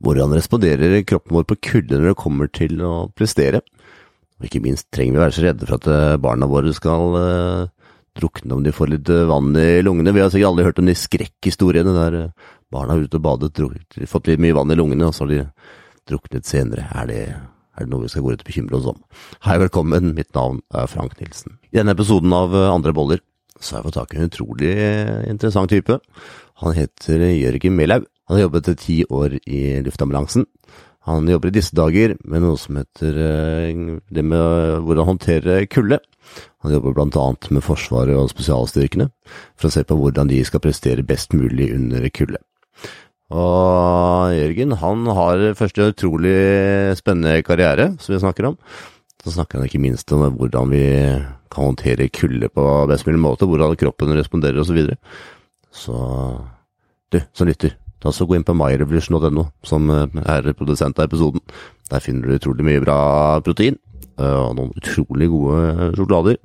Hvordan 0.00 0.32
responderer 0.32 1.02
kroppen 1.04 1.36
vår 1.36 1.44
på 1.50 1.58
kulde 1.60 1.98
når 1.98 2.14
det 2.14 2.20
kommer 2.22 2.48
til 2.48 2.80
å 2.80 3.10
prestere? 3.12 3.60
Og 4.40 4.46
ikke 4.48 4.62
minst 4.64 4.88
trenger 4.88 5.12
vi 5.12 5.20
å 5.20 5.24
være 5.26 5.36
så 5.36 5.44
redde 5.44 5.66
for 5.68 5.76
at 5.76 5.88
eh, 5.92 6.20
barna 6.24 6.48
våre 6.48 6.72
skal 6.72 7.18
eh, 7.20 7.90
drukne 8.16 8.56
om 8.56 8.64
de 8.64 8.72
får 8.74 8.90
litt 8.94 9.10
uh, 9.12 9.26
vann 9.28 9.52
i 9.60 9.82
lungene. 9.84 10.14
Vi 10.16 10.22
har 10.22 10.32
sikkert 10.32 10.50
alle 10.50 10.64
hørt 10.66 10.80
om 10.82 10.88
de 10.88 10.96
skrekkhistoriene 10.98 11.92
der 11.94 12.16
uh, 12.16 12.48
barna 12.72 12.96
har 12.96 13.04
ute 13.04 13.20
og 13.20 13.26
badet, 13.26 13.52
drukket, 13.54 14.00
fått 14.10 14.30
litt 14.30 14.42
mye 14.42 14.56
vann 14.56 14.72
i 14.72 14.78
lungene, 14.78 15.06
og 15.06 15.14
så 15.14 15.26
har 15.26 15.30
de 15.30 15.40
druknet 16.10 16.48
senere. 16.48 16.88
Er 16.96 17.10
det, 17.10 17.20
er 17.76 17.84
det 17.86 17.92
noe 17.92 18.06
vi 18.06 18.12
skal 18.12 18.24
gå 18.24 18.34
ut 18.34 18.42
og 18.42 18.48
bekymre 18.48 18.80
oss 18.80 18.88
om? 18.90 18.98
Hei, 19.46 19.60
velkommen. 19.62 20.14
Mitt 20.16 20.32
navn 20.34 20.62
er 20.74 20.90
Frank 20.90 21.18
Nilsen. 21.20 21.60
I 21.70 21.82
denne 21.82 21.94
episoden 21.94 22.32
av 22.34 22.56
Andre 22.64 22.96
boller 22.96 23.22
så 23.60 23.76
har 23.76 23.82
jeg 23.82 23.90
fått 23.90 23.98
tak 24.00 24.14
i 24.14 24.18
en 24.18 24.30
utrolig 24.30 24.72
interessant 25.28 25.70
type. 25.70 26.00
Han 26.64 26.76
heter 26.76 27.28
Jørgen 27.28 27.76
Melau. 27.76 28.06
Han 28.30 28.36
har 28.38 28.44
jobbet 28.44 28.68
ti 28.78 29.00
år 29.10 29.32
i 29.42 29.60
luftambulansen. 29.82 30.44
Han 31.08 31.26
jobber 31.26 31.50
i 31.50 31.56
disse 31.56 31.74
dager 31.74 32.12
med 32.22 32.44
noe 32.44 32.58
som 32.62 32.76
heter 32.78 33.16
eh, 33.18 33.80
det 34.06 34.22
med 34.22 34.84
hvordan 34.86 35.08
håndtere 35.08 35.64
kulde. 35.66 35.98
Han 36.62 36.76
jobber 36.76 36.94
bl.a. 36.94 37.24
med 37.50 37.64
Forsvaret 37.66 38.14
og 38.14 38.30
spesialstyrkene, 38.30 39.08
for 39.58 39.66
å 39.66 39.74
se 39.74 39.82
på 39.82 39.98
hvordan 39.98 40.30
de 40.30 40.38
skal 40.46 40.62
prestere 40.62 41.02
best 41.02 41.34
mulig 41.34 41.72
under 41.74 42.06
kulde. 42.14 42.38
Og 43.34 44.30
Jørgen 44.36 44.78
han 44.78 45.10
har 45.18 45.44
først 45.58 45.82
en 45.82 45.90
utrolig 45.90 46.38
spennende 47.02 47.42
karriere, 47.42 47.96
som 47.98 48.14
vi 48.14 48.22
snakker 48.22 48.52
om. 48.52 48.58
Så 49.26 49.34
snakker 49.34 49.58
han 49.58 49.66
ikke 49.66 49.82
minst 49.82 50.14
om 50.14 50.28
hvordan 50.38 50.70
vi 50.70 50.86
kan 51.50 51.72
håndtere 51.72 52.12
kulde 52.14 52.54
på 52.54 52.70
best 52.94 53.10
mulig 53.10 53.26
måte, 53.26 53.50
hvordan 53.50 53.74
kroppen 53.74 54.14
responderer 54.14 54.62
osv. 54.62 54.84
Så, 55.74 55.90
så 55.90 56.02
du 57.10 57.24
som 57.34 57.50
lytter, 57.50 57.74
Ta 58.00 58.12
så 58.12 58.26
Gå 58.26 58.38
inn 58.38 58.46
på 58.46 58.56
myrevolution.no, 58.56 59.46
som 59.66 59.90
eh, 59.92 60.20
er 60.24 60.50
produsent 60.56 60.98
av 60.98 61.10
episoden. 61.10 61.42
Der 61.90 62.02
finner 62.04 62.28
du 62.28 62.38
utrolig 62.38 62.66
mye 62.66 62.82
bra 62.84 62.98
protein, 63.44 63.76
eh, 64.16 64.38
og 64.40 64.56
noen 64.56 64.72
utrolig 64.78 65.28
gode 65.32 65.90
sjokolader, 65.98 66.40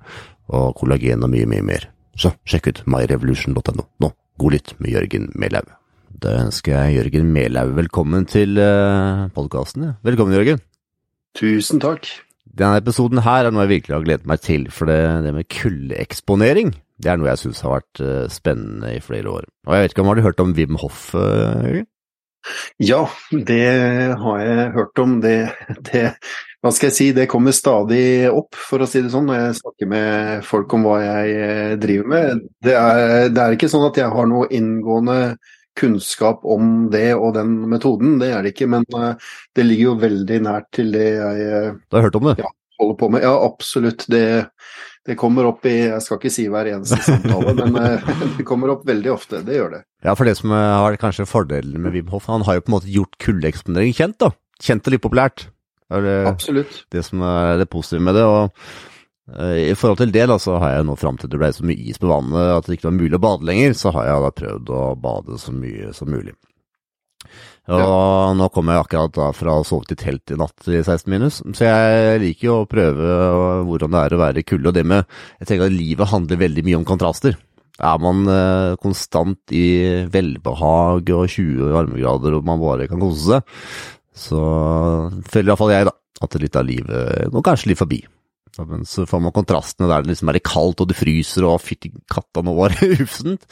og 0.51 0.75
kollagen 0.79 1.23
og 1.25 1.31
mye, 1.31 1.47
mye 1.49 1.65
mer. 1.65 1.89
Så 2.19 2.33
sjekk 2.47 2.71
ut 2.71 2.83
myrevolution.no. 2.91 3.87
Nå, 4.03 4.11
god 4.41 4.55
lytt 4.55 4.75
med 4.83 4.95
Jørgen 4.95 5.31
Melhaug. 5.39 5.71
Da 6.15 6.37
ønsker 6.43 6.75
jeg 6.75 6.99
Jørgen 6.99 7.31
Melhaug 7.35 7.75
velkommen 7.79 8.27
til 8.27 8.59
eh, 8.59 9.25
podkasten. 9.35 9.93
Velkommen, 10.03 10.35
Jørgen. 10.35 10.63
Tusen 11.35 11.81
takk. 11.83 12.07
Denne 12.55 12.79
episoden 12.79 13.19
her 13.23 13.47
er 13.47 13.51
noe 13.51 13.65
jeg 13.65 13.77
virkelig 13.79 13.95
har 13.97 14.03
gledet 14.05 14.29
meg 14.31 14.43
til, 14.43 14.67
for 14.71 14.87
det, 14.87 14.99
det 15.25 15.33
med 15.35 15.47
kuldeeksponering 15.51 16.75
det 17.01 17.11
er 17.11 17.19
noe 17.19 17.31
jeg 17.33 17.41
syns 17.43 17.61
har 17.65 17.75
vært 17.77 18.01
uh, 18.03 18.23
spennende 18.31 18.93
i 18.95 19.03
flere 19.03 19.31
år. 19.31 19.49
Og 19.67 19.75
jeg 19.75 19.83
vet 19.83 19.93
ikke 19.93 20.05
om 20.05 20.11
Har 20.11 20.19
du 20.19 20.25
hørt 20.25 20.43
om 20.43 20.55
Wim 20.55 20.79
Hoff, 20.79 21.09
uh, 21.17 21.83
Ja, 22.79 23.01
det 23.31 23.63
har 24.21 24.41
jeg 24.43 24.71
hørt 24.75 25.01
om. 25.01 25.17
Det, 25.23 25.35
det, 25.89 26.05
hva 26.63 26.71
skal 26.71 26.91
jeg 26.91 26.97
si, 26.97 27.09
det 27.17 27.27
kommer 27.31 27.55
stadig 27.55 28.29
opp, 28.29 28.55
for 28.55 28.85
å 28.85 28.87
si 28.89 29.01
det 29.03 29.11
sånn, 29.13 29.27
når 29.27 29.41
jeg 29.41 29.59
snakker 29.59 29.91
med 29.91 30.45
folk 30.47 30.77
om 30.77 30.85
hva 30.87 30.99
jeg 31.01 31.35
eh, 31.41 31.73
driver 31.81 32.11
med. 32.13 32.43
Det 32.63 32.75
er, 32.77 33.31
det 33.33 33.41
er 33.43 33.57
ikke 33.57 33.71
sånn 33.73 33.87
at 33.89 33.99
jeg 33.99 34.13
har 34.13 34.29
noe 34.29 34.47
inngående 34.53 35.19
kunnskap 35.75 36.45
om 36.47 36.85
det 36.93 37.09
og 37.17 37.33
den 37.35 37.57
metoden, 37.67 38.19
det 38.21 38.29
er 38.31 38.45
det 38.45 38.53
ikke. 38.53 38.69
Men 38.71 38.85
det 38.87 39.65
ligger 39.65 39.89
jo 39.89 39.97
veldig 40.05 40.39
nært 40.45 40.69
til 40.77 40.93
det 40.95 41.09
jeg 41.17 41.73
Du 41.89 41.97
har 41.97 42.07
hørt 42.07 42.21
om 42.21 42.29
det? 42.29 42.37
Ja, 42.45 42.53
holder 42.79 42.99
på 42.99 43.09
med. 43.11 43.25
Ja, 43.25 43.33
absolutt. 43.45 44.05
Det, 44.11 44.23
det 45.05 45.17
kommer 45.21 45.45
opp 45.45 45.65
i 45.69 45.75
Jeg 45.85 46.01
skal 46.01 46.17
ikke 46.17 46.33
si 46.33 46.47
hver 46.49 46.71
eneste 46.71 46.97
samtale, 47.05 47.53
men 47.59 47.75
eh, 47.83 48.13
det 48.39 48.45
kommer 48.47 48.73
opp 48.73 48.87
veldig 48.87 49.11
ofte. 49.13 49.43
Det 49.45 49.59
gjør 49.59 49.75
det. 49.77 49.81
Ja, 50.05 50.15
for 50.17 50.25
det 50.25 50.37
som 50.39 50.53
har 50.55 50.97
kanskje 51.01 51.27
fordelen 51.29 51.83
med 51.83 51.93
Wim 51.93 52.09
Hoff, 52.13 52.29
han 52.31 52.45
har 52.47 52.57
jo 52.57 52.65
på 52.65 52.71
en 52.71 52.77
måte 52.79 52.91
gjort 52.93 53.19
kuldeeksponering 53.21 53.93
kjent, 53.97 54.17
da. 54.21 54.31
Kjent 54.63 54.87
og 54.87 54.95
litt 54.95 55.03
populært. 55.03 55.47
Det 55.85 55.99
er 55.99 56.05
det, 56.05 56.17
Absolutt. 56.31 56.81
Det 56.91 57.05
som 57.05 57.21
er 57.21 57.59
det 57.61 57.69
positive 57.69 58.01
med 58.01 58.17
det. 58.17 58.25
og 58.25 58.49
uh, 59.37 59.57
I 59.61 59.75
forhold 59.77 60.01
til 60.01 60.13
det, 60.15 60.25
da, 60.31 60.39
så 60.41 60.57
har 60.61 60.77
jeg 60.77 60.87
nå 60.89 60.97
fram 60.97 61.19
til 61.21 61.29
det 61.29 61.41
ble 61.41 61.51
så 61.53 61.65
mye 61.67 61.85
is 61.91 62.01
på 62.01 62.09
vannet 62.09 62.55
at 62.55 62.65
det 62.65 62.79
ikke 62.79 62.89
var 62.89 62.97
mulig 62.97 63.19
å 63.19 63.23
bade 63.27 63.49
lenger, 63.49 63.77
så 63.77 63.93
har 63.93 64.09
jeg 64.09 64.25
da 64.25 64.33
prøvd 64.41 64.73
å 64.73 64.83
bade 65.05 65.39
så 65.41 65.53
mye 65.53 65.93
som 65.93 66.09
mulig. 66.09 66.33
Og 67.65 67.81
ja. 67.81 68.33
nå 68.37 68.47
kommer 68.53 68.75
jeg 68.75 68.85
akkurat 68.85 69.15
da 69.15 69.31
fra 69.33 69.55
å 69.55 69.63
ha 69.63 69.65
sovet 69.65 69.95
i 69.95 69.97
telt 69.97 70.33
i 70.33 70.37
natt 70.37 70.67
i 70.69 70.83
16 70.83 71.09
minus, 71.09 71.39
så 71.57 71.65
jeg 71.65 72.21
liker 72.21 72.49
jo 72.49 72.57
å 72.61 72.69
prøve 72.69 73.15
hvordan 73.65 73.95
det 73.95 74.03
er 74.03 74.15
å 74.15 74.21
være 74.21 74.43
i 74.43 74.45
kulde. 74.45 74.69
Og 74.69 74.77
det 74.77 74.85
med 74.85 75.03
Jeg 75.39 75.49
tenker 75.49 75.65
at 75.65 75.75
livet 75.75 76.11
handler 76.11 76.41
veldig 76.43 76.65
mye 76.67 76.79
om 76.79 76.87
kontraster. 76.87 77.37
Er 77.75 77.99
man 77.99 78.23
eh, 78.31 78.77
konstant 78.79 79.51
i 79.51 79.65
velbehag 80.11 81.11
og 81.11 81.25
20 81.27 81.73
varmegrader 81.75 82.37
og 82.37 82.47
man 82.47 82.61
bare 82.61 82.87
kan 82.87 83.01
kose 83.01 83.25
seg, 83.33 83.55
så 84.15 84.41
føler 85.27 85.51
iallfall 85.51 85.73
jeg 85.73 85.89
da 85.89 85.95
at 86.23 86.37
litt 86.39 86.55
av 86.55 86.69
livet 86.69 87.33
går 87.33 87.43
kanskje 87.49 87.73
litt 87.73 87.81
forbi. 87.81 87.99
Så 88.55 89.05
får 89.09 89.21
man 89.23 89.35
kontrastene 89.35 89.89
der 89.91 90.05
det 90.05 90.13
liksom 90.13 90.31
er 90.31 90.39
kaldt 90.45 90.83
og 90.83 90.89
det 90.89 90.97
fryser 90.99 91.47
og 91.49 91.59
fytti 91.63 91.91
katta 92.11 92.43
nå 92.45 92.55
var 92.57 92.75
ufsent. 93.05 93.45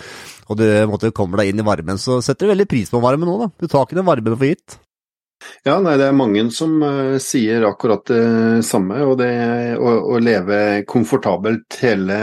Og 0.48 0.60
du 0.60 0.66
måtte, 0.90 1.14
kommer 1.16 1.42
deg 1.42 1.52
inn 1.52 1.62
i 1.64 1.68
varmen, 1.68 2.00
så 2.02 2.22
setter 2.24 2.48
du 2.48 2.54
veldig 2.54 2.70
pris 2.72 2.94
på 2.94 3.04
varmen 3.04 3.30
nå, 3.30 3.38
da. 3.44 3.52
Du 3.60 3.68
tar 3.68 3.88
ikke 3.88 4.00
den 4.00 4.10
varmen 4.10 4.38
for 4.38 4.50
gitt. 4.50 4.80
Ja, 5.64 5.78
nei, 5.84 5.96
det 6.00 6.08
er 6.08 6.16
mange 6.16 6.44
som 6.56 6.76
uh, 6.84 7.20
sier 7.24 7.66
akkurat 7.68 8.06
det 8.08 8.64
samme. 8.68 9.02
Og 9.08 9.18
det 9.20 9.32
å, 9.76 9.96
å 10.16 10.22
leve 10.24 10.60
komfortabelt 10.90 11.80
hele, 11.84 12.18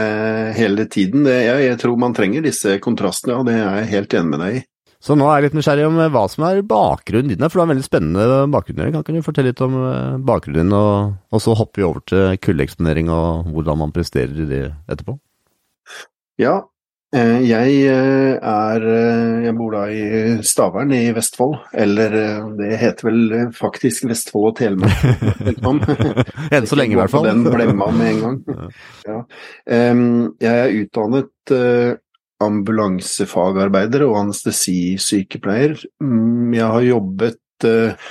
hele 0.57 0.87
tiden, 0.91 1.25
det, 1.27 1.37
jeg, 1.45 1.67
jeg 1.69 1.79
tror 1.81 2.01
man 2.01 2.17
trenger 2.17 2.45
disse 2.45 2.77
kontrastene, 2.83 3.39
og 3.39 3.49
det 3.49 3.57
er 3.59 3.81
jeg 3.81 3.91
helt 3.95 4.17
enig 4.19 4.33
med 4.33 4.45
deg 4.45 4.59
i. 4.59 4.63
Så 5.01 5.17
nå 5.17 5.25
er 5.25 5.39
jeg 5.39 5.49
litt 5.49 5.55
nysgjerrig 5.57 5.87
om 5.89 5.97
hva 6.13 6.25
som 6.29 6.43
er 6.45 6.59
bakgrunnen 6.67 7.33
din, 7.33 7.45
for 7.47 7.57
du 7.57 7.61
har 7.63 7.69
en 7.69 7.73
veldig 7.73 7.87
spennende 7.87 8.41
bakgrunn. 8.53 8.99
Kan, 9.01 9.15
du 9.17 9.25
fortelle 9.25 9.49
litt 9.49 9.63
om 9.65 9.77
eh, 9.81 10.17
bakgrunnen 10.21 10.69
din, 10.69 10.75
og, 10.77 11.15
og 11.33 11.41
så 11.41 11.55
hopper 11.57 11.81
vi 11.81 11.87
over 11.87 12.03
til 12.05 12.35
kuldeeksponering 12.45 13.09
og 13.09 13.49
hvordan 13.49 13.81
man 13.81 13.95
presterer 13.95 14.43
i 14.43 14.45
det 14.45 14.67
etterpå? 14.85 15.15
Ja, 16.41 16.59
eh, 17.17 17.39
jeg 17.47 17.79
eh, 17.89 18.35
er 18.37 18.85
Jeg 19.47 19.55
bor 19.57 19.73
da 19.73 19.87
i 19.89 20.03
Stavern 20.45 20.93
i 20.93 21.01
Vestfold. 21.17 21.57
Eller 21.73 22.13
det 22.61 22.69
heter 22.83 23.09
vel 23.09 23.33
faktisk 23.57 24.05
Vestfold 24.11 24.51
og 24.51 24.55
Telemark. 24.61 25.01
Enn 26.53 26.69
så 26.69 26.77
lenge, 26.77 26.93
i 26.93 27.01
hvert 27.01 27.15
fall. 27.15 27.25
Den 27.25 27.41
blemma 27.49 27.89
med 27.89 28.13
en 28.13 28.23
gang. 28.27 28.39
Ja. 29.09 29.17
Jeg 29.65 30.51
er 30.53 30.73
utdannet 30.77 31.33
ambulansefagarbeider 32.41 34.05
og 34.07 34.17
anestesisykepleier. 34.25 35.77
Mm, 36.03 36.53
jeg 36.57 36.71
har 36.75 36.87
jobbet 36.87 37.67
eh, 37.69 38.09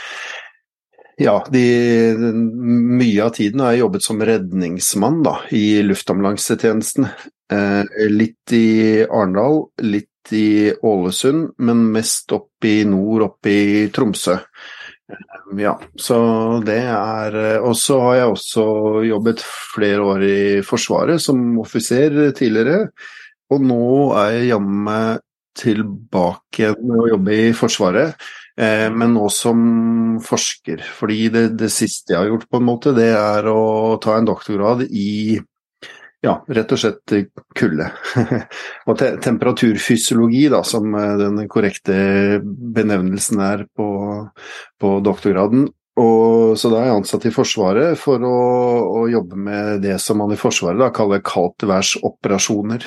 ja, 1.20 1.46
de, 1.52 1.64
mye 2.16 3.24
av 3.26 3.34
tiden 3.36 3.60
har 3.60 3.74
jeg 3.74 3.82
jobbet 3.82 4.04
som 4.06 4.22
redningsmann 4.24 5.20
da, 5.26 5.34
i 5.52 5.82
luftambulansetjenesten. 5.84 7.10
Eh, 7.52 8.08
litt 8.08 8.54
i 8.56 9.02
Arendal, 9.04 9.66
litt 9.84 10.32
i 10.32 10.72
Ålesund, 10.72 11.50
men 11.60 11.88
mest 11.92 12.32
opp 12.32 12.64
i 12.64 12.84
nord, 12.88 13.26
opp 13.26 13.50
i 13.50 13.90
Tromsø. 13.92 14.38
Eh, 15.12 15.36
ja, 15.60 15.74
så 15.98 16.16
det 16.64 16.78
er 16.86 17.36
Og 17.58 17.74
så 17.76 17.98
har 18.04 18.14
jeg 18.20 18.32
også 18.36 18.64
jobbet 19.08 19.42
flere 19.74 20.04
år 20.14 20.24
i 20.24 20.40
Forsvaret 20.64 21.20
som 21.20 21.42
offiser 21.60 22.30
tidligere. 22.38 22.92
Og 23.50 23.66
nå 23.66 23.82
er 24.20 24.36
jeg 24.36 24.52
jammen 24.52 24.84
meg 24.86 25.26
tilbake 25.58 26.74
med 26.78 26.96
å 27.02 27.08
jobbe 27.10 27.36
i 27.36 27.52
Forsvaret, 27.56 28.14
eh, 28.56 28.86
men 28.92 29.14
nå 29.16 29.28
som 29.34 29.60
forsker. 30.24 30.82
Fordi 30.96 31.20
det, 31.34 31.46
det, 31.60 31.70
siste 31.74 32.14
jeg 32.14 32.22
har 32.22 32.30
gjort, 32.30 32.48
på 32.50 32.60
en 32.60 32.68
måte, 32.68 32.94
det 32.96 33.10
er 33.16 33.48
å 33.50 33.96
ta 34.02 34.16
en 34.18 34.28
doktorgrad 34.28 34.86
i 34.86 35.40
ja, 36.20 36.34
rett 36.52 36.72
og 36.74 36.80
slett 36.82 37.14
kulde. 37.56 37.88
og 38.88 38.96
te 39.00 39.10
temperaturfysiologi, 39.24 40.46
da, 40.52 40.62
som 40.66 40.94
eh, 40.94 41.18
den 41.20 41.42
korrekte 41.50 41.98
benevnelsen 42.44 43.44
er 43.44 43.66
på, 43.76 43.90
på 44.80 44.96
doktorgraden. 45.04 45.68
Og, 46.00 46.54
så 46.56 46.70
da 46.72 46.78
er 46.80 46.86
jeg 46.88 47.00
ansatt 47.00 47.24
i 47.28 47.32
Forsvaret 47.34 47.98
for 47.98 48.22
å, 48.24 48.36
å, 49.00 49.00
jobbe 49.10 49.36
med 49.36 49.82
det 49.84 49.98
som 50.00 50.20
man 50.22 50.30
i 50.32 50.38
Forsvaret 50.38 50.80
da, 50.80 50.88
kaller 50.94 51.20
kaldtværsoperasjoner 51.26 52.86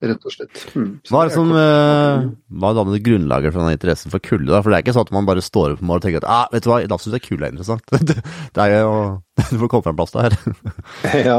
rett 0.00 0.24
og 0.24 0.32
slett. 0.32 0.62
Mm. 0.72 0.92
Hva 1.10 1.22
er 1.22 1.28
det 1.28 1.34
som 1.34 1.50
uh, 1.52 2.28
hva 2.60 2.72
dannet 2.76 3.04
grunnlaget 3.04 3.52
for 3.52 3.62
denne 3.62 3.76
interessen 3.76 4.12
for 4.12 4.24
kulde? 4.24 4.48
da? 4.48 4.62
For 4.62 4.72
det 4.72 4.78
er 4.78 4.84
ikke 4.86 4.94
sånn 4.96 5.08
at 5.08 5.12
man 5.16 5.28
bare 5.28 5.44
står 5.44 5.76
opp 5.76 5.82
og 5.84 6.04
tenker 6.04 6.22
at 6.22 6.30
ah, 6.30 6.46
vet 6.52 6.64
du 6.64 6.70
hva, 6.72 6.80
i 6.80 6.88
dag 6.90 7.02
syns 7.02 7.18
jeg 7.18 7.26
kulde 7.26 7.48
er 7.48 7.52
interessant. 7.52 7.84
det 8.56 8.64
er 8.64 8.78
jo 8.80 8.94
Du 9.50 9.56
får 9.56 9.70
komme 9.72 9.84
fra 9.84 9.92
en 9.94 10.00
plass 10.00 10.16
der. 10.16 10.34
ja. 11.28 11.38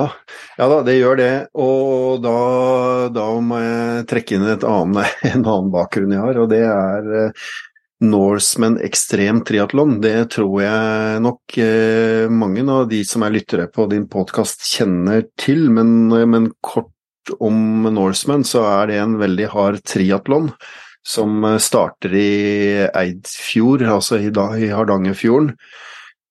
ja 0.57 0.69
da, 0.73 0.77
det 0.85 0.97
gjør 0.97 1.19
det. 1.19 1.33
Og 1.61 2.21
da, 2.23 2.37
da 3.13 3.27
må 3.45 3.59
jeg 3.61 4.07
trekke 4.09 4.37
inn 4.37 4.47
annet, 4.47 5.19
en 5.31 5.43
annen 5.43 5.73
bakgrunn 5.73 6.15
jeg 6.15 6.23
har, 6.23 6.39
og 6.41 6.49
det 6.53 6.63
er 6.65 7.11
uh, 7.29 7.51
Norseman 8.01 8.79
ekstrem 8.81 9.43
triatlon. 9.45 9.99
Det 10.01 10.15
tror 10.33 10.55
jeg 10.63 11.21
nok 11.21 11.57
eh, 11.61 12.25
mange 12.33 12.65
av 12.65 12.87
de 12.89 13.03
som 13.05 13.21
er 13.25 13.35
lyttere 13.35 13.67
på 13.69 13.85
din 13.91 14.07
podkast 14.09 14.65
kjenner 14.65 15.27
til, 15.39 15.67
men, 15.73 16.09
men 16.09 16.49
kort 16.65 16.89
om 17.39 17.83
Norseman, 17.93 18.45
så 18.47 18.63
er 18.69 18.91
det 18.91 19.01
en 19.01 19.17
veldig 19.21 19.49
hard 19.53 19.81
triatlon 19.87 20.51
som 21.07 21.43
starter 21.59 22.13
i 22.13 22.33
Eidfjord, 22.85 23.81
altså 23.89 24.19
i, 24.21 24.29
i 24.29 24.69
Hardangerfjorden. 24.69 25.55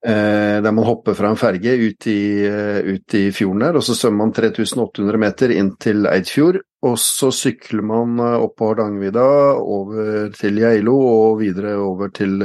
Eh, 0.06 0.62
der 0.64 0.72
man 0.72 0.86
hopper 0.86 1.12
fra 1.18 1.28
en 1.28 1.36
ferge 1.36 1.74
ut 1.76 2.06
i, 2.08 2.46
ut 2.88 3.16
i 3.18 3.26
fjorden 3.36 3.66
der, 3.66 3.76
og 3.76 3.84
så 3.84 3.96
svømmer 3.98 4.24
man 4.24 4.32
3800 4.32 5.20
meter 5.20 5.52
inn 5.52 5.74
til 5.82 6.06
Eidfjord. 6.08 6.60
Og 6.86 6.94
så 6.96 7.28
sykler 7.34 7.84
man 7.84 8.20
opp 8.22 8.54
på 8.56 8.70
Hardangervidda, 8.70 9.26
over 9.60 10.30
til 10.32 10.62
Geilo 10.62 10.94
og 10.96 11.42
videre 11.42 11.74
over 11.76 12.08
til 12.16 12.38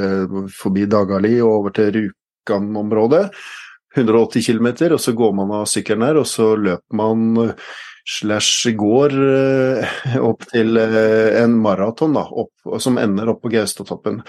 forbi 0.52 0.84
Dagali 0.92 1.38
og 1.40 1.54
over 1.62 1.76
til 1.78 1.94
Rjukan-området. 1.94 3.30
180 3.96 4.46
km, 4.46 4.68
og 4.92 5.00
så 5.00 5.14
går 5.16 5.32
man 5.32 5.54
av 5.56 5.68
sykkelen 5.70 6.04
der, 6.04 6.20
og 6.20 6.26
så 6.28 6.50
løper 6.60 6.98
man 7.00 7.54
slash 8.06 8.70
går 8.78 9.14
opp 10.22 10.44
til 10.52 10.78
en 10.78 11.56
maraton, 11.58 12.14
da, 12.14 12.22
opp, 12.30 12.52
som 12.82 13.00
ender 13.02 13.32
opp 13.32 13.40
på 13.42 13.50
Gaustatoppen. 13.50 14.20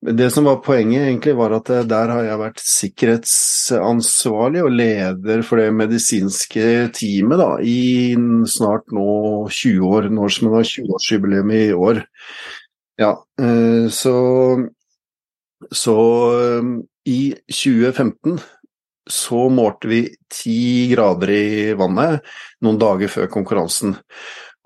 Det 0.00 0.30
som 0.32 0.48
var 0.48 0.62
poenget, 0.64 1.04
egentlig, 1.04 1.34
var 1.36 1.52
at 1.58 1.68
der 1.88 2.12
har 2.14 2.24
jeg 2.24 2.40
vært 2.40 2.62
sikkerhetsansvarlig 2.64 4.64
og 4.64 4.72
leder 4.78 5.44
for 5.44 5.60
det 5.60 5.68
medisinske 5.76 6.88
teamet 6.96 7.42
da, 7.42 7.50
i 7.60 8.16
snart 8.48 8.88
nå 8.96 9.10
20 9.52 9.90
år, 9.90 10.08
når 10.16 10.36
som 10.38 10.52
har 10.54 10.70
20-årsjubileum 10.72 11.52
i 11.56 11.66
år. 11.76 12.00
Ja, 12.96 13.12
så, 13.92 14.16
så 15.68 15.96
i 17.06 17.34
2015 17.52 18.40
så 19.06 19.46
målte 19.52 19.90
vi 19.90 20.00
ti 20.32 20.88
grader 20.90 21.30
i 21.30 21.46
vannet 21.78 22.26
noen 22.64 22.80
dager 22.80 23.12
før 23.12 23.30
konkurransen. 23.32 23.96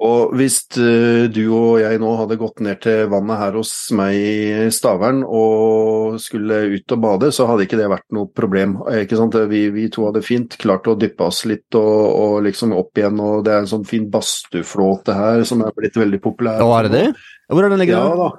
Og 0.00 0.30
hvis 0.32 0.62
du 0.72 1.42
og 1.52 1.82
jeg 1.82 1.98
nå 2.00 2.14
hadde 2.16 2.38
gått 2.40 2.62
ned 2.64 2.78
til 2.80 3.02
vannet 3.12 3.36
her 3.36 3.58
hos 3.58 3.72
meg 3.96 4.16
i 4.16 4.68
Stavern 4.72 5.20
og 5.26 6.16
skulle 6.24 6.62
ut 6.72 6.94
og 6.96 7.02
bade, 7.02 7.28
så 7.36 7.44
hadde 7.50 7.66
ikke 7.66 7.76
det 7.76 7.90
vært 7.92 8.06
noe 8.16 8.30
problem. 8.32 8.78
Vi, 8.88 9.62
vi, 9.74 9.88
to 9.92 10.06
hadde 10.08 10.24
fint 10.24 10.56
klart 10.60 10.88
å 10.88 10.96
dyppe 10.96 11.28
oss 11.28 11.42
litt 11.50 11.76
og, 11.76 11.96
og, 12.16 12.36
liksom 12.48 12.72
opp 12.78 12.96
igjen, 12.96 13.20
og 13.20 13.44
det 13.44 13.52
er 13.52 13.66
en 13.66 13.72
sånn 13.74 13.84
fin 13.88 14.08
badstueflåte 14.12 15.18
her 15.18 15.44
som 15.48 15.66
er 15.66 15.76
blitt 15.76 16.00
veldig 16.00 16.22
populær. 16.24 16.64
Og 16.64 16.78
er 16.78 16.88
det 16.88 16.94
det? 16.96 17.08
Hvor 17.52 17.66
er 17.66 17.74
den 17.74 17.84
ligger? 17.84 18.00
Ja 18.00 18.22
da. 18.22 18.30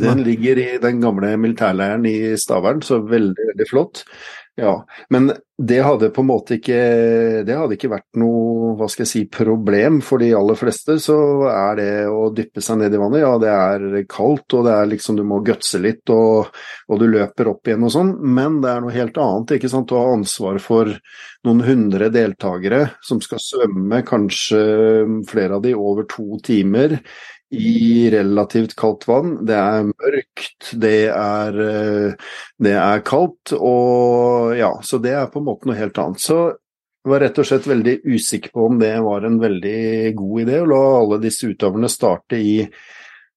Den 0.00 0.22
ligger 0.24 0.58
i 0.58 0.66
den 0.80 1.02
gamle 1.02 1.34
militærleiren 1.36 2.06
i 2.08 2.32
Stavern, 2.40 2.80
så 2.82 3.02
veldig, 3.04 3.50
veldig 3.52 3.66
flott. 3.68 4.02
Ja, 4.56 4.86
men 5.12 5.32
det 5.58 5.82
hadde 5.84 6.08
på 6.16 6.22
en 6.22 6.28
måte 6.30 6.56
ikke 6.56 6.76
Det 7.44 7.56
hadde 7.56 7.76
ikke 7.76 7.90
vært 7.92 8.18
noe 8.20 8.70
hva 8.76 8.86
skal 8.88 9.04
jeg 9.04 9.10
si, 9.10 9.20
problem 9.32 9.98
for 10.04 10.20
de 10.20 10.30
aller 10.36 10.56
fleste. 10.56 10.96
Så 11.00 11.16
er 11.50 11.76
det 11.76 11.90
å 12.08 12.30
dyppe 12.32 12.64
seg 12.64 12.80
ned 12.80 12.96
i 12.96 13.00
vannet, 13.00 13.20
ja 13.20 13.34
det 13.40 13.52
er 13.52 14.06
kaldt 14.08 14.56
og 14.56 14.64
det 14.64 14.72
er 14.78 14.88
liksom 14.88 15.20
du 15.20 15.24
må 15.28 15.42
gutse 15.44 15.80
litt 15.80 16.08
og, 16.12 16.48
og 16.88 17.00
du 17.00 17.06
løper 17.12 17.52
opp 17.52 17.68
igjen 17.68 17.84
og 17.84 17.92
sånn, 17.92 18.14
men 18.36 18.60
det 18.64 18.72
er 18.72 18.84
noe 18.84 18.96
helt 18.96 19.20
annet. 19.20 19.56
ikke 19.58 19.72
sant, 19.72 19.92
Å 19.92 20.02
ha 20.06 20.16
ansvar 20.16 20.60
for 20.64 20.92
noen 21.46 21.62
hundre 21.68 22.08
deltakere 22.12 22.82
som 23.04 23.20
skal 23.24 23.40
svømme, 23.44 24.02
kanskje 24.08 24.60
flere 25.28 25.60
av 25.60 25.64
de 25.68 25.76
over 25.76 26.08
to 26.10 26.40
timer 26.44 26.96
i 27.54 28.10
relativt 28.10 28.74
kaldt 28.78 29.06
vann. 29.08 29.36
Det 29.46 29.56
er 29.56 29.88
mørkt, 29.88 30.70
det 30.82 31.08
er, 31.12 31.58
det 32.58 32.74
er 32.74 33.02
kaldt, 33.06 33.54
og 33.54 34.56
ja, 34.58 34.72
så 34.82 34.98
det 35.02 35.14
er 35.14 35.30
på 35.30 35.42
en 35.42 35.48
måte 35.50 35.70
noe 35.70 35.78
helt 35.78 35.98
annet. 36.02 36.22
Så 36.22 36.38
jeg 36.50 37.12
var 37.12 37.22
rett 37.22 37.38
og 37.38 37.46
slett 37.46 37.68
veldig 37.70 37.96
usikker 38.02 38.50
på 38.50 38.66
om 38.66 38.80
det 38.80 38.96
var 39.04 39.26
en 39.28 39.38
veldig 39.38 40.12
god 40.18 40.42
idé 40.42 40.58
å 40.58 40.70
la 40.72 40.82
alle 40.98 41.20
disse 41.22 41.46
utøverne 41.46 41.90
starte 41.92 42.40
i 42.42 42.56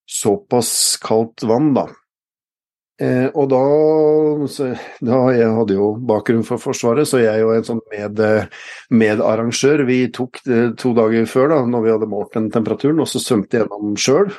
såpass 0.09 0.71
kaldt 1.03 1.45
vann, 1.45 1.75
da. 1.77 1.85
Eh, 2.99 3.29
og 3.31 3.45
da, 3.47 3.59
så, 4.51 4.73
da 5.07 5.19
Jeg 5.31 5.53
hadde 5.55 5.75
jo 5.77 5.93
bakgrunn 6.09 6.43
for 6.43 6.59
Forsvaret, 6.59 7.07
så 7.07 7.21
jeg 7.21 7.45
og 7.45 7.53
en 7.55 7.67
sånn 7.67 7.79
med, 7.93 8.19
medarrangør 8.91 9.85
Vi 9.87 10.01
tok 10.15 10.41
det 10.43 10.63
to 10.81 10.91
dager 10.97 11.29
før, 11.31 11.53
da 11.53 11.61
når 11.69 11.85
vi 11.85 11.93
hadde 11.93 12.09
målt 12.11 12.35
den 12.35 12.49
temperaturen, 12.51 12.99
og 12.99 13.07
så 13.07 13.21
svømte 13.23 13.61
gjennom 13.61 13.95
sjøl. 13.99 14.33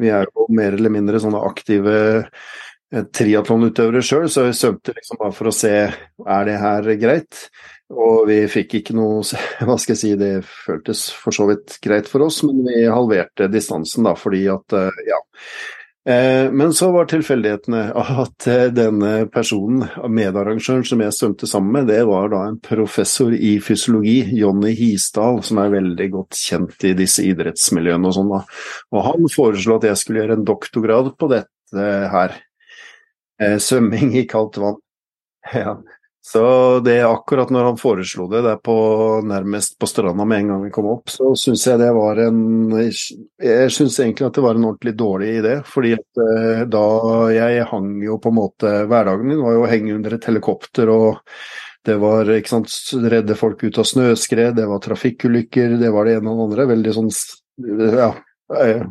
Vi 0.00 0.08
er 0.16 0.24
jo 0.30 0.46
mer 0.56 0.78
eller 0.78 0.94
mindre 0.94 1.20
sånne 1.20 1.42
aktive 1.44 1.96
eh, 2.22 3.02
triatlonutøvere 3.20 4.00
sjøl, 4.06 4.30
så 4.32 4.46
vi 4.48 4.56
svømte 4.56 4.96
liksom 4.96 5.20
bare 5.20 5.36
for 5.36 5.50
å 5.50 5.54
se 5.54 5.74
er 5.90 6.48
det 6.48 6.56
her 6.62 6.88
greit. 7.02 7.42
Og 7.90 8.22
vi 8.30 8.38
fikk 8.48 8.78
ikke 8.78 8.94
noe 8.96 9.20
Hva 9.66 9.76
skal 9.76 9.92
jeg 9.92 10.00
si, 10.00 10.14
det 10.16 10.32
føltes 10.46 11.04
for 11.12 11.36
så 11.36 11.50
vidt 11.50 11.76
greit 11.84 12.08
for 12.08 12.24
oss, 12.24 12.40
men 12.48 12.64
vi 12.64 12.86
halverte 12.88 13.50
distansen 13.52 14.08
da 14.08 14.16
fordi 14.16 14.46
at, 14.54 14.78
eh, 14.78 15.04
ja 15.10 15.20
Eh, 15.20 15.79
men 16.52 16.72
så 16.72 16.88
var 16.94 17.08
tilfeldighetene 17.10 17.80
at 17.92 18.46
eh, 18.48 18.70
denne 18.72 19.26
personen, 19.32 19.84
medarrangøren 20.08 20.84
som 20.88 21.02
jeg 21.04 21.12
svømte 21.12 21.48
sammen 21.50 21.74
med, 21.76 21.90
det 21.92 22.06
var 22.08 22.30
da 22.32 22.46
en 22.48 22.56
professor 22.64 23.34
i 23.36 23.58
fysiologi, 23.60 24.22
Jonny 24.40 24.72
Hisdal, 24.78 25.42
som 25.44 25.60
er 25.60 25.74
veldig 25.76 26.08
godt 26.14 26.40
kjent 26.40 26.88
i 26.88 26.94
disse 26.96 27.24
idrettsmiljøene 27.28 28.08
og 28.08 28.16
sånn. 28.16 28.32
Og 28.32 29.04
han 29.10 29.28
foreslo 29.32 29.76
at 29.76 29.90
jeg 29.90 30.00
skulle 30.00 30.22
gjøre 30.22 30.38
en 30.40 30.48
doktorgrad 30.48 31.12
på 31.20 31.30
dette 31.34 31.90
her. 32.16 32.38
Eh, 33.40 33.58
svømming 33.60 34.16
i 34.16 34.28
kaldt 34.30 34.60
vann. 34.62 34.80
Ja. 35.56 35.78
Så 36.22 36.42
det 36.84 36.98
akkurat 37.02 37.48
når 37.50 37.64
han 37.64 37.78
foreslo 37.80 38.26
det 38.28 38.42
der 38.44 38.58
på, 38.60 38.74
nærmest 39.24 39.78
på 39.80 39.88
stranda 39.88 40.26
med 40.28 40.42
en 40.42 40.50
gang 40.52 40.64
vi 40.66 40.72
kom 40.74 40.90
opp, 40.92 41.08
så 41.08 41.32
syns 41.38 41.64
jeg 41.66 41.80
det 41.80 41.88
var 41.96 42.20
en 42.26 42.74
Jeg 42.76 43.72
syns 43.72 43.96
egentlig 43.96 44.28
at 44.28 44.36
det 44.36 44.44
var 44.44 44.58
en 44.58 44.68
ordentlig 44.68 44.92
dårlig 45.00 45.30
idé. 45.40 45.54
Fordi 45.64 45.94
at 45.96 46.20
eh, 46.26 46.62
da 46.68 46.84
jeg 47.32 47.64
hang 47.72 47.94
jo 48.04 48.20
på 48.20 48.32
en 48.32 48.36
måte 48.36 48.74
Hverdagen 48.90 49.32
min 49.32 49.40
var 49.40 49.56
jo 49.56 49.64
å 49.64 49.72
henge 49.72 49.96
under 49.96 50.16
et 50.16 50.28
helikopter 50.28 50.92
og 50.92 51.24
det 51.88 51.96
var 51.96 52.28
ikke 52.34 52.52
sant, 52.52 52.74
redde 53.08 53.36
folk 53.38 53.62
ut 53.64 53.78
av 53.80 53.86
snøskred, 53.88 54.52
det 54.58 54.66
var 54.68 54.82
trafikkulykker, 54.84 55.78
det 55.80 55.88
var 55.94 56.04
det 56.04 56.18
ene 56.18 56.28
og 56.28 56.36
det 56.36 56.44
andre. 56.50 56.66
Veldig 56.74 56.92
sånn 56.98 57.08
ja, 57.96 58.10
eh, 58.60 58.82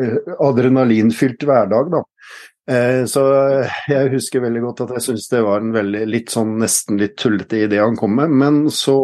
eh, 0.00 0.16
adrenalinfylt 0.48 1.44
hverdag, 1.44 1.92
da. 1.92 2.02
Eh, 2.64 3.02
så 3.10 3.22
jeg 3.90 4.12
husker 4.14 4.40
veldig 4.40 4.62
godt 4.64 4.86
at 4.86 4.94
jeg 4.96 5.06
syntes 5.08 5.28
det 5.32 5.42
var 5.44 5.60
en 5.60 5.74
veldig 5.74 6.06
litt 6.08 6.32
sånn 6.32 6.54
nesten 6.62 6.96
litt 7.00 7.18
tullete 7.20 7.66
idé 7.66 7.82
han 7.82 7.98
kom 7.98 8.16
med, 8.16 8.32
men 8.32 8.64
så 8.72 8.96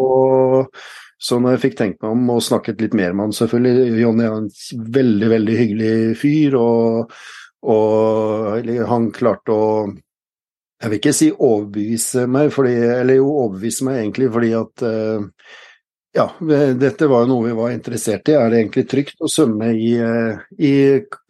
så 1.21 1.37
når 1.37 1.53
jeg 1.53 1.61
fikk 1.67 1.75
tenkt 1.77 1.99
meg 2.01 2.15
om 2.15 2.29
og 2.33 2.41
snakket 2.41 2.79
litt 2.81 2.95
mer 2.97 3.11
med 3.13 3.27
han, 3.27 3.35
selvfølgelig 3.37 3.99
Jonny 4.01 4.23
er 4.25 4.37
en 4.39 4.47
veldig, 4.97 5.27
veldig 5.35 5.57
hyggelig 5.59 5.91
fyr, 6.17 6.55
og, 6.57 7.11
og 7.69 8.71
han 8.89 9.11
klarte 9.13 9.53
å 9.53 9.67
Jeg 10.81 10.89
vil 10.89 10.97
ikke 10.97 11.13
si 11.13 11.27
overbevise 11.29 12.23
meg, 12.25 12.49
fordi, 12.49 12.73
eller 12.73 13.19
jo, 13.19 13.27
overbevise 13.43 13.85
meg 13.85 13.99
egentlig 13.99 14.31
fordi 14.33 14.49
at 14.57 14.81
uh, 14.81 15.27
ja, 16.13 16.27
dette 16.75 17.07
var 17.07 17.23
jo 17.23 17.29
noe 17.29 17.47
vi 17.47 17.55
var 17.55 17.71
interessert 17.71 18.27
i. 18.27 18.35
Er 18.35 18.51
det 18.51 18.59
egentlig 18.59 18.83
trygt 18.91 19.23
å 19.23 19.31
svømme 19.31 19.71
i, 19.71 19.93
eh, 19.95 20.43
i 20.59 20.73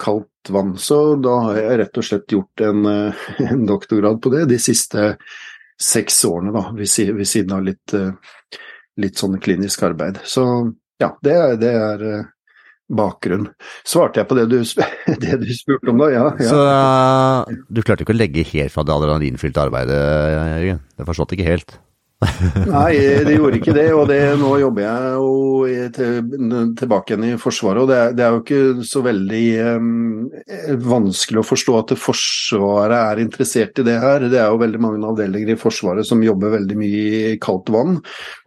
kaldt 0.02 0.50
vann? 0.50 0.74
Så 0.82 1.16
da 1.22 1.38
har 1.46 1.60
jeg 1.60 1.80
rett 1.84 2.02
og 2.02 2.08
slett 2.08 2.34
gjort 2.34 2.66
en, 2.66 2.86
eh, 2.90 3.26
en 3.52 3.66
doktorgrad 3.70 4.22
på 4.22 4.34
det 4.34 4.48
de 4.50 4.58
siste 4.62 5.16
seks 5.82 6.26
årene, 6.26 6.54
da, 6.54 6.72
ved, 6.74 6.90
siden 6.90 7.54
av 7.58 7.66
litt, 7.66 7.94
eh, 7.94 8.58
litt 8.98 9.22
sånn 9.22 9.38
klinisk 9.42 9.84
arbeid. 9.86 10.18
Så 10.26 10.46
ja, 11.02 11.14
det, 11.22 11.38
det 11.62 11.74
er 11.78 12.04
bakgrunn. 12.92 13.48
Svarte 13.88 14.22
jeg 14.22 14.30
på 14.30 14.36
det 14.38 14.48
du, 14.50 14.58
det 15.24 15.38
du, 15.46 15.48
spurte 15.58 15.94
om 15.94 16.02
da? 16.02 16.10
Ja. 16.10 16.26
ja. 16.42 16.50
Så 16.50 17.62
du 17.70 17.86
klarte 17.86 18.06
ikke 18.06 18.18
å 18.18 18.20
legge 18.20 18.50
helt 18.50 18.74
fra 18.74 18.86
det 18.86 18.98
adrenalinfylte 18.98 19.62
arbeidet, 19.70 20.02
Jørgen? 20.58 20.84
Det 20.98 21.10
forstått 21.14 21.38
ikke 21.38 21.50
helt? 21.54 21.78
Nei, 22.22 22.94
det 23.26 23.34
gjorde 23.34 23.58
ikke 23.58 23.74
det. 23.76 23.88
Og 23.98 24.06
det, 24.10 24.20
nå 24.40 24.52
jobber 24.62 24.86
jeg 24.86 25.14
jo 25.16 25.88
til, 25.96 26.30
tilbake 26.78 27.14
igjen 27.14 27.28
i 27.32 27.40
Forsvaret. 27.42 27.82
Og 27.84 27.90
det 27.90 27.98
er, 27.98 28.16
det 28.18 28.26
er 28.26 28.36
jo 28.36 28.42
ikke 28.44 28.88
så 28.88 29.04
veldig 29.06 29.44
um, 29.78 30.30
vanskelig 30.86 31.42
å 31.42 31.48
forstå 31.48 31.78
at 31.80 31.96
Forsvaret 32.02 32.98
er 33.00 33.24
interessert 33.24 33.82
i 33.82 33.88
det 33.88 33.98
her. 34.04 34.28
Det 34.32 34.42
er 34.42 34.50
jo 34.54 34.62
veldig 34.62 34.84
mange 34.84 35.12
avdelinger 35.12 35.56
i 35.56 35.60
Forsvaret 35.62 36.08
som 36.08 36.22
jobber 36.26 36.58
veldig 36.60 36.80
mye 36.80 37.06
i 37.34 37.38
kaldt 37.42 37.72
vann. 37.74 37.98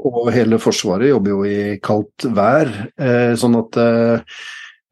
Og 0.06 0.30
hele 0.34 0.60
Forsvaret 0.62 1.10
jobber 1.10 1.34
jo 1.34 1.46
i 1.48 1.78
kaldt 1.84 2.28
vær. 2.34 2.70
Eh, 2.94 3.34
sånn 3.40 3.58
at 3.58 3.80
eh, 3.80 4.38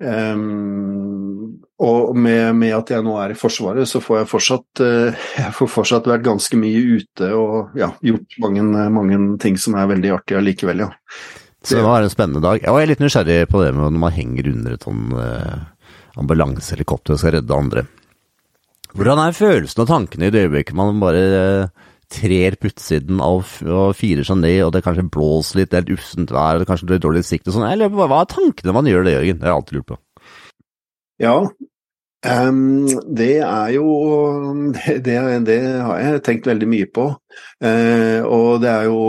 Um, 0.03 1.61
og 1.83 2.17
med, 2.19 2.57
med, 2.59 2.73
at 2.75 2.91
jeg 2.91 3.05
nå 3.07 3.15
er 3.23 3.35
i 3.35 3.39
Forsvaret, 3.39 3.87
så 3.87 4.01
får 4.03 4.23
jeg 4.23 4.31
fortsatt, 4.33 4.83
uh, 4.83 5.23
jeg 5.39 5.55
får 5.55 5.71
fortsatt 5.71 6.09
vært 6.11 6.25
ganske 6.27 6.59
mye 6.59 6.99
ute 6.99 7.29
og 7.37 7.77
ja, 7.79 7.93
gjort 8.03 8.37
mange, 8.43 8.67
mange, 8.95 9.21
ting 9.43 9.59
som 9.61 9.79
er 9.79 9.91
veldig 9.93 10.13
artig 10.17 10.39
allikevel, 10.41 10.85
ja. 10.87 10.91
Så 11.63 11.79
det 11.79 11.87
var 11.87 12.03
en 12.03 12.11
spennende 12.11 12.43
dag. 12.43 12.59
Jeg 12.59 12.75
er 12.75 12.91
litt 12.91 13.03
nysgjerrig 13.03 13.47
på 13.53 13.61
det 13.63 13.71
med 13.71 13.85
når 13.85 14.03
man 14.03 14.15
henger 14.17 14.49
under 14.51 14.75
et 14.75 14.87
sånn 14.89 15.15
uh, 15.15 15.63
ambulansehelikopter 16.19 17.15
og 17.15 17.23
skal 17.23 17.37
redde 17.37 17.59
andre. 17.59 17.87
Hvordan 18.99 19.23
er 19.23 19.37
følelsen 19.37 19.85
og 19.85 19.89
tankene 19.89 20.29
i 20.29 20.35
det 20.35 20.49
øyeblikket 20.49 20.77
man 20.77 20.99
bare 21.01 21.23
uh, 21.31 21.91
trer 22.13 22.57
på 22.61 22.71
utsiden 22.71 23.21
og, 23.25 23.45
og 23.67 23.97
firer 23.99 24.27
seg 24.29 24.41
ned, 24.43 24.61
og 24.67 24.73
det 24.77 24.85
kanskje 24.87 25.09
blåser 25.13 25.63
litt, 25.63 25.73
det 25.73 25.83
er 25.83 25.93
ussent 25.97 26.33
vær, 26.35 26.61
det 26.61 26.69
kanskje 26.71 26.93
blir 26.93 27.03
dårlig 27.03 27.25
sikt 27.29 27.51
og 27.51 27.59
sånn. 27.59 27.69
Eller 27.71 27.93
hva 27.93 28.09
er 28.21 28.31
tankene 28.31 28.77
man 28.77 28.89
gjør 28.89 29.09
det, 29.09 29.19
Jørgen? 29.19 29.41
Det 29.41 29.49
har 29.49 29.55
jeg 29.55 29.61
alltid 29.63 29.79
lurt 29.81 29.93
på. 29.93 30.01
Ja, 31.23 31.37
Um, 32.23 32.87
det 33.17 33.41
er 33.43 33.73
jo 33.75 33.89
det, 34.77 35.01
det, 35.03 35.17
det, 35.49 35.59
har 35.83 35.99
jeg 35.99 36.23
tenkt 36.23 36.47
veldig 36.47 36.69
mye 36.71 36.87
på. 36.87 37.09
Uh, 37.59 38.23
og 38.23 38.63
det 38.63 38.71
er 38.71 38.87
jo 38.87 39.01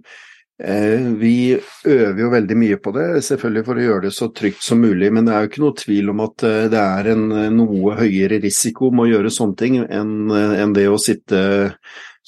uh, 0.00 1.04
Vi 1.20 1.54
øver 1.86 2.18
jo 2.20 2.32
veldig 2.32 2.56
mye 2.58 2.78
på 2.82 2.92
det, 2.96 3.06
selvfølgelig 3.24 3.64
for 3.68 3.78
å 3.78 3.84
gjøre 3.86 4.04
det 4.08 4.12
så 4.16 4.28
trygt 4.34 4.66
som 4.66 4.82
mulig. 4.82 5.12
Men 5.14 5.28
det 5.28 5.36
er 5.36 5.44
jo 5.46 5.52
ikke 5.52 5.62
noe 5.62 5.78
tvil 5.78 6.10
om 6.10 6.24
at 6.26 6.46
uh, 6.46 6.66
det 6.72 6.82
er 6.82 7.12
en 7.14 7.28
noe 7.54 7.94
høyere 8.02 8.42
risiko 8.42 8.90
med 8.90 9.06
å 9.06 9.12
gjøre 9.14 9.34
sånne 9.36 9.60
ting 9.60 9.78
enn 9.86 10.34
enn 10.34 10.74
det 10.74 10.88
å 10.90 10.98
sitte 10.98 11.40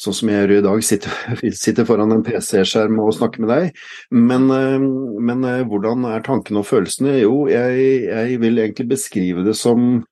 sånn 0.03 0.17
som 0.19 0.31
jeg 0.33 0.43
gjør 0.43 0.55
i 0.57 0.63
dag, 0.67 0.85
sitter, 0.87 1.43
sitter 1.65 1.87
foran 1.89 2.15
en 2.15 2.25
PC-skjerm 2.27 2.99
og 3.03 3.15
snakker 3.17 3.45
med 3.45 3.53
deg. 3.53 3.83
Men, 4.15 4.49
men, 5.23 5.47
hvordan 5.71 6.09
er 6.11 6.25
tankene 6.27 6.63
og 6.63 6.69
følelsene? 6.69 7.21
Jo, 7.23 7.45
jeg, 7.51 8.09
jeg, 8.09 8.41
vil 8.43 8.65
egentlig 8.65 8.91
beskrive 8.97 9.47
det 9.47 9.59
som 9.59 10.03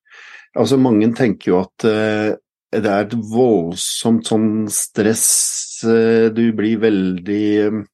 Altså, 0.58 0.74
mange 0.82 1.06
tenker 1.14 1.52
jo 1.52 1.58
at 1.60 1.84
uh, 1.86 2.32
det 2.74 2.90
er 2.90 3.04
et 3.04 3.12
voldsomt 3.14 4.26
sånn 4.26 4.48
stress. 4.74 5.28
Du 6.34 6.42
blir 6.58 6.80
veldig 6.82 7.84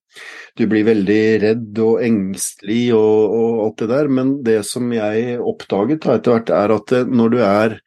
du 0.56 0.64
blir 0.64 0.86
veldig 0.86 1.22
redd 1.42 1.78
og 1.84 2.00
engstelig 2.04 2.94
og, 2.96 3.34
og, 3.36 3.58
alt 3.66 3.82
det 3.82 3.88
der, 3.90 4.08
men 4.18 4.30
det 4.46 4.60
som 4.68 4.88
jeg 4.94 5.36
oppdaget 5.36 6.06
da 6.06 6.16
etter 6.16 6.36
hvert, 6.36 6.52
er 6.56 6.74
at 6.78 6.94
eh, 6.96 7.10
når 7.20 7.34
du 7.34 7.38
er 7.44 7.78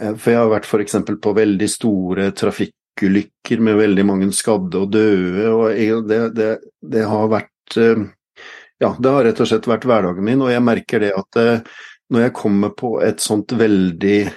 For 0.00 0.32
jeg 0.32 0.40
har 0.40 0.48
vært 0.48 0.64
f.eks. 0.64 0.94
på 1.20 1.32
veldig 1.36 1.66
store 1.68 2.30
trafikkulykker 3.00 3.62
med 3.64 3.78
veldig 3.80 4.04
mange 4.06 4.32
skadde 4.36 4.78
og 4.84 4.92
døde, 4.92 5.46
og 5.48 6.08
det, 6.08 6.20
det, 6.36 6.50
det 6.80 7.04
har 7.08 7.30
vært 7.32 7.78
Ja, 8.80 8.94
det 8.96 9.10
har 9.12 9.24
rett 9.24 9.40
og 9.40 9.48
slett 9.48 9.68
vært 9.68 9.84
hverdagen 9.84 10.24
min, 10.24 10.40
og 10.40 10.52
jeg 10.52 10.64
merker 10.64 11.00
det 11.00 11.12
at 11.16 11.40
når 12.10 12.26
jeg 12.26 12.36
kommer 12.36 12.72
på 12.74 12.96
et 13.04 13.22
sånt 13.22 13.52
veldig 13.54 14.30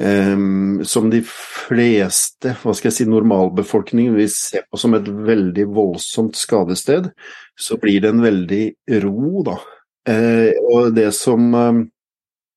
um, 0.00 0.84
Som 0.84 1.10
de 1.10 1.22
fleste, 1.26 2.54
hva 2.62 2.74
skal 2.76 2.90
jeg 2.90 2.98
si, 3.00 3.08
normalbefolkningen 3.10 4.16
vil 4.16 4.30
se 4.32 4.62
på 4.66 4.80
som 4.80 4.94
et 4.98 5.08
veldig 5.08 5.66
voldsomt 5.74 6.38
skadested, 6.38 7.10
så 7.58 7.78
blir 7.82 8.04
det 8.04 8.12
en 8.12 8.22
veldig 8.24 8.64
ro, 9.02 9.42
da. 9.46 9.58
Uh, 10.06 10.52
og 10.70 10.94
det 10.94 11.10
som 11.16 11.48
um, 11.54 11.84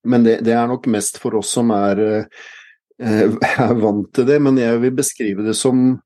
Men 0.06 0.24
det, 0.24 0.40
det, 0.46 0.54
er 0.54 0.68
nok 0.70 0.86
mest 0.88 1.18
for 1.20 1.40
oss 1.42 1.50
som 1.58 1.74
er, 1.76 2.00
uh, 2.00 2.50
er 3.00 3.80
vant 3.80 4.10
til 4.16 4.28
det, 4.28 4.40
men 4.44 4.60
jeg 4.60 4.82
vil 4.84 4.98
beskrive 4.98 5.46
det 5.46 5.56
som 5.58 6.00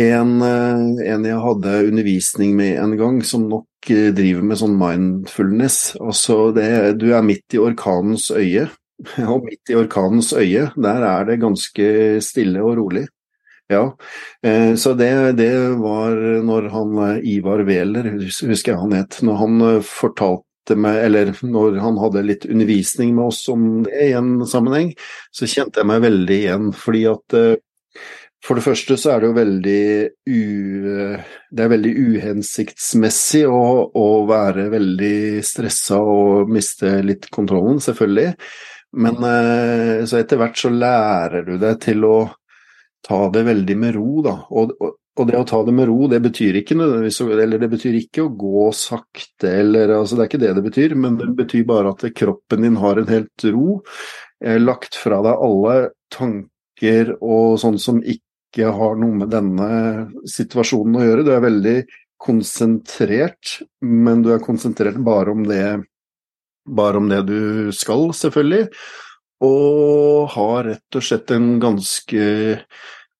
en, 0.00 0.30
en, 0.42 1.26
jeg 1.26 1.42
hadde 1.44 1.76
undervisning 1.90 2.54
med 2.56 2.78
en 2.80 2.96
gang, 2.98 3.20
som 3.26 3.48
nok 3.50 3.90
driver 4.16 4.44
med 4.46 4.60
sånn 4.60 4.76
mindfulness. 4.80 5.94
Altså 6.00 6.50
det, 6.56 6.68
du 7.00 7.10
er 7.12 7.24
midt 7.26 7.56
i 7.56 7.62
orkanens 7.62 8.30
øye, 8.32 8.68
og 9.30 9.46
midt 9.48 9.72
i 9.72 9.78
orkanens 9.78 10.32
øye, 10.36 10.70
der 10.76 11.08
er 11.08 11.26
det 11.28 11.40
ganske 11.44 11.88
stille 12.24 12.64
og 12.64 12.78
rolig. 12.80 13.06
Ja, 13.70 13.84
eh, 14.42 14.74
så 14.74 14.96
det, 14.98 15.12
det 15.38 15.52
var 15.78 16.16
når 16.42 16.64
han 16.72 17.20
Ivar 17.22 17.62
Wæler, 17.68 18.08
husker 18.18 18.72
jeg 18.72 18.80
han 18.80 18.96
het, 18.98 19.20
når 19.22 19.36
han 19.44 19.60
fortalte 19.86 20.49
meg, 20.76 21.00
eller 21.06 21.32
når 21.42 21.80
han 21.82 21.98
hadde 21.98 22.26
litt 22.26 22.46
undervisning 22.46 23.14
med 23.16 23.30
oss 23.32 23.42
om 23.50 23.82
det 23.86 24.10
i 24.10 24.12
en 24.18 24.46
sammenheng, 24.46 24.92
så 25.34 25.48
kjente 25.50 25.80
jeg 25.80 25.90
meg 25.90 26.04
veldig 26.04 26.36
igjen. 26.36 26.70
Fordi 26.76 27.04
at 27.10 27.36
eh, 27.38 27.54
for 28.44 28.56
det 28.56 28.64
første 28.64 28.96
så 28.96 29.12
er 29.12 29.20
det 29.20 29.28
jo 29.28 29.36
veldig 29.36 29.82
u, 30.32 30.42
Det 31.50 31.64
er 31.64 31.72
veldig 31.74 31.92
uhensiktsmessig 31.92 33.42
å, 33.50 33.62
å 33.92 34.06
være 34.28 34.70
veldig 34.72 35.42
stressa 35.44 36.00
og 36.00 36.52
miste 36.52 37.00
litt 37.04 37.28
kontrollen, 37.34 37.82
selvfølgelig. 37.84 38.30
Men 39.00 39.26
eh, 39.26 40.04
så 40.08 40.18
etter 40.18 40.40
hvert 40.40 40.58
så 40.58 40.72
lærer 40.72 41.44
du 41.46 41.58
deg 41.60 41.82
til 41.84 42.06
å 42.08 42.16
ta 43.06 43.20
det 43.32 43.44
veldig 43.46 43.76
med 43.80 43.94
ro, 43.96 44.22
da. 44.24 44.34
Og, 44.50 44.72
og, 44.80 44.96
og 45.20 45.28
det 45.28 45.36
å 45.36 45.46
ta 45.48 45.60
det 45.66 45.74
med 45.76 45.88
ro, 45.90 46.06
det 46.08 46.20
betyr 46.24 46.60
ikke 46.60 46.76
Eller 46.80 47.60
det 47.60 47.68
betyr 47.72 47.98
ikke 47.98 48.24
å 48.24 48.32
gå 48.32 48.70
sakte, 48.76 49.50
eller 49.62 49.92
altså 49.98 50.16
Det 50.16 50.24
er 50.24 50.30
ikke 50.30 50.42
det 50.44 50.54
det 50.56 50.64
betyr, 50.66 50.96
men 50.96 51.18
det 51.20 51.28
betyr 51.38 51.66
bare 51.68 51.92
at 51.92 52.06
kroppen 52.16 52.64
din 52.64 52.78
har 52.80 53.00
en 53.00 53.10
helt 53.10 53.46
ro. 53.52 53.80
Eh, 54.40 54.58
lagt 54.60 54.96
fra 54.96 55.20
deg 55.24 55.44
alle 55.46 55.76
tanker 56.12 57.14
og 57.20 57.58
sånn 57.60 57.78
som 57.80 58.00
ikke 58.00 58.70
har 58.74 58.96
noe 58.98 59.22
med 59.22 59.30
denne 59.32 59.70
situasjonen 60.28 60.98
å 60.98 61.04
gjøre. 61.04 61.26
Du 61.26 61.34
er 61.34 61.44
veldig 61.44 61.76
konsentrert, 62.20 63.60
men 63.80 64.24
du 64.24 64.32
er 64.34 64.42
konsentrert 64.44 64.98
bare 65.04 65.32
om 65.32 65.44
det, 65.48 65.80
bare 66.68 67.00
om 67.00 67.08
det 67.12 67.22
du 67.28 67.70
skal, 67.76 68.10
selvfølgelig. 68.16 68.68
Og 69.44 70.28
har 70.34 70.66
rett 70.68 70.98
og 70.98 71.04
slett 71.04 71.32
en 71.32 71.54
ganske 71.62 72.24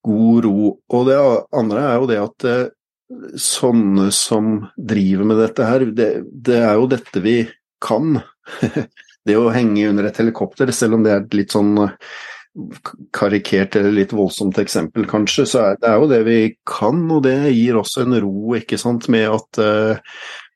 god 0.06 0.44
ro. 0.46 0.72
Og 0.92 1.08
det 1.08 1.18
andre 1.56 1.84
er 1.88 1.98
jo 1.98 2.08
det 2.10 2.20
at 2.22 2.48
eh, 2.48 2.66
sånne 3.40 4.10
som 4.14 4.52
driver 4.76 5.30
med 5.30 5.40
dette 5.42 5.66
her, 5.66 5.86
det, 5.94 6.10
det 6.30 6.58
er 6.62 6.74
jo 6.78 6.90
dette 6.90 7.22
vi 7.24 7.38
kan. 7.82 8.18
det 9.26 9.38
å 9.38 9.50
henge 9.54 9.88
under 9.90 10.08
et 10.08 10.20
helikopter, 10.20 10.72
selv 10.74 10.98
om 10.98 11.06
det 11.06 11.14
er 11.14 11.32
litt 11.36 11.56
sånn 11.56 11.74
karikert 13.14 13.76
eller 13.78 13.94
litt 13.94 14.12
voldsomt 14.16 14.58
eksempel, 14.58 15.06
kanskje, 15.10 15.46
så 15.46 15.64
er 15.68 15.80
det 15.80 15.92
jo 15.94 16.08
det 16.10 16.20
vi 16.26 16.38
kan, 16.66 17.04
og 17.12 17.22
det 17.26 17.36
gir 17.54 17.78
også 17.78 18.04
en 18.04 18.16
ro, 18.24 18.54
ikke 18.58 18.78
sant, 18.80 19.06
med 19.12 19.28
at, 19.30 19.60
eh, 19.62 20.00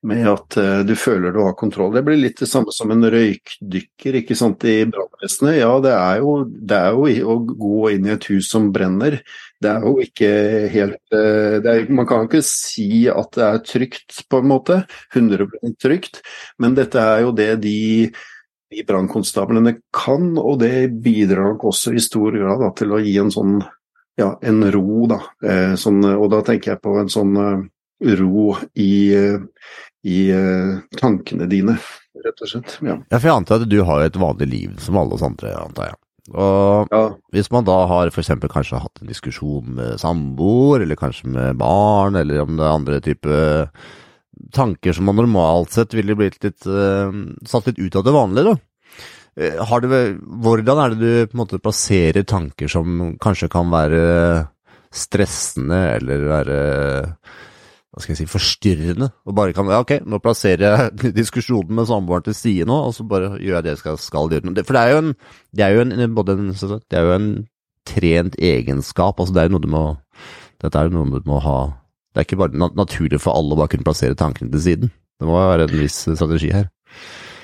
med 0.06 0.26
at 0.28 0.56
eh, 0.60 0.80
du 0.86 0.92
føler 0.98 1.32
du 1.32 1.40
har 1.44 1.56
kontroll. 1.58 1.92
Det 1.94 2.04
blir 2.06 2.20
litt 2.20 2.42
det 2.42 2.48
samme 2.50 2.72
som 2.74 2.92
en 2.92 3.06
røykdykker 3.14 4.20
ikke 4.20 4.36
sant, 4.38 4.66
i 4.68 4.84
brannvesenet. 4.90 5.58
Ja, 5.60 5.70
det 5.84 5.94
er, 5.96 6.20
jo, 6.24 6.34
det 6.44 6.80
er 6.80 6.98
jo 6.98 7.32
å 7.34 7.38
gå 7.48 7.80
inn 7.94 8.08
i 8.08 8.14
et 8.14 8.28
hus 8.32 8.50
som 8.52 8.68
brenner. 8.74 9.18
Det 9.62 9.72
er 9.72 9.86
jo 9.88 9.94
ikke 10.04 10.30
helt 10.74 11.16
eh, 11.16 11.56
er, 11.58 11.88
Man 11.88 12.08
kan 12.10 12.28
ikke 12.28 12.44
si 12.44 13.06
at 13.10 13.32
det 13.38 13.48
er 13.48 13.64
trygt, 13.64 14.20
på 14.28 14.42
en 14.42 14.52
måte. 14.52 14.82
100 15.14 15.48
trygt. 15.82 16.22
Men 16.60 16.76
dette 16.78 17.00
er 17.00 17.24
jo 17.24 17.34
det 17.36 17.52
de 17.64 17.80
de 18.74 18.82
brannkonstablene 18.88 19.76
kan, 19.94 20.32
og 20.40 20.58
det 20.58 20.88
bidrar 21.04 21.52
nok 21.52 21.68
også 21.70 21.92
i 21.94 22.02
stor 22.02 22.34
grad 22.34 22.58
da, 22.64 22.70
til 22.74 22.94
å 22.94 22.98
gi 23.04 23.12
en 23.22 23.30
sånn 23.30 23.58
ja, 24.18 24.32
en 24.42 24.62
ro, 24.70 25.04
da. 25.10 25.20
Eh, 25.42 25.74
sånn, 25.78 26.02
og 26.14 26.28
da 26.32 26.40
tenker 26.46 26.74
jeg 26.74 26.82
på 26.82 26.94
en 27.00 27.10
sånn 27.10 27.34
uh, 27.34 27.62
ro 28.20 28.54
i, 28.74 28.94
uh, 29.16 29.68
i 30.04 30.18
uh, 30.32 30.80
tankene 31.00 31.48
dine, 31.50 31.76
rett 32.24 32.44
og 32.44 32.50
slett. 32.50 32.78
Ja. 32.84 32.98
ja, 33.00 33.18
for 33.18 33.28
jeg 33.28 33.36
antar 33.36 33.62
at 33.62 33.70
du 33.70 33.80
har 33.86 34.04
et 34.04 34.18
vanlig 34.20 34.50
liv 34.50 34.78
som 34.84 34.98
alle 35.00 35.16
oss 35.16 35.24
andre, 35.26 35.54
antar 35.60 35.92
jeg. 35.92 36.00
Og 36.32 36.88
ja. 36.88 37.02
hvis 37.36 37.50
man 37.52 37.66
da 37.68 37.82
har 37.90 38.08
f.eks. 38.08 38.30
kanskje 38.48 38.80
hatt 38.80 39.02
en 39.02 39.10
diskusjon 39.10 39.74
med 39.76 40.00
samboer, 40.00 40.84
eller 40.84 40.98
kanskje 41.00 41.28
med 41.32 41.58
barn, 41.60 42.16
eller 42.16 42.44
om 42.44 42.54
det 42.56 42.64
er 42.64 42.78
andre 42.78 43.00
type 43.04 43.40
tanker 44.54 44.94
som 44.96 45.06
man 45.06 45.20
normalt 45.20 45.74
sett 45.74 45.94
ville 45.94 46.16
blitt 46.18 46.40
litt 46.42 46.64
uh, 46.66 47.12
satt 47.46 47.68
litt 47.70 47.82
ut 47.82 48.00
av 48.00 48.06
det 48.06 48.16
vanlige, 48.16 48.54
da. 48.54 48.60
Har 49.66 49.82
du, 49.82 49.88
hvordan 50.44 50.78
er 50.78 50.92
det 50.92 50.98
du 51.00 51.26
på 51.26 51.34
en 51.34 51.40
måte 51.40 51.58
plasserer 51.58 52.22
tanker 52.22 52.70
som 52.70 53.16
kanskje 53.18 53.48
kan 53.50 53.66
være 53.72 54.02
stressende 54.94 55.80
eller 55.96 56.28
være 56.30 56.58
hva 57.94 58.02
skal 58.02 58.14
jeg 58.14 58.24
si, 58.24 58.26
forstyrrende, 58.26 59.06
og 59.22 59.36
bare 59.38 59.54
kan 59.54 59.68
ja, 59.70 59.78
ok, 59.84 60.00
nå 60.10 60.18
plasserer 60.22 60.64
jeg 60.66 61.12
diskusjonen 61.20 61.78
med 61.78 61.86
samboeren 61.86 62.26
til 62.26 62.34
side 62.34 62.66
nå, 62.66 62.80
og 62.88 62.96
så 62.96 63.06
bare 63.06 63.36
gjør 63.38 63.60
jeg 63.60 63.66
det 63.66 63.74
jeg 63.76 63.82
skal, 63.84 64.34
gjøre. 64.34 64.64
For 64.66 64.74
det 64.74 64.82
er 64.82 64.90
jo 64.90 65.02
en, 65.04 65.14
det 65.54 65.66
er 65.66 65.76
jo 65.76 65.84
en, 65.84 66.16
både 66.16 66.34
en, 66.34 66.50
det 66.50 66.98
er 66.98 67.06
jo 67.06 67.14
en 67.14 67.30
trent 67.86 68.36
egenskap, 68.40 69.20
altså 69.20 69.36
det 69.36 69.44
er 69.44 69.48
jo 69.48 69.54
noe 69.54 69.64
du 69.64 69.70
må, 69.70 69.86
dette 70.64 70.80
er 70.80 70.90
jo 70.90 70.96
noe 70.98 71.22
du 71.22 71.30
må 71.30 71.38
ha 71.44 71.58
det 72.14 72.20
er 72.22 72.26
ikke 72.28 72.38
bare 72.44 72.70
naturlig 72.78 73.18
for 73.18 73.34
alle 73.34 73.56
å 73.56 73.58
bare 73.58 73.72
kunne 73.72 73.86
plassere 73.86 74.14
tankene 74.14 74.52
til 74.52 74.60
siden. 74.62 74.90
Det 75.18 75.26
må 75.26 75.34
være 75.34 75.64
en 75.66 75.80
viss 75.80 75.96
strategi 76.04 76.52
her. 76.54 76.68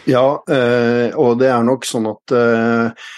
Ja, 0.07 0.23
eh, 0.47 1.11
og 1.19 1.41
det 1.41 1.49
er 1.51 1.65
nok 1.67 1.89
sånn 1.89 2.07
at 2.07 2.35
eh, 2.39 3.09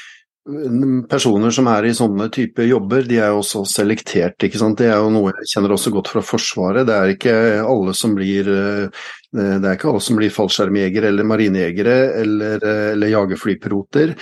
personer 1.08 1.52
som 1.54 1.68
er 1.70 1.86
i 1.86 1.94
sånne 1.94 2.26
type 2.34 2.64
jobber, 2.66 3.04
de 3.06 3.20
er 3.20 3.30
jo 3.30 3.42
også 3.42 3.62
selektert. 3.68 4.42
ikke 4.42 4.58
sant? 4.58 4.78
Det 4.78 4.88
er 4.90 4.98
jo 4.98 5.10
noe 5.14 5.30
jeg 5.30 5.50
kjenner 5.52 5.74
også 5.76 5.92
godt 5.94 6.10
fra 6.10 6.22
Forsvaret. 6.26 6.86
Det 6.88 6.96
er 6.96 7.12
ikke 7.14 7.34
alle 7.62 7.94
som 7.94 8.16
blir 8.18 8.50
eh, 8.50 9.04
det 9.32 9.64
er 9.64 9.76
ikke 9.78 9.92
alle 9.92 10.02
som 10.04 10.18
blir 10.18 10.34
fallskjermjegere 10.34 11.08
eller 11.08 11.24
marinejegere 11.24 11.94
eller, 12.20 12.66
eller 12.92 13.12
jagerflypiloter. 13.14 14.16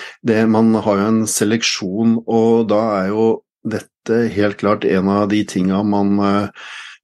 Man 0.46 0.74
har 0.74 1.00
jo 1.00 1.08
en 1.08 1.24
seleksjon, 1.26 2.20
og 2.30 2.68
da 2.70 2.82
er 3.00 3.08
jo 3.10 3.24
dette 3.66 4.20
helt 4.36 4.60
klart 4.60 4.86
en 4.88 5.10
av 5.12 5.26
de 5.32 5.42
tinga 5.48 5.82
man 5.82 6.14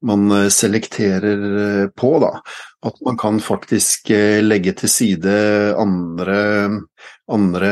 man 0.06 0.30
eh, 0.30 0.48
selekterer 0.48 1.42
eh, 1.82 1.88
på. 1.88 2.18
Da. 2.22 2.40
At 2.86 3.00
man 3.04 3.16
kan 3.16 3.40
faktisk 3.40 4.10
eh, 4.10 4.42
legge 4.44 4.76
til 4.76 4.92
side 4.92 5.36
andre, 5.80 6.38
andre 7.32 7.70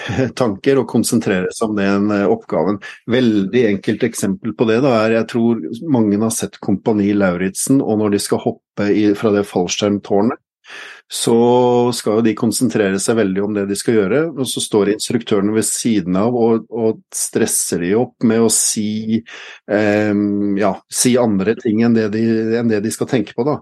tanker 0.40 0.80
og 0.80 0.88
konsentrere 0.90 1.52
seg 1.54 1.70
om 1.70 1.78
den 1.78 2.14
oppgaven. 2.26 2.80
Veldig 3.10 3.66
enkelt 3.72 4.06
eksempel 4.06 4.54
på 4.56 4.68
det 4.70 4.80
da, 4.84 4.96
er 5.04 5.18
jeg 5.20 5.30
tror 5.34 5.62
mange 5.92 6.18
har 6.22 6.34
sett 6.34 6.60
Kompani 6.62 7.12
Lauritzen, 7.14 7.82
og 7.82 8.02
når 8.02 8.16
de 8.16 8.22
skal 8.22 8.42
hoppe 8.42 8.90
i, 8.92 9.08
fra 9.18 9.32
det 9.34 9.46
fallskjermtårnet, 9.48 10.40
så 11.08 11.36
skal 11.94 12.18
jo 12.18 12.24
de 12.26 12.34
konsentrere 12.38 12.98
seg 13.02 13.18
veldig 13.20 13.42
om 13.44 13.54
det 13.54 13.66
de 13.70 13.76
skal 13.78 14.00
gjøre, 14.00 14.22
og 14.34 14.48
så 14.50 14.62
står 14.62 14.90
instruktørene 14.96 15.54
ved 15.54 15.66
siden 15.68 16.18
av 16.18 16.34
og, 16.34 16.66
og 16.74 17.02
stresser 17.14 17.84
de 17.84 17.92
opp 17.98 18.26
med 18.26 18.42
å 18.42 18.50
si, 18.50 19.20
eh, 19.70 20.22
ja, 20.58 20.72
si 20.90 21.14
andre 21.20 21.54
ting 21.60 21.84
enn 21.86 21.94
det, 21.94 22.08
de, 22.16 22.24
enn 22.58 22.72
det, 22.72 22.82
de, 22.82 22.94
skal 22.94 23.10
tenke 23.10 23.36
på. 23.36 23.46
Da. 23.46 23.60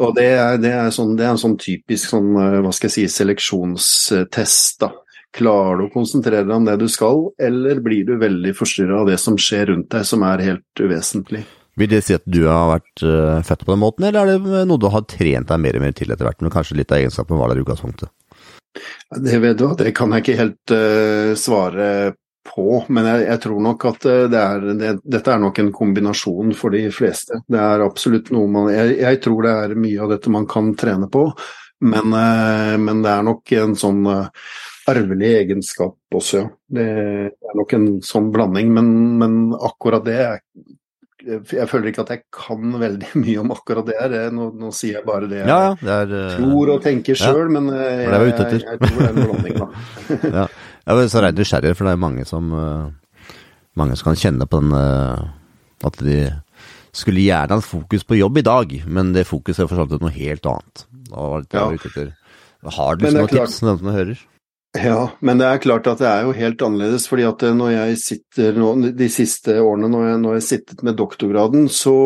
Og 0.00 0.14
det 0.16 0.28
er, 0.38 0.60
det 0.62 0.72
er, 0.72 0.88
sånn, 0.94 1.16
det 1.18 1.26
er 1.26 1.34
en 1.34 1.42
sånn 1.42 1.58
typisk 1.60 2.14
sånn, 2.14 2.32
eh, 2.40 2.60
hva 2.64 2.72
skal 2.72 2.88
jeg 2.90 2.96
si, 2.96 3.08
seleksjonstest. 3.18 4.80
da. 4.86 4.94
Klarer 5.36 5.82
du 5.82 5.88
å 5.90 5.92
konsentrere 5.92 6.46
deg 6.46 6.56
om 6.56 6.64
det 6.64 6.78
du 6.80 6.88
skal, 6.88 7.26
eller 7.36 7.84
blir 7.84 8.08
du 8.08 8.16
veldig 8.22 8.56
forstyrra 8.56 9.02
av 9.02 9.12
det 9.12 9.20
som 9.20 9.36
skjer 9.36 9.68
rundt 9.74 9.90
deg, 9.92 10.08
som 10.08 10.24
er 10.24 10.48
helt 10.48 10.80
uvesentlig? 10.80 11.44
Vil 11.76 11.90
det 11.92 12.02
si 12.06 12.14
at 12.16 12.24
du 12.24 12.46
har 12.48 12.70
vært 12.70 13.02
uh, 13.04 13.42
født 13.44 13.66
på 13.66 13.74
den 13.74 13.82
måten, 13.82 14.06
eller 14.08 14.24
er 14.32 14.38
det 14.40 14.62
noe 14.68 14.80
du 14.80 14.88
har 14.92 15.04
trent 15.10 15.50
deg 15.50 15.60
mer 15.60 15.76
og 15.76 15.82
mer 15.84 15.96
til 15.96 16.12
etter 16.12 16.24
hvert? 16.24 16.40
Men 16.40 16.54
kanskje 16.54 16.78
litt 16.78 16.92
av 16.92 17.02
egenskapen 17.02 17.36
var 17.36 17.52
der 17.52 17.60
i 17.60 17.64
utgangspunktet? 17.66 18.12
Det 19.16 19.40
vet 19.40 19.58
du, 19.60 19.66
det 19.76 19.92
kan 19.96 20.12
jeg 20.12 20.24
ikke 20.24 20.38
helt 20.40 20.72
uh, 20.72 21.34
svare 21.38 21.88
på, 22.46 22.80
men 22.88 23.08
jeg, 23.10 23.26
jeg, 23.26 23.42
tror 23.42 23.62
nok 23.64 23.84
at 23.88 24.04
eh, 24.06 24.24
det 24.30 24.38
er, 24.38 24.66
det, 24.78 24.90
dette 25.02 25.32
er 25.34 25.40
nok 25.42 25.56
en 25.58 25.72
kombinasjon 25.74 26.52
for 26.54 26.76
de 26.76 26.84
fleste. 26.94 27.40
Det 27.50 27.58
er 27.58 27.82
absolutt 27.82 28.30
noe 28.30 28.46
man 28.52 28.70
jeg, 28.70 29.00
jeg 29.00 29.18
tror 29.24 29.48
det 29.48 29.54
er 29.64 29.74
mye 29.82 30.04
av 30.04 30.12
dette 30.14 30.30
man 30.30 30.46
kan 30.46 30.70
trene 30.78 31.08
på, 31.10 31.24
men, 31.90 32.14
uh, 32.14 32.76
men 32.80 33.02
det 33.04 33.12
er 33.12 33.26
nok 33.26 33.56
en 33.58 33.74
sånn 33.76 34.06
arvelig 34.86 35.32
egenskap 35.42 36.14
også, 36.14 36.44
ja. 36.44 36.48
Det 36.78 36.86
er 36.86 37.58
nok 37.58 37.74
en 37.76 37.88
sånn 38.06 38.30
blanding, 38.34 38.70
men, 38.74 38.88
men 39.20 39.36
akkurat 39.54 40.06
det 40.06 40.16
er 40.22 40.40
jeg 41.26 41.68
føler 41.70 41.90
ikke 41.90 42.04
at 42.04 42.12
jeg 42.14 42.22
kan 42.34 42.76
veldig 42.80 43.10
mye 43.24 43.42
om 43.42 43.54
akkurat 43.54 43.88
det 43.88 43.96
her. 44.00 44.16
Nå, 44.34 44.50
nå 44.56 44.70
sier 44.76 45.00
jeg 45.00 45.06
bare 45.08 45.30
det 45.30 45.42
jeg 45.42 45.50
ja, 45.50 45.58
ja, 45.68 45.74
det 45.80 45.96
er, 45.96 46.14
uh, 46.14 46.38
tror 46.38 46.72
og 46.76 46.84
tenker 46.84 47.18
sjøl, 47.18 47.42
ja, 47.44 47.52
men 47.58 47.72
jeg, 47.74 47.98
jeg, 48.06 48.30
jeg, 48.30 48.62
jeg, 48.62 48.80
tror 48.84 48.96
det 48.96 49.08
er 49.08 49.12
en 49.12 49.20
blanding, 49.22 49.60
da. 49.60 49.68
ja. 50.40 50.46
Jeg 50.86 51.02
er 51.02 51.10
så 51.10 51.22
rent 51.24 51.40
nysgjerrig, 51.42 51.74
for 51.74 51.88
det 51.88 51.96
er 51.96 51.98
mange 51.98 52.24
som, 52.28 52.52
mange 53.74 53.96
som 53.98 54.12
kan 54.12 54.20
kjenne 54.20 54.46
på 54.46 54.60
den 54.62 54.76
at 55.84 55.98
de 56.06 56.20
skulle 56.96 57.24
gjerne 57.24 57.58
hatt 57.58 57.66
fokus 57.66 58.06
på 58.06 58.18
jobb 58.20 58.38
i 58.40 58.46
dag, 58.46 58.76
men 58.86 59.10
det 59.16 59.26
fokuset 59.28 59.64
er 59.64 59.68
for 59.70 59.80
så 59.80 59.88
vidt 59.90 60.04
noe 60.04 60.14
helt 60.14 60.46
annet. 60.48 60.86
Da 61.10 61.26
var 61.32 61.44
det, 61.44 61.58
ja. 61.58 61.66
ute 61.74 61.90
etter. 61.90 62.14
Har 62.76 62.98
du 62.98 63.04
noen 63.06 63.30
tips 63.30 63.60
til 63.60 63.70
dem 63.70 63.80
som 63.82 63.92
hører? 63.94 64.22
Ja, 64.76 65.10
men 65.24 65.40
det 65.40 65.46
er 65.48 65.60
klart 65.62 65.86
at 65.88 66.00
det 66.02 66.08
er 66.10 66.26
jo 66.26 66.34
helt 66.36 66.62
annerledes. 66.62 67.06
fordi 67.08 67.24
at 67.28 67.42
når 67.56 67.70
jeg 67.72 67.98
sitter 68.02 68.56
nå, 68.58 68.70
De 68.98 69.08
siste 69.12 69.56
årene 69.62 69.88
når 69.92 70.06
jeg, 70.06 70.20
når 70.22 70.38
jeg 70.38 70.46
sittet 70.46 70.82
med 70.86 70.98
doktorgraden, 70.98 71.68
så 71.72 71.96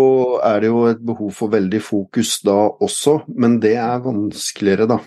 er 0.46 0.60
det 0.62 0.70
jo 0.70 0.84
et 0.90 1.00
behov 1.04 1.32
for 1.36 1.52
veldig 1.52 1.82
fokus 1.82 2.38
da 2.46 2.58
også, 2.80 3.20
men 3.34 3.58
det 3.62 3.76
er 3.80 4.02
vanskeligere, 4.04 4.88
da. 4.90 5.00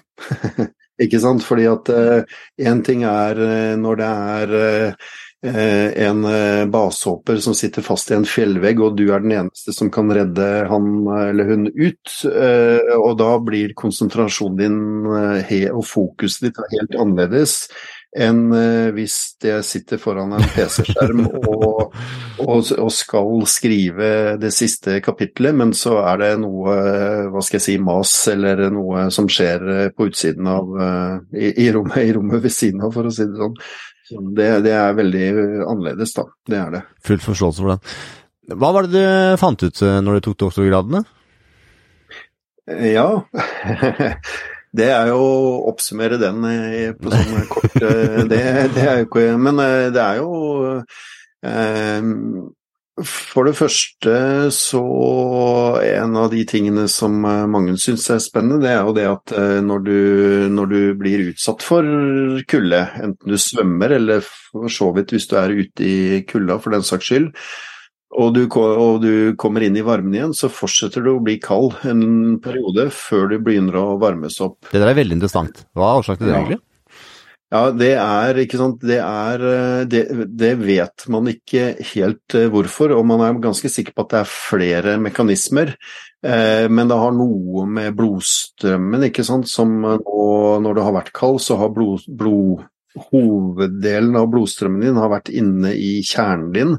Ikke 1.04 1.20
sant? 1.22 1.44
Fordi 1.46 1.66
at 1.66 1.90
én 2.62 2.80
uh, 2.80 2.84
ting 2.86 3.06
er 3.08 3.40
uh, 3.40 3.76
når 3.82 4.02
det 4.02 4.10
er 4.10 4.58
Eh, 4.64 4.94
en 5.44 6.26
eh, 6.26 6.66
basehopper 6.66 7.38
som 7.38 7.56
sitter 7.56 7.82
fast 7.84 8.12
i 8.12 8.16
en 8.16 8.28
fjellvegg, 8.28 8.80
og 8.80 8.96
du 8.96 9.10
er 9.12 9.24
den 9.24 9.36
eneste 9.42 9.74
som 9.76 9.90
kan 9.92 10.12
redde 10.16 10.46
han 10.70 10.86
eller 11.28 11.50
hun 11.50 11.66
ut. 11.68 12.14
Eh, 12.30 12.94
og 12.96 13.18
da 13.20 13.34
blir 13.44 13.76
konsentrasjonen 13.76 14.62
din 14.62 14.80
og 15.74 15.84
fokuset 15.88 16.48
ditt 16.48 16.64
helt 16.78 16.96
annerledes 17.00 17.66
enn 18.14 18.52
hvis 18.94 19.14
jeg 19.42 19.66
sitter 19.66 19.98
foran 19.98 20.36
en 20.38 20.44
PC-skjerm 20.54 21.24
og, 21.50 21.96
og, 22.44 22.60
og, 22.78 22.92
skal 22.94 23.42
skrive 23.50 24.10
det 24.38 24.52
siste 24.54 25.00
kapitlet, 25.02 25.58
men 25.58 25.72
så 25.74 25.96
er 26.04 26.20
det 26.22 26.30
noe 26.44 26.76
hva 27.34 27.42
skal 27.42 27.58
jeg 27.58 27.66
si, 27.66 27.78
mas 27.82 28.12
eller 28.30 28.68
noe 28.70 29.08
som 29.10 29.26
skjer 29.26 29.90
på 29.98 30.12
utsiden 30.12 30.46
av 30.46 30.78
i, 31.34 31.56
i, 31.66 31.72
rommet, 31.74 32.04
i 32.06 32.14
rommet 32.14 32.46
ved 32.46 32.54
siden 32.54 32.86
av, 32.86 32.94
for 32.94 33.10
å 33.10 33.16
si 33.18 33.26
det 33.26 33.42
sånn. 33.42 33.58
Det, 34.10 34.48
det, 34.66 34.74
er 34.76 34.96
veldig 34.98 35.28
annerledes, 35.64 36.14
da. 36.18 36.26
Det 36.50 36.60
er 36.60 36.72
det. 36.74 36.82
Full 37.08 37.22
forståelse 37.24 37.64
for 37.64 37.74
den. 37.74 37.84
Hva 38.60 38.72
var 38.76 38.88
det 38.88 39.00
du 39.00 39.38
fant 39.40 39.64
ut 39.64 39.84
eh, 39.86 40.00
når 40.04 40.18
du 40.18 40.26
tok 40.28 40.40
doktorgradene? 40.48 41.04
Ja 42.68 43.08
Det 44.78 44.88
er 44.90 45.10
jo 45.12 45.20
å 45.20 45.56
oppsummere 45.70 46.18
den 46.20 46.44
på 46.98 47.12
sånn 47.12 47.48
kort 47.52 47.76
det, 47.78 47.96
det, 48.32 48.84
er 48.84 49.02
jo 49.02 49.08
ikke 49.10 49.26
Men 49.38 49.60
eh, 49.64 49.88
det 49.94 50.04
er 50.04 50.22
jo 50.22 50.30
eh, 51.44 52.08
for 53.02 53.48
det 53.48 53.56
første 53.58 54.14
så 54.54 54.82
En 55.82 56.18
av 56.20 56.30
de 56.30 56.44
tingene 56.46 56.86
som 56.92 57.24
eh, 57.26 57.46
mange 57.50 57.74
syns 57.82 58.06
er 58.14 58.22
spennende, 58.22 58.62
det 58.62 58.70
er 58.70 58.82
jo 58.86 58.94
det 58.94 59.06
at 59.10 59.34
eh, 59.34 59.60
når 59.66 59.86
du, 59.88 59.98
når 60.54 60.70
du 60.70 60.80
blir 61.00 61.24
utsatt 61.32 61.66
for 61.66 61.88
kulde, 62.50 62.82
enten 63.02 63.34
du 63.34 63.40
svømmer 63.42 63.96
eller 63.98 64.22
for 64.26 64.70
så 64.70 64.92
vidt 64.94 65.16
hvis 65.16 65.26
du 65.32 65.38
er 65.42 65.56
ute 65.58 65.88
i 65.88 66.22
kulda 66.30 66.60
for 66.62 66.76
den 66.76 66.86
saks 66.86 67.10
skyld, 67.10 67.32
og 68.14 68.36
du, 68.36 68.44
og 68.54 69.02
du, 69.02 69.34
kommer 69.42 69.66
inn 69.66 69.78
i 69.80 69.86
varmen 69.86 70.14
igjen, 70.14 70.36
så 70.38 70.52
fortsetter 70.54 71.02
du 71.02 71.16
å 71.16 71.24
bli 71.24 71.40
kald 71.42 71.80
en 71.90 72.38
periode 72.44 72.92
før 72.94 73.32
du 73.32 73.40
begynner 73.42 73.80
å 73.80 73.88
varmes 74.02 74.38
opp. 74.46 74.60
Det 74.70 74.78
der 74.78 74.92
er 74.92 75.00
veldig 75.02 75.18
interessant. 75.18 75.64
Hva 75.74 75.90
er 75.90 76.04
årsaken 76.04 76.22
til 76.22 76.30
det, 76.30 76.38
egentlig? 76.44 76.62
Ja, 77.54 77.68
det 77.70 77.92
er 78.02 78.38
ikke 78.42 78.58
sant 78.58 78.82
Det, 78.82 78.98
er, 78.98 79.44
eh, 79.46 79.84
det, 79.86 80.02
det 80.40 80.54
vet 80.64 81.06
man 81.14 81.30
ikke 81.30 81.68
helt 81.94 82.38
eh, 82.38 82.48
hvorfor, 82.50 82.96
og 82.98 83.06
man 83.06 83.22
er 83.22 83.38
ganske 83.44 83.70
sikker 83.70 83.94
på 83.94 84.08
at 84.08 84.16
det 84.16 84.22
er 84.24 84.32
flere 84.32 84.96
mekanismer. 85.02 85.76
Eh, 86.26 86.66
men 86.74 86.90
det 86.90 86.98
har 86.98 87.14
noe 87.14 87.68
med 87.70 87.94
blodstrømmen, 88.00 89.06
ikke 89.06 89.26
sant, 89.28 89.46
som 89.52 89.76
nå, 89.86 90.00
når 90.66 90.80
det 90.80 90.88
har 90.88 90.98
vært 90.98 91.14
kald, 91.14 91.38
så 91.46 91.60
har 91.62 91.70
blod, 91.76 92.08
blod 92.10 92.66
hoveddelen 92.94 94.16
av 94.18 94.28
blodstrømmen 94.32 94.84
din 94.86 94.98
har 95.02 95.10
vært 95.12 95.32
inne 95.34 95.74
i 95.74 95.96
kjernen 96.06 96.52
din, 96.54 96.74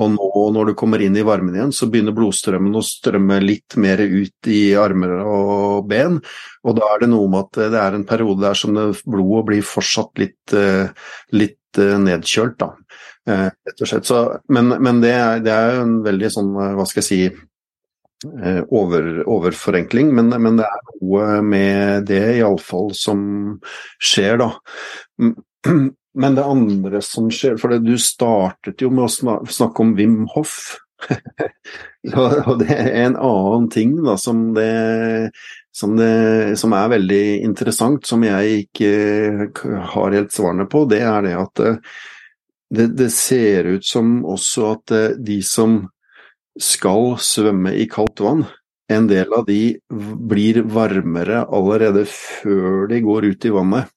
og 0.00 0.12
nå 0.16 0.44
når 0.54 0.70
du 0.70 0.76
kommer 0.78 1.02
inn 1.04 1.16
i 1.18 1.24
varmen 1.26 1.54
igjen, 1.56 1.74
så 1.74 1.88
begynner 1.90 2.16
blodstrømmen 2.16 2.78
å 2.78 2.84
strømme 2.84 3.38
litt 3.44 3.76
mer 3.80 4.02
ut 4.02 4.50
i 4.50 4.62
armer 4.78 5.20
og 5.22 5.86
ben, 5.90 6.18
og 6.66 6.78
da 6.78 6.88
er 6.94 7.04
det 7.04 7.10
noe 7.12 7.30
med 7.30 7.46
at 7.46 7.60
det 7.74 7.82
er 7.82 7.98
en 7.98 8.06
periode 8.08 8.42
der 8.44 8.58
som 8.58 8.74
blodet 8.74 9.46
blir 9.50 9.66
fortsatt 9.66 10.22
litt, 10.22 10.56
eh, 10.56 10.90
litt 11.36 11.78
eh, 11.80 11.98
nedkjølt, 12.02 12.58
da, 12.60 12.72
eh, 13.28 13.46
rett 13.50 13.84
og 13.84 13.92
slett. 13.92 14.08
Så, 14.10 14.24
men, 14.52 14.74
men 14.82 15.04
det, 15.04 15.14
er, 15.14 15.44
det 15.44 15.54
er 15.54 15.84
en 15.84 16.00
veldig 16.06 16.32
sånn, 16.34 16.50
hva 16.78 16.88
skal 16.88 17.04
jeg 17.04 17.10
si, 17.10 17.46
over, 18.20 19.22
overforenkling, 19.32 20.10
men, 20.12 20.26
men, 20.44 20.58
det 20.58 20.66
er 20.66 20.80
noe 20.90 21.28
med 21.40 22.02
det 22.10 22.20
iallfall 22.34 22.90
som 22.92 23.22
skjer, 23.96 24.42
da. 24.42 24.50
Men 26.20 26.34
det 26.34 26.44
andre 26.44 27.00
som 27.04 27.28
skjer 27.30 27.58
For 27.60 27.76
du 27.78 27.94
startet 28.00 28.82
jo 28.82 28.90
med 28.90 29.06
å 29.06 29.36
snakke 29.46 29.84
om 29.84 29.94
Wim 29.98 30.24
Hoff. 30.34 30.76
og 32.50 32.54
det 32.60 32.74
er 32.74 32.90
en 33.06 33.16
annen 33.16 33.68
ting 33.72 33.94
da, 34.04 34.18
som, 34.20 34.50
det, 34.56 35.30
som, 35.72 35.94
det, 35.96 36.58
som, 36.60 36.74
er 36.76 36.90
veldig 36.92 37.24
interessant, 37.46 38.04
som 38.04 38.24
jeg 38.26 38.66
ikke 38.66 38.90
har 39.94 40.16
helt 40.16 40.34
svarene 40.34 40.66
på, 40.68 40.84
det 40.90 41.00
er 41.08 41.24
det 41.24 41.32
at 41.40 41.62
eh, 41.64 41.78
det, 42.70 42.90
det 42.98 43.08
ser 43.16 43.70
ut 43.78 43.86
som 43.86 44.18
også 44.28 44.66
at 44.74 44.94
eh, 44.96 45.16
de 45.16 45.40
som 45.46 45.80
skal 46.60 47.14
svømme 47.22 47.72
i 47.80 47.88
kaldt 47.88 48.20
vann, 48.20 48.44
en 48.90 49.06
del 49.08 49.32
av 49.32 49.46
de 49.46 49.78
blir 49.88 50.64
varmere 50.68 51.46
allerede 51.46 52.04
før 52.10 52.90
de 52.90 53.00
går 53.06 53.30
ut 53.30 53.46
i 53.46 53.54
vannet. 53.54 53.88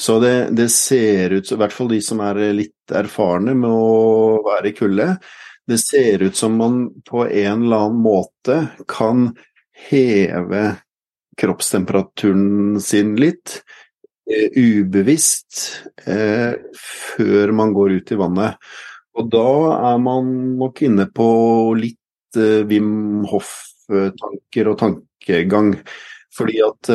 Så 0.00 0.16
det, 0.20 0.48
det, 0.56 0.70
ser 0.72 1.30
ut 1.30 1.52
i 1.52 1.56
hvert 1.60 1.74
fall 1.76 1.90
de 1.92 1.98
som 2.00 2.22
er 2.24 2.38
litt 2.56 2.92
erfarne 2.96 3.52
med 3.52 3.68
å 3.68 4.38
være 4.46 4.70
i 4.70 4.76
kulde, 4.78 5.08
det 5.68 5.76
ser 5.82 6.22
ut 6.24 6.38
som 6.38 6.54
man 6.56 6.78
på 7.04 7.26
en 7.26 7.66
eller 7.66 7.84
annen 7.84 7.98
måte 8.00 8.56
kan 8.88 9.26
heve 9.90 10.62
kroppstemperaturen 11.40 12.80
sin 12.80 13.12
litt, 13.20 13.58
uh, 14.24 14.48
ubevisst, 14.56 15.60
uh, 16.08 16.56
før 16.80 17.52
man 17.60 17.76
går 17.76 17.98
ut 18.00 18.14
i 18.16 18.20
vannet. 18.22 18.72
Og 19.20 19.28
da 19.36 19.52
er 19.92 20.00
man 20.00 20.32
nok 20.62 20.80
inne 20.88 21.10
på 21.12 21.28
litt 21.76 22.40
uh, 22.40 22.64
Wim 22.72 23.28
Hoff-tanker 23.28 24.72
og 24.72 24.80
tankegang. 24.80 25.74
Fordi 26.40 26.60
at 26.64 26.88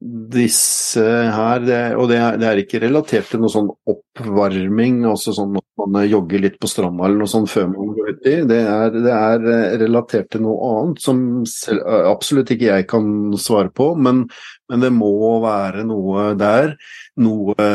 disse 0.00 1.02
her, 1.04 1.60
det, 1.60 1.80
og 2.00 2.06
det 2.08 2.16
er, 2.16 2.36
det 2.40 2.46
er, 2.48 2.60
ikke 2.62 2.80
relatert 2.80 3.26
til 3.28 3.42
noe 3.42 3.52
sånn 3.52 3.68
oppvarming, 3.68 5.02
altså 5.10 5.34
sånn 5.36 5.58
at 5.60 5.66
man 5.82 6.06
jogger 6.08 6.40
litt 6.40 6.56
på 6.60 6.70
stranda 6.72 7.04
eller 7.04 7.20
noe 7.20 7.28
sånt 7.28 7.50
før 7.52 7.68
man 7.68 7.90
går 7.98 8.14
uti. 8.14 8.32
Det, 8.48 8.60
det 8.96 9.12
er 9.12 9.44
relatert 9.82 10.30
til 10.32 10.46
noe 10.46 10.70
annet 10.70 11.04
som 11.04 11.20
selv, 11.48 11.84
absolutt 12.08 12.54
ikke 12.54 12.70
jeg 12.70 12.88
kan 12.88 13.10
svare 13.36 13.68
på, 13.76 13.92
men, 14.00 14.24
men, 14.72 14.86
det 14.86 14.92
må 14.96 15.12
være 15.44 15.84
noe 15.88 16.30
der, 16.40 16.74
noe 17.20 17.68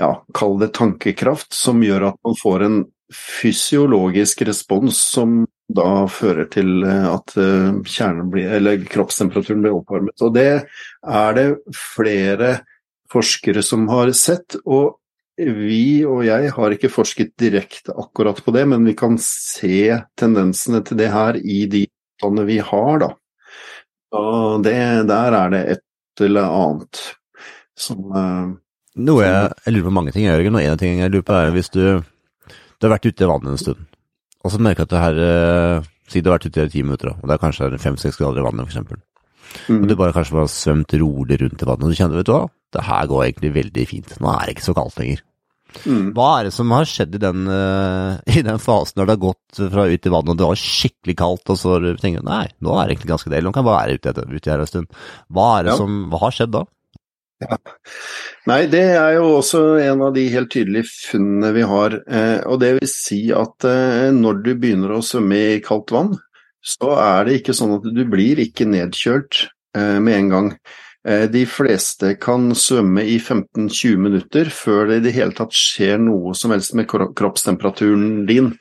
ja, 0.00 0.10
kall 0.32 0.56
det 0.64 0.72
tankekraft, 0.80 1.52
som 1.52 1.84
gjør 1.84 2.08
at 2.14 2.20
man 2.24 2.40
får 2.40 2.68
en 2.70 2.82
fysiologisk 3.12 4.46
respons 4.48 4.96
som 5.12 5.42
da 5.76 6.06
fører 6.10 6.48
til 6.52 6.84
at 6.86 7.34
blir, 7.34 8.84
kroppstemperaturen 8.90 9.64
blir 9.64 9.78
oppvarmet. 9.78 10.16
Og 10.24 10.34
det 10.36 10.50
er 11.02 11.38
det 11.38 11.46
flere 11.76 12.58
forskere 13.12 13.64
som 13.64 13.88
har 13.92 14.12
sett. 14.16 14.56
og 14.64 14.98
vi 15.42 16.04
og 16.04 16.26
jeg 16.26 16.50
har 16.54 16.74
ikke 16.74 16.90
forsket 16.92 17.32
direkte 17.40 17.94
akkurat 17.98 18.38
på 18.44 18.52
det, 18.54 18.66
men 18.68 18.84
vi 18.84 18.92
kan 18.94 19.16
se 19.18 19.96
tendensene 20.18 20.82
til 20.84 21.00
det 21.00 21.08
her 21.10 21.38
i 21.40 21.64
de 21.66 21.86
dataene 22.22 22.44
vi 22.46 22.58
har, 22.58 22.98
da. 22.98 23.10
Og 24.12 24.62
det, 24.62 24.76
der 25.08 25.32
er 25.32 25.50
det 25.50 25.62
et 25.72 26.20
eller 26.20 26.44
annet 26.52 27.00
som 27.78 28.12
uh, 28.12 28.52
Noe 28.92 29.22
jeg, 29.24 29.52
jeg, 29.64 29.72
lurer 29.72 29.86
på 29.86 29.94
mange 29.96 30.12
ting, 30.12 30.26
Jørgen, 30.26 30.54
og 30.54 30.62
en 30.62 30.78
ting 30.78 30.98
jeg 31.00 31.10
lurer 31.10 31.24
på 31.24 31.32
er 31.32 31.54
hvis 31.54 31.72
du, 31.72 32.02
du 32.04 32.84
har 32.84 32.92
vært 32.92 33.08
ute 33.08 33.24
i 33.24 33.28
vannet 33.30 33.54
en 33.54 33.62
stund, 33.62 33.86
og 34.42 34.52
så 34.52 34.60
merker 34.62 34.84
jeg 34.84 34.90
at 34.90 34.94
det 34.94 35.02
her 35.06 35.22
uh, 35.22 35.90
Si 36.12 36.20
du 36.20 36.28
har 36.28 36.36
vært 36.36 36.50
ute 36.50 36.64
i 36.66 36.68
ti 36.68 36.82
minutter, 36.84 37.14
og 37.14 37.24
det 37.24 37.36
er 37.36 37.40
kanskje 37.40 37.78
fem-seks 37.80 38.18
grader 38.20 38.42
i 38.42 38.44
vannet, 38.44 38.68
f.eks. 38.68 39.00
Mm. 39.70 39.78
Og 39.78 39.84
du 39.88 39.94
bare 39.96 40.12
kanskje 40.12 40.34
bare 40.34 40.44
har 40.44 40.52
svømt 40.52 40.94
rolig 41.00 41.38
rundt 41.40 41.62
i 41.62 41.68
vannet, 41.68 41.84
og 41.86 41.92
du 41.92 41.96
kjenner 41.96 42.18
vet 42.18 42.28
du 42.28 42.32
hva, 42.34 42.42
det 42.74 42.82
her 42.84 43.06
går 43.08 43.22
egentlig 43.22 43.52
veldig 43.54 43.84
fint. 43.88 44.12
Nå 44.20 44.32
er 44.32 44.42
det 44.42 44.56
ikke 44.56 44.66
så 44.66 44.74
kaldt 44.76 44.98
lenger. 45.00 45.22
Mm. 45.86 46.10
Hva 46.16 46.28
er 46.36 46.48
det 46.48 46.52
som 46.52 46.74
har 46.74 46.88
skjedd 46.90 47.16
i 47.16 47.22
den, 47.22 47.46
uh, 47.48 48.18
i 48.36 48.44
den 48.44 48.60
fasen 48.60 49.00
når 49.00 49.08
det 49.08 49.16
har 49.16 49.22
gått 49.22 49.62
fra 49.72 49.86
ut 49.88 50.10
i 50.10 50.12
vannet 50.12 50.34
og 50.34 50.40
det 50.42 50.50
var 50.50 50.62
skikkelig 50.66 51.16
kaldt, 51.22 51.54
og 51.54 51.60
så 51.62 51.78
tenker 52.02 52.20
du 52.20 52.28
nei, 52.28 52.44
nå 52.60 52.76
er 52.76 52.82
det 52.82 52.96
egentlig 52.96 53.12
ganske 53.14 53.32
deilig, 53.32 53.46
nå 53.48 53.54
kan 53.54 53.64
jeg 53.64 53.70
bare 53.70 53.86
være 53.86 53.98
ute, 54.02 54.28
ute 54.36 54.52
her 54.52 54.66
en 54.66 54.72
stund. 54.74 55.02
Hva 55.32 55.48
er 55.56 55.68
det 55.68 55.74
ja. 55.74 55.80
som, 55.80 55.98
hva 56.12 56.24
har 56.26 56.36
skjedd 56.36 56.54
da? 56.58 56.66
Ja. 57.42 57.58
Nei, 58.50 58.64
det 58.70 58.82
er 58.98 59.16
jo 59.16 59.36
også 59.38 59.62
en 59.82 60.02
av 60.02 60.14
de 60.16 60.26
helt 60.32 60.50
tydelige 60.52 60.88
funnene 60.90 61.52
vi 61.54 61.64
har. 61.66 61.96
Eh, 62.10 62.40
og 62.50 62.60
det 62.62 62.74
vil 62.80 62.90
si 62.90 63.22
at 63.34 63.66
eh, 63.68 64.10
når 64.14 64.42
du 64.42 64.52
begynner 64.54 64.96
å 64.96 65.02
svømme 65.06 65.40
i 65.54 65.60
kaldt 65.64 65.94
vann, 65.94 66.14
så 66.62 66.94
er 66.98 67.26
det 67.26 67.40
ikke 67.40 67.56
sånn 67.56 67.76
at 67.78 67.86
du 67.86 68.02
blir 68.10 68.42
ikke 68.42 68.66
nedkjølt 68.70 69.44
eh, 69.78 69.98
med 70.02 70.18
en 70.18 70.32
gang. 70.36 70.54
De 71.02 71.40
fleste 71.50 72.12
kan 72.22 72.52
svømme 72.54 73.02
i 73.10 73.16
15-20 73.18 73.96
minutter 73.98 74.50
før 74.54 74.84
det 74.86 75.00
i 75.00 75.02
det 75.08 75.14
hele 75.16 75.34
tatt 75.34 75.50
skjer 75.58 75.96
noe 75.98 76.30
som 76.38 76.54
helst 76.54 76.76
med 76.78 76.86
kroppstemperaturen 76.86 78.20
din. 78.28 78.52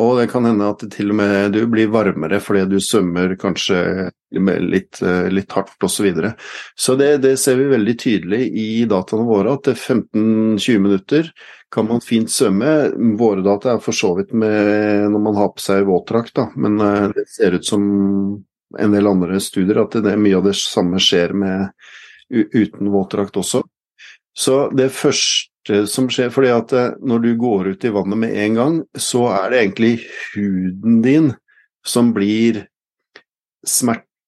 Og 0.00 0.14
det 0.16 0.30
kan 0.32 0.48
hende 0.48 0.70
at 0.72 0.86
til 0.94 1.12
og 1.12 1.18
med 1.18 1.52
du 1.52 1.60
blir 1.68 1.92
varmere 1.92 2.40
fordi 2.40 2.64
du 2.72 2.78
svømmer 2.80 3.36
kanskje 3.36 3.82
litt, 4.30 5.00
eh, 5.02 5.28
litt 5.32 5.52
hardt 5.52 5.76
osv. 5.82 5.94
Så, 6.00 6.04
videre. 6.06 6.34
så 6.74 6.96
det, 6.96 7.16
det, 7.24 7.36
ser 7.36 7.56
vi 7.58 7.70
veldig 7.72 7.96
tydelig 7.98 8.42
i 8.48 8.84
dataene 8.88 9.26
våre, 9.28 9.56
at 9.58 9.72
15-20 9.72 10.78
minutter 10.78 11.32
kan 11.70 11.86
man 11.86 12.00
fint 12.00 12.30
svømme. 12.30 12.92
Våre 13.18 13.44
data 13.46 13.74
er 13.74 13.82
for 13.84 13.96
så 13.96 14.14
vidt 14.18 14.32
med 14.32 15.10
når 15.10 15.26
man 15.26 15.38
har 15.38 15.52
på 15.54 15.64
seg 15.64 15.88
våtdrakt, 15.88 16.40
men 16.56 16.78
det 17.14 17.26
ser 17.30 17.58
ut 17.58 17.66
som 17.66 17.84
en 18.78 18.94
del 18.94 19.10
andre 19.10 19.40
studier 19.42 19.82
at 19.82 19.98
det, 20.02 20.16
mye 20.18 20.38
av 20.38 20.46
det 20.46 20.56
samme 20.58 21.00
skjer 21.02 21.34
med, 21.36 21.70
uten 22.30 22.90
våtdrakt 22.92 23.38
også. 23.40 23.64
Så 24.38 24.70
det 24.76 24.90
første 24.94 25.82
som 25.90 26.08
skjer, 26.10 26.30
fordi 26.32 26.50
at 26.54 26.72
eh, 26.76 26.92
når 27.02 27.24
du 27.24 27.30
går 27.40 27.72
ut 27.74 27.84
i 27.84 27.92
vannet 27.94 28.20
med 28.22 28.36
en 28.44 28.58
gang, 28.58 28.76
så 28.94 29.26
er 29.34 29.50
det 29.50 29.62
egentlig 29.64 29.92
huden 30.32 31.00
din 31.04 31.32
som 31.86 32.12
blir 32.14 32.64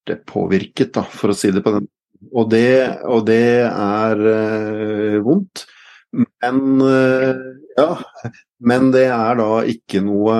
smertepåvirket, 0.02 0.92
da, 0.94 1.02
for 1.02 1.32
å 1.32 1.36
si 1.36 1.50
det 1.50 1.62
på 1.62 1.76
den 1.78 1.88
og 2.32 2.50
det, 2.52 3.02
og 3.10 3.24
det 3.26 3.66
er 3.66 4.20
øh, 4.30 5.16
vondt. 5.24 5.64
Men 6.12 6.80
øh, 6.80 7.40
ja, 7.76 7.88
men 8.62 8.92
det 8.94 9.08
er 9.10 9.38
da 9.40 9.48
ikke 9.66 10.02
noe 10.04 10.36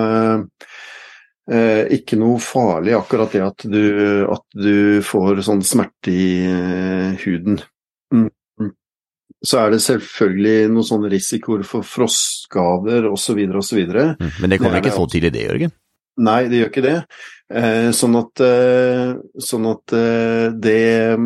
øh, 1.51 1.83
ikke 1.96 2.20
noe 2.20 2.38
farlig 2.38 2.94
akkurat 2.94 3.33
det 3.35 3.42
at 3.42 3.66
du, 3.66 3.83
at 4.31 4.46
du 4.55 5.03
får 5.03 5.42
sånn 5.48 5.64
smerte 5.66 6.14
i 6.14 7.16
huden. 7.25 7.59
Mm. 8.14 8.31
Så 9.42 9.59
er 9.59 9.75
det 9.75 9.83
selvfølgelig 9.83 10.70
noen 10.70 10.87
sånne 10.87 11.11
risikoer 11.11 11.66
for 11.66 11.83
frostskader 11.83 13.11
osv. 13.11 13.42
osv. 13.59 13.83
Mm. 13.90 14.29
Men 14.38 14.55
det 14.55 14.62
kommer 14.62 14.79
ikke 14.79 14.94
så 14.94 15.09
tidlig 15.11 15.33
det, 15.35 15.48
Jørgen? 15.48 15.75
Nei, 16.22 16.42
det 16.53 16.61
gjør 16.61 16.70
ikke 16.70 16.85
det. 16.85 16.98
Eh, 17.52 17.90
sånn 17.96 18.16
at, 18.16 18.40
eh, 18.44 19.12
sånn 19.44 19.66
at 19.68 19.92
eh, 19.96 20.46
det, 20.52 21.16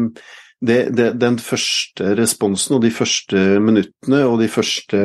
det, 0.58 0.80
det, 0.96 1.10
Den 1.20 1.38
første 1.42 2.16
responsen 2.18 2.78
og 2.78 2.82
de 2.82 2.90
første 2.94 3.44
minuttene 3.62 4.24
og 4.26 4.40
de 4.42 4.48
første 4.50 5.02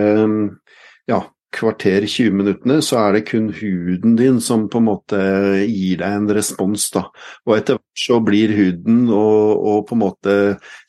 ja, 1.09 1.19
kvarter, 1.51 2.07
20 2.07 2.37
minuttene, 2.39 2.79
så 2.85 3.01
er 3.03 3.17
det 3.17 3.27
kun 3.29 3.51
huden 3.53 4.15
din 4.17 4.39
som 4.41 4.65
på 4.71 4.81
en 4.81 4.87
måte 4.87 5.21
gir 5.67 6.01
deg 6.01 6.17
en 6.17 6.31
respons. 6.33 6.89
da. 6.95 7.05
Og 7.45 7.57
etter 7.57 7.77
hvert 7.77 8.05
så 8.07 8.19
blir 8.23 8.55
huden 8.55 9.05
og, 9.09 9.61
og, 9.61 9.79
på 9.89 9.97
en 9.97 10.03
måte 10.07 10.35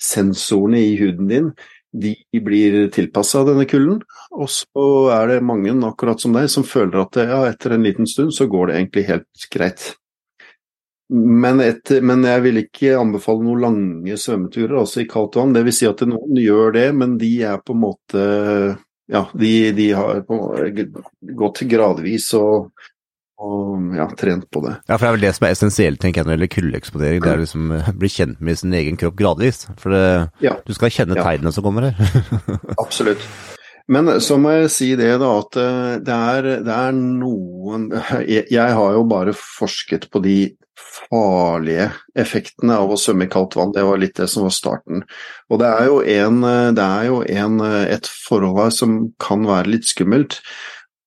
sensorene 0.00 0.80
i 0.80 0.98
huden 1.00 1.30
din 1.30 1.54
de 1.92 2.14
blir 2.40 2.86
tilpassa 2.88 3.42
denne 3.44 3.66
kulden. 3.68 3.98
Og 4.32 4.48
så 4.48 4.84
er 5.12 5.28
det 5.28 5.42
mange, 5.44 5.74
akkurat 5.84 6.22
som 6.22 6.32
deg, 6.32 6.48
som 6.48 6.64
føler 6.64 7.02
at 7.02 7.18
ja, 7.20 7.42
etter 7.50 7.76
en 7.76 7.84
liten 7.84 8.08
stund 8.08 8.32
så 8.32 8.48
går 8.48 8.70
det 8.70 8.78
egentlig 8.78 9.04
helt 9.10 9.50
greit. 9.52 9.90
Men, 11.12 11.60
et, 11.60 11.90
men, 12.00 12.22
jeg 12.24 12.40
vil 12.46 12.62
ikke 12.62 12.94
anbefale 12.96 13.44
noen 13.44 13.60
lange 13.60 14.16
svømmeturer, 14.16 14.78
altså 14.80 15.02
i 15.02 15.08
kaldt 15.10 15.36
vann. 15.36 15.52
Det 15.52 15.64
vil 15.66 15.76
si 15.76 15.88
at 15.88 16.00
noen 16.08 16.38
gjør 16.40 16.72
det, 16.78 16.86
men 16.96 17.18
de 17.20 17.34
er 17.50 17.60
på 17.60 17.76
en 17.76 17.82
måte 17.82 18.24
ja, 19.12 19.26
de, 19.36 19.52
de 19.76 19.90
har 19.92 20.22
gått 21.36 21.60
gradvis 21.68 22.30
og, 22.38 22.70
og 23.42 23.96
ja, 23.98 24.06
trent 24.16 24.48
på 24.48 24.62
det. 24.64 24.76
Ja, 24.86 24.96
for 24.96 25.04
det 25.04 25.10
er 25.10 25.16
vel 25.18 25.26
det 25.26 25.32
som 25.36 25.46
er 25.48 25.56
essensielt 25.56 26.00
tenker 26.00 26.22
jeg, 26.22 26.28
når 26.28 26.32
det 26.32 26.38
gjelder 26.38 26.54
kuldeeksponering. 26.54 27.24
Det 27.24 27.32
er 27.32 27.42
liksom 27.42 27.74
bli 28.00 28.12
kjent 28.16 28.40
med 28.40 28.62
sin 28.62 28.76
egen 28.78 29.00
kropp 29.00 29.18
gradvis. 29.18 29.66
For 29.82 29.92
det, 29.92 30.04
ja. 30.44 30.56
du 30.64 30.76
skal 30.76 30.94
kjenne 30.94 31.18
tegnene 31.20 31.52
som 31.52 31.66
kommer 31.66 31.90
her. 31.90 32.22
Absolutt. 32.84 33.26
Men 33.90 34.10
så 34.22 34.38
må 34.40 34.52
jeg 34.54 34.72
si 34.72 34.88
det, 34.98 35.10
da, 35.22 35.30
at 35.40 35.58
eh, 35.60 35.94
det 36.04 36.16
er, 36.16 36.48
det 36.66 36.74
er 36.74 36.96
noen 36.96 37.88
jeg, 38.28 38.50
har 38.58 38.98
jo 38.98 39.06
bare 39.10 39.34
forsket 39.36 40.08
på 40.12 40.22
de 40.24 40.36
farlige 40.82 41.88
effektene 42.18 42.76
av 42.80 42.92
å 42.92 42.98
svømme 43.00 43.26
i 43.26 43.32
kaldt 43.32 43.56
vann. 43.58 43.72
Det 43.74 43.84
var 43.86 44.00
litt 44.00 44.18
det 44.18 44.28
som 44.30 44.46
var 44.46 44.54
starten. 44.54 45.04
Og 45.52 45.60
det 45.62 45.70
er 45.70 45.88
jo, 45.88 45.98
en, 46.02 46.40
det 46.76 46.84
er 46.84 47.08
jo 47.08 47.22
en, 47.22 47.58
et 47.86 48.08
forhold 48.26 48.60
her 48.60 48.74
som 48.74 48.98
kan 49.22 49.46
være 49.48 49.74
litt 49.74 49.88
skummelt. 49.88 50.40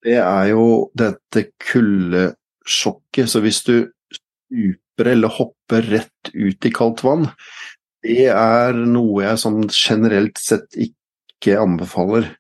Det 0.06 0.18
er 0.22 0.52
jo 0.52 0.66
dette 0.98 1.48
kuldesjokket. 1.66 3.30
Så 3.32 3.42
hvis 3.46 3.62
du 3.66 3.76
stuper 4.14 5.12
eller 5.16 5.34
hopper 5.38 5.90
rett 5.96 6.34
ut 6.34 6.70
i 6.70 6.74
kaldt 6.74 7.06
vann, 7.06 7.30
det 8.06 8.30
er 8.30 8.78
noe 8.86 9.24
jeg 9.24 9.42
sånn 9.42 9.66
generelt 9.74 10.38
sett 10.42 10.78
ikke 10.78 11.05
anbefaler. 11.60 12.32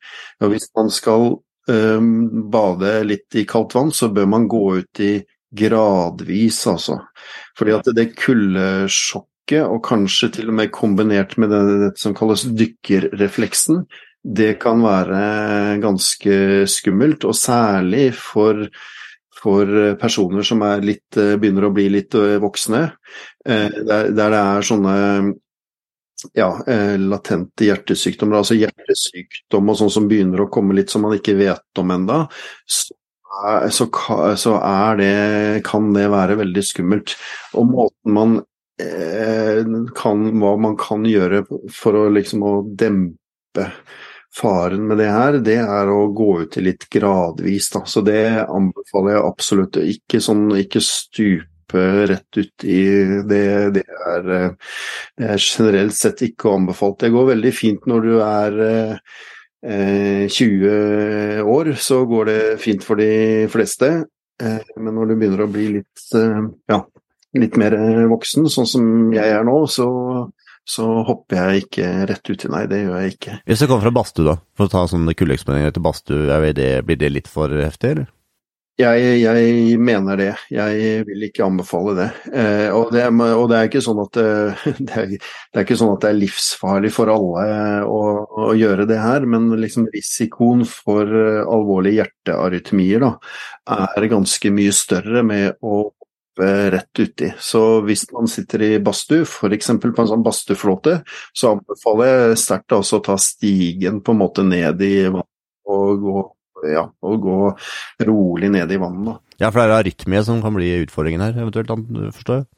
Og 0.42 0.54
hvis 0.54 0.70
man 0.78 0.90
skal 0.94 1.36
um, 1.70 2.10
bade 2.52 2.98
litt 3.06 3.38
i 3.38 3.46
kaldt 3.50 3.76
vann, 3.78 3.94
så 3.94 4.10
bør 4.14 4.28
man 4.32 4.50
gå 4.52 4.64
ut 4.80 5.04
i 5.04 5.14
gradvis, 5.56 6.66
altså. 6.68 7.00
Fordi 7.58 7.76
at 7.76 7.94
det 7.96 8.10
kuldesjokket, 8.20 9.64
og 9.64 9.84
kanskje 9.86 10.32
til 10.40 10.52
og 10.52 10.60
med 10.60 10.74
kombinert 10.74 11.38
med 11.42 11.54
det, 11.54 11.94
som 12.02 12.16
kalles 12.18 12.48
dykkerrefleksen, 12.58 13.86
det 14.26 14.56
kan 14.62 14.82
være 14.82 15.78
ganske 15.84 16.66
skummelt, 16.70 17.28
og 17.30 17.38
særlig 17.38 18.08
for, 18.18 18.66
for 19.38 19.96
personer 20.02 20.46
som 20.48 20.66
litt, 20.82 21.06
begynner 21.14 21.68
å 21.68 21.74
bli 21.76 21.92
litt 21.94 22.18
eh, 22.18 22.40
voksne, 22.42 22.88
eh, 23.46 23.82
der 23.86 24.10
det 24.18 24.42
er 24.42 24.66
sånne 24.66 24.96
ja, 26.34 26.63
eh, 26.67 26.97
latente 26.97 27.67
hjertesykdommer, 27.67 28.39
altså 28.39 28.58
hjertesykdom 28.58 29.69
og 29.71 29.80
sånn 29.80 29.93
som 29.93 30.10
begynner 30.10 30.45
å 30.45 30.49
komme 30.51 30.75
litt 30.78 30.93
som 30.93 31.06
man 31.06 31.17
ikke 31.17 31.38
vet 31.39 31.82
om 31.82 31.91
så 31.91 32.30
så, 33.69 33.88
så 34.39 34.51
det, 34.97 35.62
kan 35.67 35.93
det 35.93 36.08
være 36.08 36.38
veldig 36.39 36.63
skummelt. 36.63 37.15
Og 37.60 37.67
måten 37.67 38.13
man 38.15 38.38
eh, 38.80 39.60
kan, 39.97 40.30
hva 40.39 40.56
man 40.62 40.78
kan 40.80 41.04
gjøre 41.04 41.43
for 41.73 41.99
å 41.99 42.06
liksom 42.15 42.45
å 42.47 42.54
dempe 42.80 43.69
faren 44.36 44.88
med 44.88 44.99
det 44.99 45.10
her, 45.12 45.39
det 45.43 45.58
er 45.63 45.91
å 45.91 46.08
gå 46.15 46.30
ut 46.43 46.58
i 46.60 46.63
litt 46.63 46.88
gradvis, 46.91 47.69
da. 47.75 47.84
Så 47.88 48.04
det 48.08 48.45
anbefaler 48.45 49.15
jeg 49.15 49.28
absolutt. 49.28 49.80
Ikke 49.84 50.23
sånn, 50.23 50.47
ikke 50.60 50.84
stupe 50.84 51.55
rett 51.73 52.38
ut 52.38 52.65
i 52.67 52.82
det. 53.25 53.45
Det 53.80 53.86
er, 53.86 54.30
eh, 54.36 54.51
det 55.17 55.32
er 55.34 55.41
generelt 55.41 55.95
sett 55.97 56.21
ikke 56.28 56.54
anbefalt. 56.54 56.99
Det 57.01 57.13
går 57.15 57.32
veldig 57.34 57.54
fint 57.56 57.88
når 57.89 58.06
du 58.06 58.13
er 58.19 58.62
eh, 58.62 60.28
20 60.30 60.67
eh, 60.69 61.47
år, 61.47 61.73
så 61.73 62.06
går 62.06 62.25
det 62.25 62.41
fint 62.62 62.84
for 62.86 63.01
de 63.01 63.47
fleste. 63.51 64.06
Eh, 64.41 64.62
men 64.78 64.93
når 64.93 65.10
du 65.10 65.15
begynner 65.15 65.45
å 65.45 65.51
bli 65.51 65.67
litt, 65.80 66.04
eh, 66.13 66.41
ja, 66.69 66.82
litt 67.36 67.58
mer 67.58 67.75
voksen, 68.12 68.49
sånn 68.51 68.69
som 68.69 69.13
jeg 69.15 69.25
er 69.25 69.45
nå, 69.47 69.58
så, 69.67 69.88
så 70.62 70.89
hopper 71.08 71.39
jeg 71.39 71.65
ikke 71.65 71.93
rett 72.12 72.30
uti. 72.30 72.51
Nei, 72.51 72.65
det 72.69 72.84
gjør 72.84 72.99
jeg 73.01 73.15
ikke. 73.15 73.39
Hvis 73.49 73.63
du 73.63 73.67
kommer 73.67 73.88
fra 73.88 73.95
badstue, 73.97 74.28
da, 74.30 74.38
for 74.56 74.67
å 74.67 74.75
ta 74.75 74.86
sånne 74.91 75.17
kuldeeksponeringer 75.17 75.75
til 75.75 75.88
badstue, 75.88 76.41
blir 76.86 77.01
det 77.01 77.12
litt 77.12 77.32
for 77.32 77.51
heftig, 77.58 77.95
eller? 77.95 78.12
Jeg, 78.76 79.04
jeg, 79.22 79.76
mener 79.80 80.18
det. 80.20 80.32
Jeg 80.52 81.04
vil 81.08 81.22
ikke 81.30 81.46
anbefale 81.46 81.94
det. 81.96 82.08
Eh, 82.36 82.68
og, 82.76 82.90
det 82.92 83.06
og, 83.08 83.46
det 83.52 83.58
er 83.58 83.70
ikke 83.70 83.84
sånn 83.86 84.02
at 84.04 84.18
det, 84.18 84.26
er, 85.00 85.14
det, 85.16 85.62
er, 85.62 85.72
sånn 85.80 85.94
at 85.94 86.04
det 86.04 86.10
er 86.12 86.18
livsfarlig 86.20 86.92
for 86.92 87.12
alle 87.14 87.46
å, 87.88 88.02
å 88.50 88.50
gjøre 88.60 88.88
det 88.90 89.00
her, 89.00 89.28
men 89.32 89.48
liksom 89.62 89.88
risikoen 89.94 90.66
for 90.68 91.08
alvorlige 91.08 92.04
hjertearytmier 92.04 93.06
da, 93.06 93.14
er 93.96 94.10
ganske 94.12 94.52
mye 94.52 94.76
større 94.76 95.24
med 95.24 95.56
å 95.64 95.86
rett 96.36 97.00
uti. 97.00 97.32
Så 97.40 97.80
hvis 97.88 98.10
man 98.12 98.28
sitter 98.28 98.66
i 98.68 98.72
badstue, 98.84 99.24
f.eks. 99.24 99.72
på 99.80 100.04
en 100.04 100.10
sånn 100.12 100.26
badstueflåte, 100.26 100.98
så 101.32 101.56
anbefaler 101.56 102.12
jeg 102.12 102.42
sterkt 102.44 102.76
å 102.76 103.00
ta 103.08 103.16
stigen 103.22 104.04
på 104.04 104.12
en 104.12 104.20
måte 104.20 104.44
ned 104.44 104.84
i 104.84 104.96
vannet 105.08 105.32
og 105.66 106.02
gå 106.04 106.22
ja, 106.71 106.86
å 106.89 107.15
gå 107.21 107.39
rolig 108.08 108.51
ned 108.54 108.71
i 108.71 108.82
vannet. 108.82 109.21
Ja, 109.39 109.49
for 109.49 109.62
det 109.62 109.67
er 109.67 109.78
arytmie 109.82 110.23
som 110.25 110.41
kan 110.43 110.56
bli 110.56 110.71
utfordringen 110.86 111.23
her, 111.25 111.39
eventuelt, 111.43 111.73
forstår 112.15 112.41
jeg? 112.41 112.49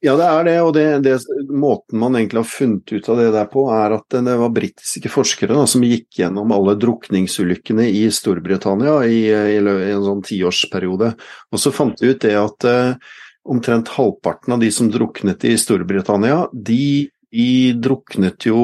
Ja, 0.00 0.14
det 0.16 0.26
er 0.32 0.46
det, 0.46 0.54
og 0.64 0.70
det, 0.72 0.84
det, 1.04 1.18
måten 1.52 2.00
man 2.00 2.14
egentlig 2.16 2.40
har 2.40 2.48
funnet 2.48 2.88
ut 2.88 3.08
av 3.12 3.18
det 3.20 3.26
der 3.34 3.48
på, 3.52 3.66
er 3.68 3.98
at 3.98 4.14
det 4.16 4.36
var 4.40 4.52
britiske 4.56 5.10
forskere 5.12 5.58
da, 5.58 5.66
som 5.68 5.84
gikk 5.84 6.22
gjennom 6.22 6.54
alle 6.56 6.72
drukningsulykkene 6.80 7.84
i 7.84 8.06
Storbritannia 8.08 8.94
i, 9.04 9.18
i, 9.28 9.58
i 9.60 9.90
en 9.92 10.06
sånn 10.06 10.22
tiårsperiode. 10.24 11.10
Og 11.52 11.60
så 11.60 11.72
fant 11.76 12.00
de 12.00 12.14
ut 12.14 12.24
det 12.24 12.32
at 12.40 12.68
eh, 12.70 13.12
omtrent 13.44 13.92
halvparten 13.92 14.56
av 14.56 14.64
de 14.64 14.70
som 14.72 14.88
druknet 14.88 15.44
i 15.44 15.52
Storbritannia, 15.60 16.46
de, 16.52 17.10
de 17.28 17.50
druknet 17.76 18.48
jo 18.48 18.62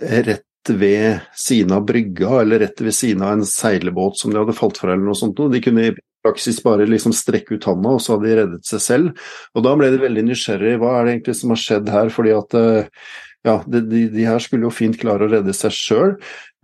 rett 0.00 0.46
ved 0.70 1.20
siden 1.38 1.74
av 1.76 1.86
brygga, 1.88 2.40
eller 2.42 2.62
rett 2.62 2.80
ved 2.80 2.94
siden 2.94 3.24
av 3.26 3.32
en 3.38 3.46
seilbåt 3.46 4.20
som 4.20 4.32
de 4.32 4.40
hadde 4.40 4.56
falt 4.56 4.78
fra, 4.78 4.92
eller 4.92 5.04
noe 5.06 5.18
sånt. 5.18 5.40
De 5.52 5.62
kunne 5.64 5.88
i 5.88 5.94
praksis 6.22 6.60
bare 6.62 6.86
liksom 6.86 7.14
strekke 7.16 7.56
ut 7.56 7.66
handa, 7.66 7.96
og 7.96 8.02
så 8.02 8.14
hadde 8.14 8.28
de 8.28 8.38
reddet 8.38 8.68
seg 8.68 8.84
selv. 8.84 9.26
Og 9.56 9.66
da 9.66 9.74
ble 9.78 9.90
de 9.92 10.00
veldig 10.02 10.26
nysgjerrig. 10.28 10.76
Hva 10.80 10.94
er 10.98 11.04
det 11.04 11.16
egentlig 11.16 11.36
som 11.40 11.54
har 11.54 11.62
skjedd 11.64 11.92
her? 11.92 12.12
Fordi 12.14 12.34
at 12.36 12.58
eh, 12.58 13.08
ja, 13.48 13.56
de, 13.66 13.82
de 14.12 14.28
her 14.28 14.42
skulle 14.42 14.68
jo 14.68 14.74
fint 14.74 14.98
klare 15.00 15.26
å 15.26 15.32
redde 15.32 15.54
seg 15.56 15.74
sjøl. 15.74 16.14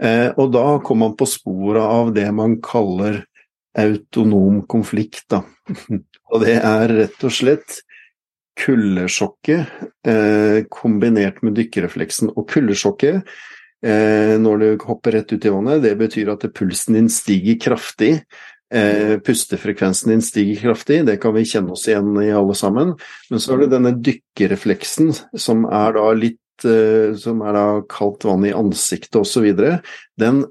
Eh, 0.02 0.28
og 0.38 0.54
da 0.54 0.66
kom 0.84 1.02
man 1.02 1.18
på 1.18 1.26
sporet 1.28 1.82
av 1.82 2.14
det 2.14 2.28
man 2.34 2.58
kaller 2.64 3.24
autonom 3.78 4.62
konflikt, 4.70 5.26
da. 5.30 5.42
og 6.32 6.42
det 6.42 6.56
er 6.58 6.94
rett 7.02 7.26
og 7.26 7.34
slett 7.34 7.80
kuldesjokket 8.58 10.08
eh, 10.08 10.64
kombinert 10.72 11.42
med 11.46 11.54
dykkerefleksen. 11.58 12.32
Og 12.34 12.48
kuldesjokket 12.50 13.26
når 13.78 14.58
du 14.58 14.84
hopper 14.88 15.14
rett 15.14 15.30
ut 15.30 15.44
i 15.46 15.50
vannet. 15.54 15.84
Det 15.84 15.92
betyr 16.00 16.32
at 16.32 16.42
pulsen 16.50 16.96
din 16.96 17.10
stiger 17.12 17.60
kraftig. 17.62 18.16
Eh, 18.74 19.18
pustefrekvensen 19.18 20.10
din 20.10 20.22
stiger 20.22 20.60
kraftig, 20.60 21.06
det 21.06 21.16
kan 21.16 21.32
vi 21.34 21.44
kjenne 21.48 21.72
oss 21.72 21.86
igjen 21.88 22.12
i 22.20 22.28
alle 22.36 22.54
sammen. 22.54 22.92
Men 23.30 23.40
så 23.40 23.54
er 23.54 23.62
det 23.62 23.70
denne 23.72 23.94
dykkerrefleksen 23.96 25.14
som 25.40 25.64
er 25.64 25.96
da 25.96 26.10
litt 26.12 26.66
eh, 26.68 27.16
som 27.16 27.40
er 27.48 27.56
da 27.56 27.64
kaldt 27.88 28.28
vann 28.28 28.44
i 28.44 28.52
ansiktet 28.52 29.16
osv. 29.22 29.48
Den 30.20 30.42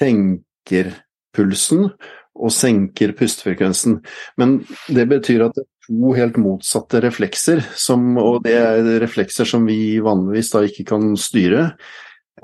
senker 0.00 0.96
pulsen 1.36 1.92
og 2.34 2.54
senker 2.54 3.14
pustefrekvensen. 3.14 4.00
Men 4.40 4.60
det 4.90 5.06
betyr 5.12 5.46
at 5.46 5.54
det 5.54 5.62
er 5.68 5.90
to 5.94 6.14
helt 6.18 6.42
motsatte 6.42 7.04
reflekser, 7.06 7.62
som, 7.78 8.16
og 8.18 8.42
det 8.46 8.58
er 8.58 8.94
reflekser 9.02 9.46
som 9.46 9.62
vi 9.68 10.00
vanligvis 10.02 10.56
da 10.56 10.66
ikke 10.66 10.90
kan 10.90 11.12
styre 11.18 11.68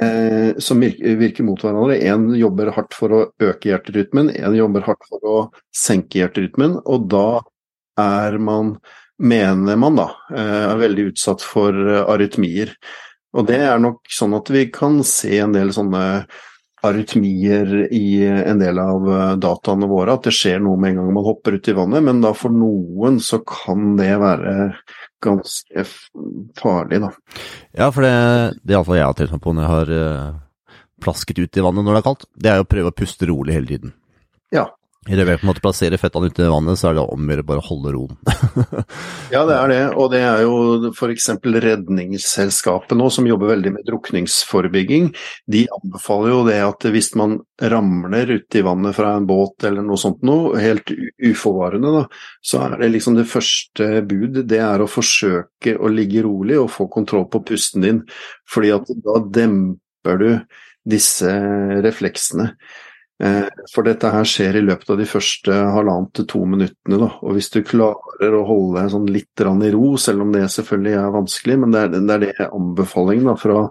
eh, 0.03 0.59
som 0.59 0.81
virker, 0.81 1.17
virker, 1.21 1.47
mot 1.47 1.63
hverandre. 1.63 1.99
Én 1.99 2.29
jobber 2.39 2.73
hardt 2.77 2.97
for 2.97 3.15
å 3.15 3.23
øke 3.43 3.71
hjerterytmen, 3.71 4.31
én 4.37 4.57
jobber 4.59 4.87
hardt 4.87 5.09
for 5.09 5.27
å 5.27 5.39
senke 5.75 6.21
hjerterytmen, 6.21 6.79
og 6.85 7.09
da 7.13 7.29
er 8.01 8.39
man, 8.43 8.77
mener 9.19 9.79
man 9.81 9.97
da, 9.99 10.11
eh, 10.35 10.65
er 10.73 10.83
veldig 10.83 11.11
utsatt 11.13 11.45
for 11.45 11.73
eh, 11.73 12.03
arytmier. 12.05 12.75
Og 13.37 13.49
det 13.49 13.61
er 13.69 13.81
nok 13.83 14.05
sånn 14.13 14.37
at 14.37 14.51
vi 14.53 14.67
kan 14.73 15.03
se 15.05 15.39
en 15.43 15.57
del 15.57 15.73
sånne 15.77 16.05
arytmier 16.87 17.75
i 17.95 18.07
en 18.27 18.61
del 18.63 18.79
av 18.83 19.11
eh, 19.13 19.35
dataene 19.43 19.89
våre, 19.91 20.17
at 20.17 20.29
det 20.29 20.35
skjer 20.37 20.63
noe 20.65 20.81
med 20.81 20.95
en 20.95 21.03
gang 21.03 21.13
man 21.19 21.27
hopper 21.27 21.59
ut 21.59 21.71
i 21.71 21.77
vannet, 21.77 22.05
men 22.07 22.23
da 22.25 22.33
for 22.37 22.55
noen 22.55 23.21
så 23.23 23.41
kan 23.47 23.95
det 23.99 24.13
være 24.23 24.57
ganske 25.25 25.85
farlig, 26.59 27.03
da. 27.03 27.13
Ja, 27.77 27.91
for 27.91 28.07
det, 28.07 28.17
det 28.63 28.77
iallfall 28.77 29.01
jeg 29.01 29.09
har 29.09 29.17
tenkt 29.19 29.37
meg 29.37 29.45
på 29.45 29.55
når 29.57 29.65
jeg 29.65 29.75
har 29.75 29.95
uh, 29.97 30.75
plasket 31.03 31.41
ut 31.41 31.59
i 31.59 31.65
vannet 31.65 31.87
når 31.87 31.97
det 31.97 32.03
er 32.03 32.09
kaldt, 32.11 32.27
det 32.37 32.53
er 32.53 32.63
å 32.63 32.69
prøve 32.69 32.93
å 32.93 32.97
puste 32.97 33.29
rolig 33.31 33.57
hele 33.57 33.71
tiden. 33.71 33.95
Ja, 34.55 34.69
en 35.07 35.47
måte 35.47 35.63
plasserer 35.63 36.01
føttene 36.01 36.31
ute 36.31 36.43
i 36.43 36.51
vannet, 36.51 36.79
så 36.81 36.91
er 36.91 36.97
det 36.97 37.05
om 37.05 37.29
å 37.29 37.33
gjøre 37.33 37.45
bare 37.47 37.63
å 37.63 37.67
holde 37.69 37.93
roen. 37.95 38.17
ja, 39.35 39.45
det 39.47 39.57
er 39.57 39.71
det. 39.71 39.81
Og 39.95 40.11
det 40.13 40.23
er 40.27 40.43
jo 40.43 40.91
f.eks. 40.91 41.29
Redningsselskapet 41.67 42.97
nå, 42.99 43.07
som 43.15 43.29
jobber 43.29 43.53
veldig 43.55 43.73
med 43.77 43.87
drukningsforebygging. 43.87 45.13
De 45.47 45.63
anbefaler 45.79 46.35
jo 46.35 46.43
det 46.49 46.59
at 46.65 46.89
hvis 46.91 47.13
man 47.19 47.39
ramler 47.63 48.35
uti 48.41 48.65
vannet 48.67 48.97
fra 48.99 49.15
en 49.17 49.29
båt 49.29 49.69
eller 49.69 49.87
noe 49.87 50.01
sånt 50.01 50.27
noe, 50.27 50.57
helt 50.61 50.91
uforvarende, 51.23 51.95
da, 52.01 52.05
så 52.43 52.67
er 52.67 52.79
det 52.83 52.93
liksom 52.97 53.19
det 53.19 53.29
første 53.31 53.91
bud, 54.07 54.43
det 54.51 54.63
er 54.63 54.83
å 54.83 54.91
forsøke 54.91 55.79
å 55.79 55.91
ligge 55.93 56.27
rolig 56.27 56.59
og 56.61 56.73
få 56.75 56.91
kontroll 56.93 57.29
på 57.31 57.45
pusten 57.47 57.87
din. 57.87 58.03
Fordi 58.51 58.75
at 58.75 58.91
da 59.07 59.21
demper 59.39 60.23
du 60.23 60.31
disse 60.87 61.31
refleksene. 61.83 62.53
Eh, 63.17 63.47
for 63.73 63.87
dette 63.87 64.11
her 64.13 64.27
skjer 64.29 64.59
i 64.59 64.65
løpet 64.65 64.91
av 64.93 64.99
de 65.01 65.07
første 65.09 65.55
halvannet 65.73 66.13
til 66.19 66.27
to 66.29 66.43
minuttene. 66.45 66.99
Da. 67.01 67.11
Og 67.25 67.37
hvis 67.37 67.49
du 67.55 67.63
klarer 67.65 68.37
å 68.37 68.45
holde 68.49 68.83
deg 68.83 68.93
sånn 68.93 69.07
litt 69.13 69.45
i 69.47 69.71
ro, 69.73 69.95
selv 70.01 70.27
om 70.27 70.35
det 70.35 70.45
selvfølgelig 70.53 70.97
er 71.01 71.15
vanskelig, 71.15 71.57
men 71.63 71.73
det 71.73 71.85
er 71.85 71.95
det, 71.95 72.03
er 72.13 72.25
det 72.27 72.51
anbefalingen 72.51 73.31
da, 73.33 73.37
fra 73.41 73.63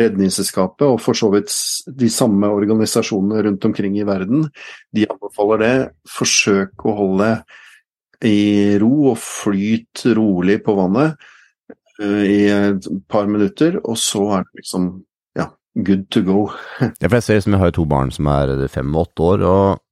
Redningsselskapet 0.00 0.88
og 0.88 0.96
for 0.98 1.14
så 1.14 1.28
vidt 1.30 1.52
de 1.86 2.08
samme 2.10 2.48
organisasjonene 2.50 3.44
rundt 3.46 3.66
omkring 3.68 3.94
i 4.00 4.06
verden, 4.06 4.48
de 4.94 5.06
anbefaler 5.10 5.62
det. 5.62 5.74
Forsøk 6.10 6.86
å 6.86 6.96
holde 6.98 7.30
i 8.26 8.74
ro 8.82 9.10
og 9.12 9.18
flyt 9.22 10.06
rolig 10.16 10.60
på 10.66 10.74
vannet 10.78 11.18
eh, 12.00 12.22
i 12.30 12.40
et 12.50 12.88
par 13.10 13.26
minutter, 13.30 13.80
og 13.82 13.98
så 14.00 14.24
er 14.38 14.46
det 14.46 14.62
liksom 14.62 14.88
good 15.74 16.06
to 16.14 16.22
go. 16.26 16.38
ja, 16.80 17.08
for 17.08 17.18
jeg 17.18 17.26
ser 17.26 17.42
som 17.44 17.56
jeg 17.56 17.62
har 17.62 17.74
to 17.74 17.86
barn 17.88 18.12
som 18.14 18.28
er 18.30 18.66
fem 18.72 18.94
og 18.94 19.08
åtte 19.08 19.28
år, 19.30 19.44
og 19.48 19.82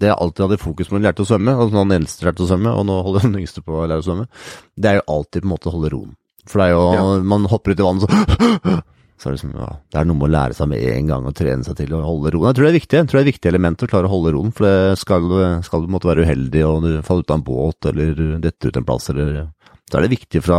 det 0.00 0.10
jeg 0.10 0.18
alltid 0.18 0.48
hadde 0.48 0.62
fokus 0.62 0.88
på 0.88 0.96
når 0.96 1.02
de 1.02 1.08
lærte 1.08 1.22
å 1.22 1.28
svømme, 1.28 1.54
altså 1.54 1.76
når 1.76 1.86
den 1.86 1.96
eldste 2.00 2.26
lærte 2.26 2.42
å 2.42 2.50
svømme, 2.50 2.72
og 2.74 2.88
nå 2.88 2.98
holder 3.06 3.28
den 3.28 3.38
yngste 3.42 3.62
på 3.62 3.76
å 3.78 3.86
lære 3.86 4.02
å 4.02 4.06
svømme, 4.08 4.26
det 4.74 4.90
er 4.90 4.98
jo 4.98 5.06
alltid 5.16 5.44
på 5.44 5.48
en 5.48 5.54
måte 5.54 5.70
å 5.70 5.74
holde 5.76 5.92
roen. 5.94 6.16
For 6.50 6.60
det 6.60 6.66
er 6.66 6.74
jo, 6.74 6.82
ja. 6.92 7.04
man 7.24 7.46
hopper 7.48 7.72
ut 7.72 7.80
i 7.80 7.86
vannet 7.86 8.04
så 8.04 8.80
så 9.24 9.30
er 9.30 9.36
det, 9.36 9.40
som, 9.40 9.52
ja, 9.56 9.68
det 9.94 10.00
er 10.00 10.08
noe 10.08 10.18
med 10.18 10.26
å 10.26 10.34
lære 10.34 10.56
seg 10.58 10.68
med 10.68 10.82
en 10.90 11.10
gang 11.12 11.26
og 11.28 11.36
trene 11.38 11.64
seg 11.64 11.76
til 11.78 11.94
å 11.96 12.02
holde 12.02 12.34
roen. 12.34 12.48
Jeg 12.50 12.58
tror 12.58 12.66
det 12.66 12.70
er 12.72 12.80
viktig 12.80 12.98
jeg 12.98 13.06
tror 13.08 13.16
det 13.16 13.22
er 13.22 13.28
et 13.28 13.32
viktig 13.32 13.50
element 13.50 13.84
å 13.84 13.88
klare 13.88 14.10
å 14.10 14.12
holde 14.12 14.32
roen. 14.34 14.50
For 14.52 14.66
det 14.66 14.98
skal, 15.00 15.28
skal 15.64 15.84
du 15.84 15.92
måtte 15.94 16.10
være 16.10 16.26
uheldig 16.26 16.64
og 16.66 16.80
du 16.84 16.90
faller 17.06 17.24
ut 17.24 17.30
av 17.30 17.38
en 17.38 17.46
båt 17.46 17.88
eller 17.92 18.24
detter 18.42 18.72
ut 18.72 18.80
en 18.80 18.88
plass, 18.88 19.06
eller, 19.14 19.38
så 19.86 20.00
er 20.00 20.04
det 20.04 20.16
viktig 20.16 20.42
fra 20.44 20.58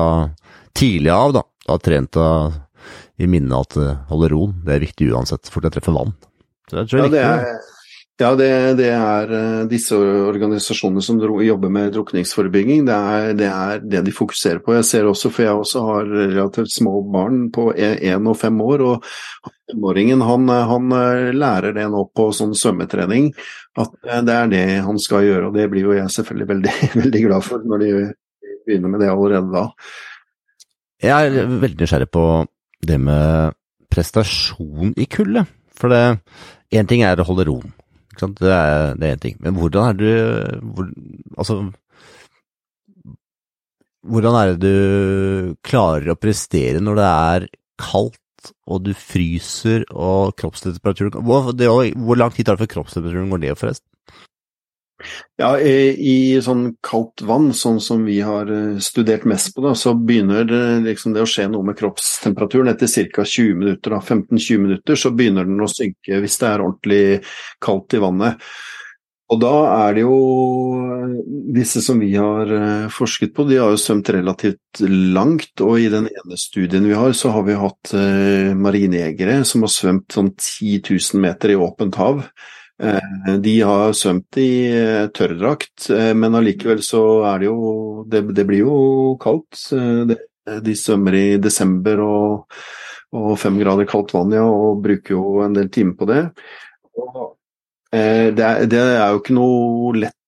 tidlig 0.76 1.12
av 1.14 1.36
da, 1.36 1.44
å 1.44 1.76
ha 1.76 1.84
trent 1.84 2.22
av 2.22 2.56
i 3.18 3.30
minne 3.32 3.62
at 3.64 3.78
holde 4.10 4.32
roen. 4.34 4.58
Det 4.66 4.76
er 4.76 4.84
viktig 4.84 5.12
uansett, 5.14 5.52
for 5.52 5.64
det 5.64 5.76
treffer 5.76 5.96
vann. 5.96 6.12
Så 6.70 6.80
det 6.80 6.90
tror 6.90 7.06
jeg 7.06 7.16
ja, 7.16 7.32
er. 7.40 7.74
Ja, 8.16 8.30
det, 8.40 8.48
det 8.80 8.88
er 8.96 9.32
uh, 9.32 9.66
disse 9.68 9.98
organisasjonene 10.00 11.02
som 11.04 11.18
jobber 11.20 11.72
med 11.74 11.92
drukningsforebygging. 11.98 12.86
Det 12.88 12.96
er, 12.96 13.34
det 13.36 13.50
er, 13.50 13.82
det 13.84 14.04
de 14.08 14.14
fokuserer 14.16 14.62
på. 14.64 14.72
Jeg 14.78 14.88
ser 14.88 15.10
også, 15.10 15.32
for 15.36 15.44
jeg 15.44 15.60
også 15.60 15.84
har 15.84 16.08
relativt 16.14 16.72
små 16.72 17.02
barn 17.12 17.50
på 17.52 17.74
én 17.76 18.32
og 18.32 18.38
fem 18.40 18.62
år. 18.64 18.86
og 18.88 19.52
Femåringen 19.66 20.24
han, 20.24 20.48
han, 20.48 20.96
eh, 20.96 21.34
lærer 21.36 21.76
det 21.76 21.90
nå 21.92 22.06
på 22.16 22.30
sånn 22.38 22.56
svømmetrening, 22.56 23.32
at 23.82 23.96
det 24.06 24.36
er 24.38 24.52
det 24.54 24.66
han 24.88 25.00
skal 25.02 25.26
gjøre. 25.28 25.50
Og 25.50 25.60
det 25.60 25.68
blir 25.74 25.90
jo 25.90 25.98
jeg 25.98 26.16
selvfølgelig 26.16 26.50
veldig, 26.54 26.76
veldig 27.04 27.24
glad 27.28 27.48
for 27.50 27.68
når 27.68 27.84
de 27.84 27.94
begynner 28.64 28.96
med 28.96 29.04
det 29.04 29.12
allerede 29.12 29.52
da. 29.52 29.68
Jeg 31.04 31.12
er 31.36 31.56
veldig 31.60 31.84
nysgjerrig 31.84 32.14
på 32.16 32.26
det 32.88 33.00
med 33.02 33.56
prestasjon 33.92 34.94
i 35.00 35.08
kulde. 35.12 35.46
For 35.76 35.92
det 35.92 36.20
én 36.76 36.88
ting 36.90 37.04
er 37.06 37.20
å 37.20 37.28
holde 37.28 37.48
roen, 37.50 37.74
det 38.16 38.52
er 38.52 38.96
én 38.96 39.22
ting. 39.22 39.36
Men 39.44 39.58
hvordan 39.60 39.90
er 39.90 39.98
du 40.00 40.08
hvor, 40.76 40.92
Altså 41.36 41.66
Hvordan 44.06 44.36
er 44.38 44.54
det 44.54 44.60
du 44.62 45.56
klarer 45.66 46.14
å 46.14 46.20
prestere 46.20 46.80
når 46.84 47.00
det 47.00 47.10
er 47.10 47.48
kaldt 47.82 48.52
og 48.70 48.84
du 48.86 48.92
fryser 48.94 49.82
og 49.90 50.36
kroppstemperaturen 50.38 51.26
hvor, 51.26 51.50
hvor 51.50 52.20
lang 52.20 52.34
tid 52.36 52.46
tar 52.46 52.54
det 52.54 52.68
før 52.68 52.74
kroppstemperaturen 52.76 53.32
går 53.34 53.42
ned, 53.42 53.58
forresten? 53.58 53.90
Ja, 55.40 55.52
i 55.60 56.40
sånn 56.44 56.70
kaldt 56.86 57.24
vann, 57.28 57.50
sånn 57.56 57.82
som 57.84 58.06
vi 58.08 58.22
har 58.24 58.48
eh, 58.52 58.78
studert 58.84 59.26
mest 59.28 59.52
på, 59.56 59.64
da, 59.66 59.74
så 59.76 59.92
begynner 59.98 60.48
det, 60.48 60.62
liksom 60.86 61.16
det 61.16 61.26
å 61.26 61.28
skje 61.30 61.50
noe 61.52 61.68
med 61.68 61.76
kroppstemperaturen 61.80 62.72
etter 62.72 63.10
ca. 63.12 63.26
20 63.28 63.60
minutter. 63.60 63.98
15-20 64.00 64.64
minutter 64.64 65.00
så 65.00 65.12
begynner 65.12 65.48
den 65.48 65.60
å 65.60 65.72
synke 65.72 66.22
hvis 66.24 66.40
det 66.40 66.50
er 66.52 66.64
ordentlig 66.64 67.04
kaldt 67.64 67.98
i 67.98 68.02
vannet. 68.04 68.48
Og 69.34 69.40
da 69.42 69.54
er 69.88 69.96
det 69.98 70.04
jo 70.04 70.18
Disse 71.56 71.82
som 71.82 71.98
vi 72.02 72.12
har 72.14 72.50
eh, 72.52 72.88
forsket 72.94 73.34
på, 73.36 73.46
de 73.50 73.58
har 73.62 73.72
jo 73.74 73.80
svømt 73.80 74.10
relativt 74.14 74.82
langt. 75.16 75.54
Og 75.64 75.80
i 75.82 75.88
den 75.92 76.10
ene 76.12 76.38
studien 76.40 76.86
vi 76.86 76.96
har, 76.98 77.16
så 77.18 77.32
har 77.34 77.46
vi 77.48 77.58
hatt 77.58 77.94
eh, 77.98 78.52
marinejegere 78.58 79.40
som 79.48 79.66
har 79.66 79.74
svømt 79.74 80.16
sånn 80.16 80.34
10 80.36 80.84
000 80.92 81.24
meter 81.26 81.56
i 81.56 81.58
åpent 81.58 81.98
hav. 82.00 82.26
Eh, 82.84 83.36
de 83.40 83.54
har 83.64 83.94
svømt 83.96 84.40
i 84.42 84.50
tørrdrakt, 85.16 85.90
men 86.18 86.36
allikevel 86.36 86.82
så 86.84 87.04
er 87.32 87.44
det 87.44 87.48
jo 87.48 88.06
Det, 88.12 88.22
det 88.36 88.46
blir 88.46 88.66
jo 88.66 88.80
kaldt. 89.22 89.62
De 90.66 90.76
svømmer 90.78 91.16
i 91.18 91.28
desember 91.42 92.02
og, 92.04 92.58
og 93.16 93.32
fem 93.40 93.58
grader 93.58 93.88
kaldt 93.90 94.14
vann, 94.14 94.36
ja, 94.36 94.44
og 94.46 94.84
bruker 94.84 95.16
jo 95.16 95.40
en 95.46 95.56
del 95.56 95.72
timer 95.74 95.96
på 95.98 96.10
det. 96.12 96.22
Eh, 97.96 98.34
det 98.36 98.44
er, 98.44 98.66
det 98.70 98.80
er, 98.80 99.10
jo 99.14 99.22
ikke 99.22 99.36
noe 99.38 99.96
lett 100.04 100.16
eh, 100.16 100.25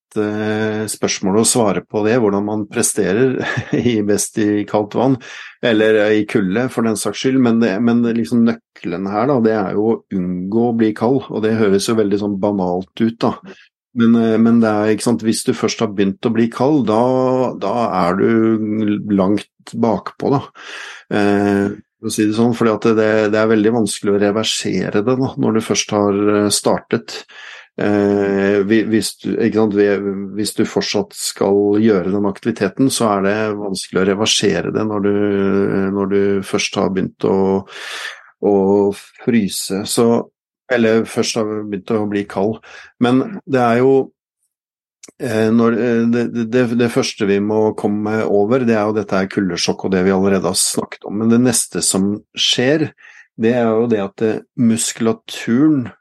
spørsmål 0.92 1.40
å 1.42 1.46
svare 1.48 1.84
på 1.86 2.04
det, 2.06 2.18
hvordan 2.22 2.46
man 2.48 2.66
presterer 2.72 3.38
i 3.94 4.00
best 4.06 4.40
i 4.42 4.66
kaldt 4.70 4.98
vann, 4.98 5.18
eller 5.66 6.00
i 6.16 6.26
kulde 6.30 6.68
for 6.74 6.88
den 6.88 7.00
saks 7.00 7.24
skyld, 7.24 7.40
men, 7.44 7.62
det, 7.64 7.74
men 7.84 8.04
liksom 8.18 8.46
nøkkelen 8.48 9.10
her 9.12 9.30
da, 9.32 9.40
det 9.46 9.56
er 9.58 9.78
jo 9.78 9.88
å 9.90 9.98
unngå 10.18 10.68
å 10.70 10.76
bli 10.78 10.94
kald, 10.98 11.26
og 11.32 11.44
det 11.46 11.58
høres 11.60 11.90
jo 11.90 11.98
veldig 11.98 12.22
sånn 12.22 12.38
banalt 12.42 12.94
ut. 13.04 13.18
da. 13.24 13.34
Men, 13.98 14.16
eh, 14.22 14.38
men 14.42 14.62
er, 14.66 14.94
hvis 15.26 15.44
du 15.48 15.54
først 15.58 15.82
har 15.82 15.92
begynt 15.96 16.26
å 16.28 16.34
bli 16.34 16.48
kald, 16.54 16.86
da, 16.90 17.02
da 17.58 17.76
er 18.06 18.22
du 18.22 19.12
langt 19.18 19.74
bakpå. 19.74 20.34
da. 20.36 20.42
Eh, 21.10 21.76
for 21.98 22.12
å 22.12 22.14
si 22.14 22.28
det 22.30 22.38
sånn, 22.38 22.54
fordi 22.54 22.94
det, 22.94 23.12
det, 23.34 23.40
er 23.42 23.50
veldig 23.50 23.74
vanskelig 23.80 24.14
å 24.14 24.22
reversere 24.22 25.02
det 25.02 25.16
da, 25.18 25.32
når 25.42 25.58
du 25.58 25.64
først 25.66 25.94
har 25.98 26.20
startet. 26.54 27.24
Eh, 27.78 28.64
hvis, 28.66 29.12
du, 29.22 29.36
hvis, 29.38 30.54
du, 30.58 30.64
fortsatt 30.66 31.14
skal 31.14 31.78
gjøre 31.78 32.10
den 32.10 32.26
aktiviteten, 32.26 32.90
så 32.90 33.12
er 33.12 33.26
det 33.28 33.36
vanskelig 33.60 34.02
å 34.02 34.08
reversere 34.10 34.74
det 34.74 34.86
når 34.90 35.06
du, 35.06 35.18
når 35.94 36.10
du 36.14 36.22
først 36.48 36.80
har 36.82 36.90
begynt 36.96 37.28
å, 37.30 37.38
å 38.42 38.58
fryse. 39.22 39.84
Så, 39.86 40.08
eller 40.74 41.06
først 41.06 41.38
har 41.38 41.52
begynt 41.68 41.94
å 41.94 42.06
bli 42.10 42.26
kald. 42.30 42.64
Men 43.04 43.22
det 43.46 43.62
er 43.62 43.84
jo 43.84 43.94
eh, 45.22 45.54
når, 45.54 45.78
eh, 45.78 46.02
det, 46.16 46.26
det, 46.50 46.66
det, 46.82 46.90
første 46.96 47.30
vi 47.30 47.38
må 47.46 47.76
komme 47.78 48.24
over, 48.26 48.66
det 48.66 48.74
er 48.74 48.90
jo 48.90 48.98
dette 48.98 49.22
er 49.22 49.30
kuldesjokk 49.30 49.86
og 49.86 49.94
det 49.94 50.02
vi 50.08 50.16
allerede 50.18 50.50
har 50.50 50.58
snakket 50.58 51.06
om. 51.06 51.22
Men 51.22 51.30
det 51.36 51.44
neste 51.46 51.86
som 51.86 52.16
skjer, 52.34 52.90
det 53.38 53.54
er 53.54 53.70
jo 53.70 53.86
det 53.94 54.02
at 54.02 54.28
muskulaturen 54.58 55.92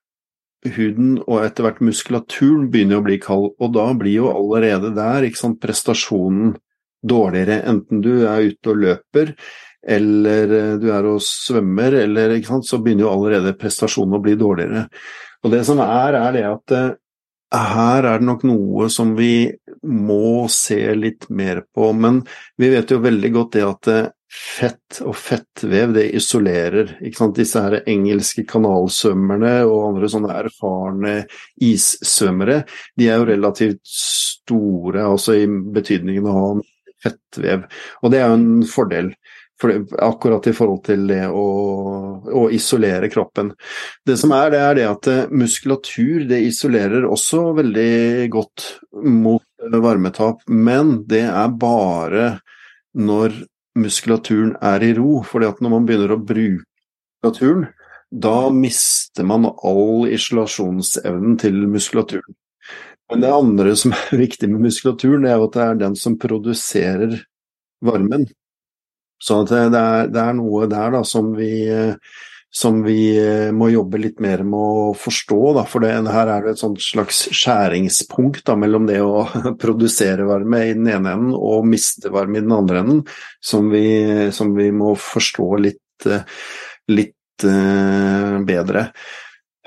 huden 0.74 1.16
og 1.24 1.44
etter 1.44 1.66
hvert 1.66 1.82
muskulaturen 1.84 2.70
begynner 2.72 3.00
å 3.00 3.06
bli 3.06 3.18
kald, 3.22 3.52
og 3.60 3.72
da 3.76 3.86
blir 3.98 4.18
jo 4.18 4.32
allerede 4.32 4.92
der 4.96 5.28
sant, 5.38 5.60
prestasjonen 5.62 6.56
dårligere, 7.06 7.62
enten 7.70 8.02
du 8.02 8.26
er 8.26 8.50
ute 8.50 8.72
og 8.72 8.82
løper 8.82 9.34
eller 9.86 10.52
eh, 10.58 10.74
du 10.82 10.88
er 10.90 11.06
og 11.06 11.22
svømmer, 11.22 12.00
eller, 12.02 12.34
sant, 12.46 12.66
så 12.66 12.80
begynner 12.82 13.06
jo 13.06 13.12
allerede 13.12 13.54
prestasjonen 13.58 14.18
å 14.18 14.22
bli 14.22 14.34
dårligere. 14.38 14.86
Og 15.44 15.52
det 15.52 15.62
som 15.68 15.80
er, 15.84 16.18
er 16.18 16.32
det 16.34 16.44
at 16.48 16.74
eh, 16.74 16.94
her 17.56 18.08
er 18.10 18.18
det 18.18 18.26
nok 18.26 18.42
noe 18.48 18.88
som 18.90 19.14
vi 19.18 19.46
må 19.86 20.48
se 20.50 20.80
litt 20.98 21.28
mer 21.30 21.62
på, 21.74 21.92
men 21.94 22.24
vi 22.58 22.72
vet 22.72 22.90
jo 22.90 23.02
veldig 23.04 23.32
godt 23.36 23.54
det 23.54 23.66
at 23.66 23.92
eh, 23.92 24.08
fett 24.36 25.00
og 25.04 25.16
fettvev, 25.16 25.94
det 25.96 26.06
isolerer. 26.18 26.96
Disse 27.36 27.62
her 27.62 27.78
engelske 27.88 28.44
kanalsvømmerne 28.48 29.54
og 29.68 29.90
andre 29.92 30.10
sånne 30.12 30.36
erfarne 30.42 31.14
issvømmere, 31.64 32.62
de 32.98 33.08
er 33.08 33.20
jo 33.20 33.30
relativt 33.30 33.80
store, 33.88 35.06
altså 35.06 35.38
i 35.40 35.46
betydningen 35.48 36.28
å 36.28 36.36
ha 36.36 36.50
fettvev. 37.06 37.66
Og 38.02 38.12
det 38.12 38.20
er 38.20 38.30
jo 38.30 38.38
en 38.40 38.68
fordel. 38.70 39.14
For, 39.56 39.72
akkurat 40.04 40.44
i 40.50 40.52
forhold 40.52 40.82
til 40.84 41.06
det 41.08 41.22
å, 41.32 41.44
å, 42.28 42.42
isolere 42.52 43.08
kroppen. 43.08 43.54
Det 44.04 44.18
som 44.20 44.34
er, 44.36 44.50
det 44.52 44.58
er 44.60 44.76
det 44.76 44.84
at 44.84 45.08
eh, 45.08 45.30
muskulatur 45.32 46.26
det 46.28 46.42
isolerer 46.44 47.06
også 47.08 47.54
veldig 47.56 48.28
godt 48.34 48.66
mot 49.00 49.46
varmetap, 49.80 50.44
men 50.52 50.98
det 51.08 51.24
er 51.30 51.56
bare 51.56 52.26
når 53.00 53.32
muskulaturen 53.76 54.54
er 54.64 54.82
i 54.82 54.94
ro. 54.96 55.22
fordi 55.22 55.46
at 55.46 55.60
når 55.60 55.70
man 55.70 55.86
begynner 55.86 56.14
å 56.14 56.22
bruke 56.22 56.64
muskulaturen, 57.22 57.68
da 58.10 58.50
mister 58.54 59.26
man 59.26 59.46
all 59.46 60.08
isolasjonsevnen 60.08 61.38
til 61.42 61.66
muskulaturen. 61.68 62.36
Men 63.10 63.22
det 63.22 63.32
andre 63.32 63.76
som 63.78 63.94
er 63.94 64.18
viktig 64.24 64.50
med 64.50 64.66
muskulaturen, 64.68 65.26
er 65.26 65.42
at 65.42 65.54
det 65.54 65.64
er 65.64 65.80
den 65.84 65.96
som 65.96 66.18
produserer 66.18 67.20
varmen. 67.84 68.26
Så 69.22 69.42
det 69.48 69.62
er, 69.72 70.08
det 70.12 70.20
er 70.20 70.34
noe 70.36 70.66
der 70.68 70.92
da, 70.98 71.02
som 71.04 71.32
vi 71.36 71.68
som 72.56 72.78
vi 72.86 73.00
eh, 73.20 73.50
må 73.52 73.68
jobbe 73.68 73.98
litt 74.00 74.20
mer 74.24 74.40
med 74.46 74.56
å 74.56 74.92
forstå. 74.96 75.40
Da. 75.58 75.64
For 75.68 75.84
det, 75.84 75.90
her 76.08 76.30
er 76.32 76.46
det 76.46 76.54
et 76.54 76.86
slags 76.86 77.26
skjæringspunkt 77.36 78.46
da, 78.48 78.56
mellom 78.56 78.86
det 78.88 79.02
å 79.04 79.26
produsere 79.62 80.24
varme 80.28 80.62
i 80.64 80.72
den 80.72 80.88
ene 80.88 81.12
enden 81.18 81.34
og 81.36 81.68
miste 81.68 82.12
varme 82.14 82.40
i 82.40 82.46
den 82.46 82.54
andre 82.56 82.80
enden, 82.80 83.02
som 83.44 83.68
vi, 83.72 83.84
som 84.32 84.54
vi 84.56 84.70
må 84.72 84.94
forstå 84.96 85.50
litt, 85.66 86.08
eh, 86.08 86.24
litt 86.96 87.44
uh, 87.44 88.40
bedre. 88.48 88.88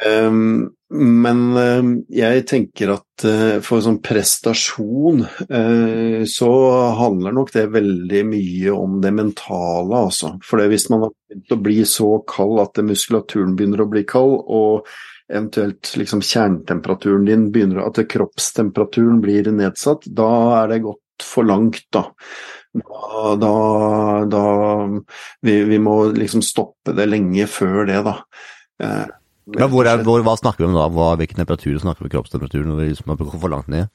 Um, 0.01 0.71
men 0.89 1.41
uh, 1.53 1.89
jeg 2.09 2.45
tenker 2.49 2.95
at 2.95 3.25
uh, 3.27 3.59
for 3.65 3.83
sånn 3.85 3.99
prestasjon 4.01 5.21
uh, 5.21 6.21
så 6.25 6.49
handler 6.97 7.35
nok 7.35 7.51
det 7.53 7.67
veldig 7.75 8.23
mye 8.31 8.73
om 8.73 8.97
det 9.03 9.11
mentale, 9.13 9.99
altså. 10.07 10.33
For 10.45 10.65
hvis 10.71 10.87
man 10.89 11.05
har 11.05 11.13
begynt 11.13 11.53
å 11.53 11.59
bli 11.67 11.77
så 11.85 12.09
kald 12.29 12.63
at 12.63 12.81
muskulaturen 12.85 13.53
begynner 13.59 13.85
å 13.85 13.89
bli 13.91 14.03
kald, 14.09 14.39
og 14.49 14.89
eventuelt 15.29 15.93
liksom 15.99 16.23
kjernetemperaturen 16.25 17.27
din 17.27 17.45
begynner 17.53 17.83
at 17.85 18.01
kroppstemperaturen 18.09 19.21
blir 19.21 19.51
nedsatt, 19.53 20.09
da 20.09 20.31
er 20.63 20.73
det 20.73 20.81
gått 20.87 21.05
for 21.21 21.45
langt, 21.45 21.83
da. 21.93 22.07
Da, 22.73 23.35
da, 23.37 23.53
da 24.29 24.43
vi, 25.45 25.55
vi, 25.69 25.77
må 25.81 25.99
liksom 26.17 26.41
stoppe 26.45 26.93
det 26.97 27.05
lenge 27.09 27.45
før 27.49 27.85
det, 27.89 28.01
da. 28.09 28.17
Ja, 29.57 29.69
hvor 29.71 29.87
er, 29.89 30.03
hvor, 30.05 30.21
hva 30.25 30.35
snakker 30.37 30.65
vi 30.65 30.69
om 30.69 30.77
da? 30.77 30.85
Hva, 30.93 31.13
hvilken 31.17 31.41
temperatur 31.41 31.79
snakker 31.81 32.05
vi 32.05 32.13
kroppstemperatur 32.13 32.67
når 32.67 32.81
vi 32.81 32.87
liksom 32.91 33.13
har 33.13 33.23
for 33.31 33.53
langt 33.53 33.71
ned? 33.71 33.89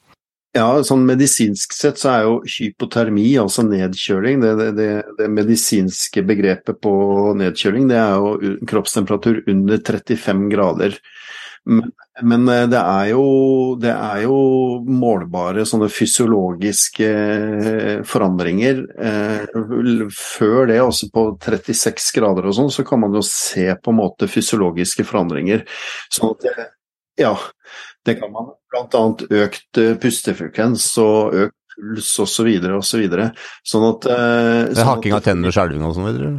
Ja, 0.55 0.69
sånn 0.87 1.03
medisinsk 1.07 1.73
sett 1.75 1.99
så 1.99 2.11
er 2.12 2.27
jo 2.29 2.35
hypotermi, 2.47 3.27
altså 3.43 3.64
nedkjøling, 3.67 4.38
det, 4.43 4.53
det, 4.61 4.69
det, 4.79 4.90
det 5.19 5.27
medisinske 5.35 6.23
begrepet 6.27 6.79
på 6.85 6.93
nedkjøling, 7.40 7.88
det 7.90 7.99
er 7.99 8.23
jo 8.23 8.53
kroppstemperatur 8.71 9.40
under 9.51 9.83
35 9.83 10.45
grader. 10.53 10.95
Men, 11.64 11.92
men 12.22 12.48
eh, 12.48 12.66
det, 12.68 12.79
er 12.79 13.07
jo, 13.14 13.24
det, 13.81 13.92
er 13.92 14.24
jo, 14.27 14.37
målbare 14.85 15.64
sånne 15.68 15.88
fysiologiske 15.92 17.09
eh, 17.09 18.05
forandringer. 18.09 18.83
Eh, 19.00 19.57
før 20.12 20.68
det, 20.70 20.79
også 20.85 21.09
på 21.14 21.27
36 21.40 22.12
grader 22.18 22.50
og 22.50 22.57
sånn, 22.59 22.72
så 22.74 22.85
kan 22.87 23.00
man 23.07 23.16
jo 23.16 23.24
se 23.24 23.70
på 23.81 23.94
en 23.94 24.00
måte 24.03 24.29
fysiologiske 24.31 25.07
forandringer. 25.09 25.64
Sånn 26.12 26.37
at 26.37 26.44
det, 26.44 26.70
ja, 27.24 27.35
det 28.05 28.18
kan 28.20 28.33
man. 28.35 28.53
Blant 28.74 28.96
annet 28.98 29.29
økt 29.44 29.85
pustefrekvens 30.03 30.88
og 31.00 31.37
økt 31.46 31.61
puls 31.74 32.16
osv. 32.20 32.48
Og 32.74 32.83
så. 32.85 33.00
Sånn 33.64 33.87
at 33.88 34.09
sånn 34.11 34.90
Hakking 34.90 35.14
av 35.16 35.24
tenner 35.24 35.48
og 35.48 35.57
skjelving 35.57 35.87
og 35.87 35.96
sånn 35.96 36.11
videre? 36.11 36.35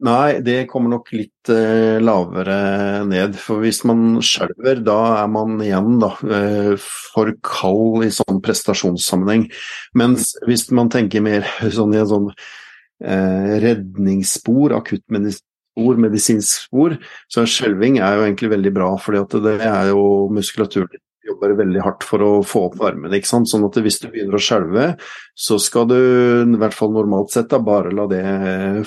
Nei, 0.00 0.40
det 0.40 0.64
kommer 0.70 0.94
nok 0.94 1.10
litt 1.12 1.50
eh, 1.52 1.98
lavere 2.00 3.02
ned. 3.04 3.34
For 3.36 3.60
hvis 3.60 3.82
man 3.88 4.16
skjelver, 4.24 4.80
da 4.86 4.96
er 5.18 5.28
man 5.28 5.58
igjen 5.60 5.98
da, 6.00 6.14
eh, 6.24 6.72
for 6.80 7.34
kald 7.44 8.06
i 8.06 8.08
sånn 8.16 8.40
prestasjonssammenheng. 8.44 9.44
Mens 10.00 10.32
hvis 10.48 10.70
man 10.76 10.88
tenker 10.92 11.24
mer 11.24 11.44
sånn 11.76 11.92
i 11.92 12.00
en 12.00 12.08
sånn 12.14 12.30
eh, 12.32 13.52
redningsspor, 13.66 14.78
akuttmedisinspor, 14.78 16.00
medisinsk 16.00 16.64
spor, 16.64 16.96
så 17.28 17.44
skjelving 17.44 18.00
er 18.00 18.16
jo 18.16 18.24
egentlig 18.24 18.54
veldig 18.56 18.74
bra. 18.80 18.90
For 19.04 19.20
det 19.36 19.58
er 19.60 19.92
jo 19.92 20.02
muskulaturen 20.32 20.96
jobber 21.26 21.54
veldig 21.58 21.82
hardt 21.84 22.04
for 22.06 22.24
å 22.24 22.30
få 22.46 22.66
opp 22.68 22.76
varmen. 22.80 23.12
ikke 23.14 23.28
sant? 23.28 23.50
Sånn 23.50 23.66
at 23.66 23.76
hvis 23.82 24.00
du 24.02 24.08
begynner 24.10 24.38
å 24.38 24.42
skjelve, 24.42 24.86
så 25.36 25.58
skal 25.60 25.88
du 25.90 25.96
i 25.96 26.60
hvert 26.60 26.76
fall 26.76 26.92
normalt 26.94 27.34
sett 27.34 27.50
da, 27.52 27.60
bare 27.64 27.92
la 27.94 28.06
det 28.10 28.24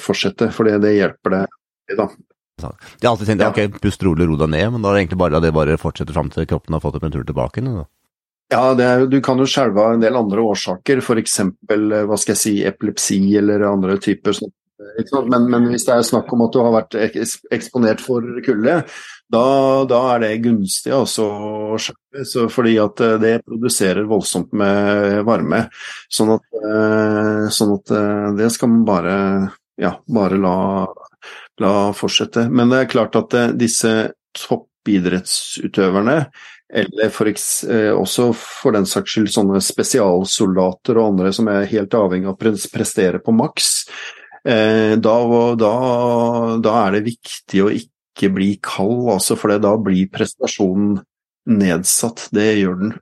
fortsette, 0.02 0.50
for 0.56 0.70
det 0.70 0.96
hjelper 0.98 1.38
deg. 1.38 1.58
da. 1.98 2.08
Jeg 2.64 3.08
har 3.08 3.12
alltid 3.16 3.28
tenkt 3.28 3.44
ja. 3.44 3.50
ok, 3.52 3.82
pust 3.82 4.04
rolig, 4.06 4.28
ro 4.30 4.38
deg 4.40 4.52
ned, 4.54 4.68
men 4.76 4.84
da 4.84 4.92
er 4.92 4.98
det 4.98 5.04
egentlig 5.04 5.22
bare 5.24 5.36
la 5.36 5.44
det 5.44 5.54
bare 5.56 5.80
fortsette 5.82 6.16
fram 6.16 6.30
til 6.34 6.48
kroppen 6.50 6.76
har 6.78 6.84
fått 6.84 7.00
opp 7.00 7.06
en 7.08 7.14
tur 7.14 7.26
tilbake? 7.28 7.64
Da. 7.66 7.86
Ja, 8.54 8.66
er, 8.78 9.06
du 9.10 9.18
kan 9.26 9.42
jo 9.42 9.48
skjelve 9.50 9.82
av 9.82 9.96
en 9.96 10.04
del 10.04 10.18
andre 10.18 10.44
årsaker, 10.46 11.02
f.eks. 11.02 11.40
hva 11.70 12.20
skal 12.22 12.36
jeg 12.36 12.42
si, 12.42 12.54
epilepsi 12.68 13.20
eller 13.40 13.66
andre 13.70 13.98
typer 14.02 14.38
sånn 14.38 14.54
men, 15.30 15.50
men, 15.50 15.68
hvis 15.72 15.86
det 15.88 15.96
er 15.96 16.08
snakk 16.08 16.32
om 16.34 16.46
at 16.46 16.56
du 16.56 16.62
har 16.64 16.74
vært 16.76 16.98
eksponert 17.00 18.04
for 18.04 18.26
kulde, 18.46 18.82
da, 19.34 19.86
da, 19.90 20.00
er 20.14 20.22
det 20.22 20.32
gunstig 20.44 20.94
også 20.94 21.26
å 21.26 21.78
skjerpe, 21.82 22.48
fordi 22.54 22.76
at 22.82 23.02
eh, 23.02 23.16
det 23.22 23.34
produserer 23.48 24.10
voldsomt 24.10 24.54
med 24.60 25.24
varme. 25.28 25.66
Sånn 26.12 26.36
at, 26.36 26.46
eh, 26.60 27.48
sånn 27.54 27.74
at 27.80 27.94
eh, 27.98 28.30
det 28.38 28.52
skal 28.54 28.74
man 28.74 28.84
bare, 28.88 29.16
ja, 29.82 29.96
bare 30.06 30.40
la, 30.42 30.58
la, 31.64 31.74
fortsette. 31.98 32.46
Men 32.52 32.74
det 32.74 32.84
er 32.84 32.92
klart 32.94 33.18
at 33.20 33.38
disse 33.58 33.94
toppidrettsutøverne 34.38 36.20
eller 36.74 37.12
for, 37.14 37.30
også 37.30 38.32
for 38.34 38.74
den 38.74 38.88
saks 38.90 39.14
skyld 39.14 39.28
sånne 39.30 39.60
spesialsoldater 39.62 40.98
og 40.98 41.12
andre 41.12 41.30
som 41.36 41.50
er 41.52 41.68
helt 41.70 41.94
avhengig 41.94 42.32
av 42.32 42.34
å 42.34 42.54
prestere 42.74 43.22
på 43.22 43.36
maks. 43.38 43.84
Da, 44.44 45.14
da, 45.56 45.74
da, 46.60 46.72
er 46.84 46.98
det 46.98 47.06
viktig 47.06 47.62
å 47.64 47.70
ikke 47.72 48.28
bli 48.36 48.50
kald, 48.60 49.06
altså, 49.14 49.38
for 49.40 49.56
da 49.64 49.72
blir 49.80 50.10
prestasjonen 50.12 50.98
nedsatt. 51.48 52.28
Det 52.36 52.50
gjør 52.60 52.80
den. 52.82 52.94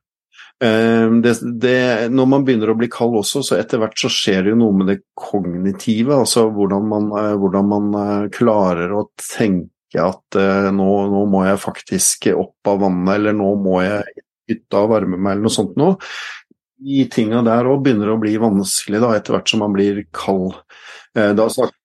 Ehm, 0.62 1.22
det, 1.22 1.36
det, 1.62 2.10
når 2.14 2.28
man 2.30 2.44
begynner 2.46 2.72
å 2.72 2.78
bli 2.78 2.90
kald 2.92 3.18
også, 3.18 3.42
så 3.46 3.58
etter 3.58 3.82
hvert 3.82 3.98
så 3.98 4.12
skjer 4.14 4.46
det 4.46 4.54
jo 4.54 4.60
noe 4.62 4.78
med 4.78 4.92
det 4.92 5.00
kognitive. 5.18 6.20
Altså 6.22 6.46
hvordan 6.54 6.90
man, 6.90 7.08
eh, 7.18 7.38
hvordan 7.42 7.72
man 7.72 7.94
eh, 8.02 8.28
klarer 8.34 8.94
å 8.94 9.08
tenke 9.18 9.70
at 10.02 10.38
nå, 10.72 10.92
nå, 11.12 11.22
må 11.28 11.42
jeg 11.44 11.60
faktisk 11.60 12.30
opp 12.32 12.70
av 12.72 12.78
vannet, 12.86 13.10
eller 13.18 13.34
nå 13.36 13.50
må 13.60 13.82
jeg 13.84 14.22
ut 14.54 14.78
av 14.80 14.86
varme 14.88 15.18
meg, 15.18 15.34
eller 15.34 15.50
noe 15.50 15.52
sånt 15.52 15.74
noe. 15.80 15.98
De 16.82 17.04
tinga 17.12 17.42
der 17.44 17.68
òg 17.68 17.84
begynner 17.84 18.14
å 18.14 18.22
bli 18.22 18.38
vanskelig 18.40 19.02
da, 19.04 19.10
etter 19.18 19.36
hvert 19.36 19.52
som 19.52 19.60
man 19.66 19.76
blir 19.76 20.00
kald. 20.16 20.56
Uh, 21.18 21.32
da 21.36 21.50
snakker 21.52 21.78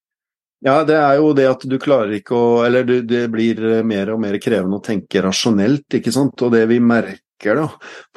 ja, 0.64 0.80
det 0.88 0.96
er 0.96 1.18
jo 1.20 1.34
det 1.36 1.44
at 1.50 1.64
du 1.68 1.76
klarer 1.78 2.16
ikke 2.16 2.36
å 2.36 2.46
Eller 2.64 2.86
det 3.04 3.26
blir 3.32 3.60
mer 3.86 4.14
og 4.14 4.22
mer 4.22 4.38
krevende 4.42 4.80
å 4.80 4.84
tenke 4.84 5.22
rasjonelt, 5.24 5.84
ikke 5.98 6.14
sant. 6.14 6.40
Og 6.42 6.54
det 6.54 6.64
vi 6.70 6.80
merker 6.80 7.58
da 7.58 7.66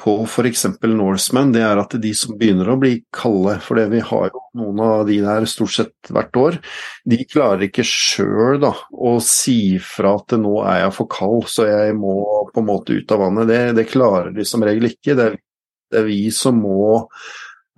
på 0.00 0.14
f.eks. 0.24 0.64
Norseman, 0.88 1.52
det 1.52 1.60
er 1.66 1.78
at 1.82 1.92
de 2.00 2.14
som 2.16 2.38
begynner 2.40 2.72
å 2.72 2.78
bli 2.80 2.94
kalde, 3.12 3.58
for 3.60 3.76
det 3.76 3.90
vi 3.92 4.00
har 4.00 4.30
jo 4.30 4.40
noen 4.56 4.80
av 4.86 5.04
de 5.10 5.18
der 5.20 5.44
stort 5.50 5.74
sett 5.76 6.08
hvert 6.08 6.40
år, 6.40 6.56
de 7.04 7.20
klarer 7.28 7.66
ikke 7.66 7.84
sjøl 7.84 8.64
å 8.64 9.12
si 9.22 9.76
fra 9.84 10.16
at 10.16 10.34
nå 10.40 10.56
er 10.64 10.86
jeg 10.86 10.96
for 10.96 11.12
kald, 11.12 11.44
så 11.52 11.68
jeg 11.68 11.94
må 12.00 12.16
på 12.54 12.64
en 12.64 12.70
måte 12.72 12.96
ut 12.96 13.12
av 13.12 13.26
vannet. 13.26 13.52
Det, 13.52 13.60
det 13.82 13.90
klarer 13.92 14.32
de 14.34 14.48
som 14.48 14.64
regel 14.64 14.88
ikke. 14.88 15.18
Det 15.20 15.30
det 15.90 16.04
er 16.04 16.06
vi 16.06 16.22
som 16.34 16.58
må 16.62 17.04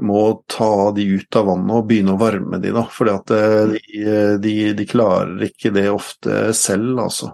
må 0.02 0.42
ta 0.50 0.90
de 0.96 1.04
ut 1.18 1.38
av 1.38 1.48
vannet 1.50 1.76
og 1.76 1.88
begynne 1.88 2.14
å 2.14 2.20
varme 2.20 2.58
de 2.62 2.72
da, 2.74 2.84
for 2.90 3.10
de, 3.10 3.42
de, 4.42 4.54
de, 4.76 4.86
klarer 4.88 5.46
ikke 5.46 5.72
det 5.74 5.88
ofte 5.92 6.50
selv, 6.56 6.96
altså. 7.04 7.32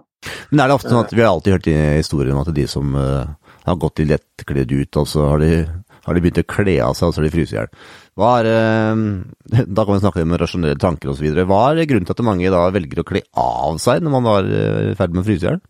Men 0.51 0.65
er 0.65 0.71
det 0.71 0.79
ofte 0.79 0.91
sånn 0.91 1.05
at 1.05 1.15
vi 1.15 1.23
har 1.23 1.31
alltid 1.31 1.55
hørt 1.55 1.71
i 1.71 1.77
historien 2.01 2.35
om 2.35 2.43
at 2.43 2.51
de 2.55 2.67
som 2.69 2.97
uh, 2.99 3.31
har 3.65 3.79
gått 3.81 4.03
i 4.03 4.09
lettkledd 4.09 4.75
ut, 4.75 4.99
og 4.99 5.07
så 5.09 5.29
har 5.31 5.43
de, 5.45 5.63
har 6.05 6.17
de 6.17 6.25
begynt 6.25 6.43
å 6.43 6.49
kle 6.51 6.77
av 6.85 6.99
seg, 6.99 7.09
og 7.09 7.15
så 7.15 7.23
har 7.23 7.29
de 7.29 7.35
fryst 7.37 7.55
i 7.55 7.59
hjel. 7.61 7.71
Uh, 8.19 9.63
da 9.63 9.85
kan 9.85 9.95
vi 9.95 10.03
snakke 10.03 10.27
om 10.27 10.37
rasjonelle 10.43 10.83
tanker 10.83 11.15
osv. 11.15 11.31
Hva 11.39 11.63
er 11.71 11.87
grunnen 11.89 12.09
til 12.09 12.17
at 12.17 12.27
mange 12.27 12.53
da 12.53 12.67
velger 12.75 13.05
å 13.05 13.09
kle 13.09 13.23
av 13.39 13.79
seg 13.83 14.03
når 14.03 14.17
man 14.17 14.31
er 14.35 14.55
i 14.91 14.97
ferd 14.99 15.15
med 15.15 15.23
å 15.23 15.29
fryse 15.31 15.47
i 15.47 15.53
hjel? 15.53 15.63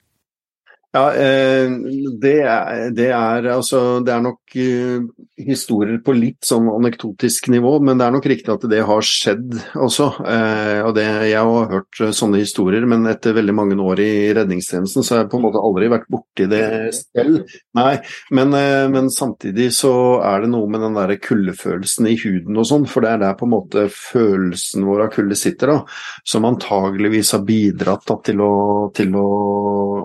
Ja, 0.96 1.12
eh, 1.12 1.68
det 2.16 2.38
er, 2.48 2.86
det 2.96 3.10
er, 3.12 3.46
altså, 3.52 4.00
det 4.00 4.12
er 4.14 4.22
nok 4.24 4.54
uh, 4.56 5.02
historier 5.36 5.98
på 6.00 6.14
litt 6.16 6.46
sånn 6.48 6.64
anekdotisk 6.72 7.50
nivå, 7.52 7.74
men 7.84 8.00
det 8.00 8.06
er 8.06 8.14
nok 8.14 8.28
riktig 8.32 8.54
at 8.54 8.64
det 8.72 8.80
har 8.88 9.04
skjedd 9.04 9.52
også. 9.76 10.06
Uh, 10.24 10.80
og 10.86 10.94
det, 10.96 11.04
jeg 11.28 11.42
har 11.44 11.68
hørt 11.74 12.00
sånne 12.16 12.40
historier, 12.40 12.86
men 12.88 13.04
etter 13.10 13.36
veldig 13.36 13.56
mange 13.58 13.76
år 13.84 14.00
i 14.00 14.08
redningstjenesten 14.38 15.04
så 15.04 15.14
har 15.14 15.20
jeg 15.26 15.30
på 15.34 15.42
en 15.42 15.44
måte 15.44 15.60
aldri 15.60 15.90
vært 15.92 16.08
borti 16.08 16.48
det 16.48 16.62
selv. 16.96 17.52
Nei, 17.76 17.92
men, 18.32 18.56
men 18.94 19.12
samtidig 19.12 19.68
så 19.76 19.92
er 20.24 20.46
det 20.46 20.50
noe 20.54 20.72
med 20.72 20.86
den 20.86 20.96
der 20.96 21.12
kuldefølelsen 21.20 22.08
i 22.08 22.16
huden 22.24 22.56
og 22.56 22.68
sånn, 22.72 22.88
for 22.88 23.04
det 23.04 23.12
er 23.12 23.22
der 23.26 23.36
på 23.36 23.44
en 23.44 23.52
måte 23.58 23.84
følelsen 23.92 24.88
vår 24.88 25.04
av 25.04 25.12
kulde 25.18 25.36
sitter, 25.36 25.76
da, 25.76 26.00
som 26.24 26.48
antageligvis 26.48 27.36
har 27.36 27.44
bidratt 27.44 28.08
da, 28.08 28.18
til, 28.24 28.40
å, 28.40 28.56
til 28.96 29.12
å, 29.20 29.28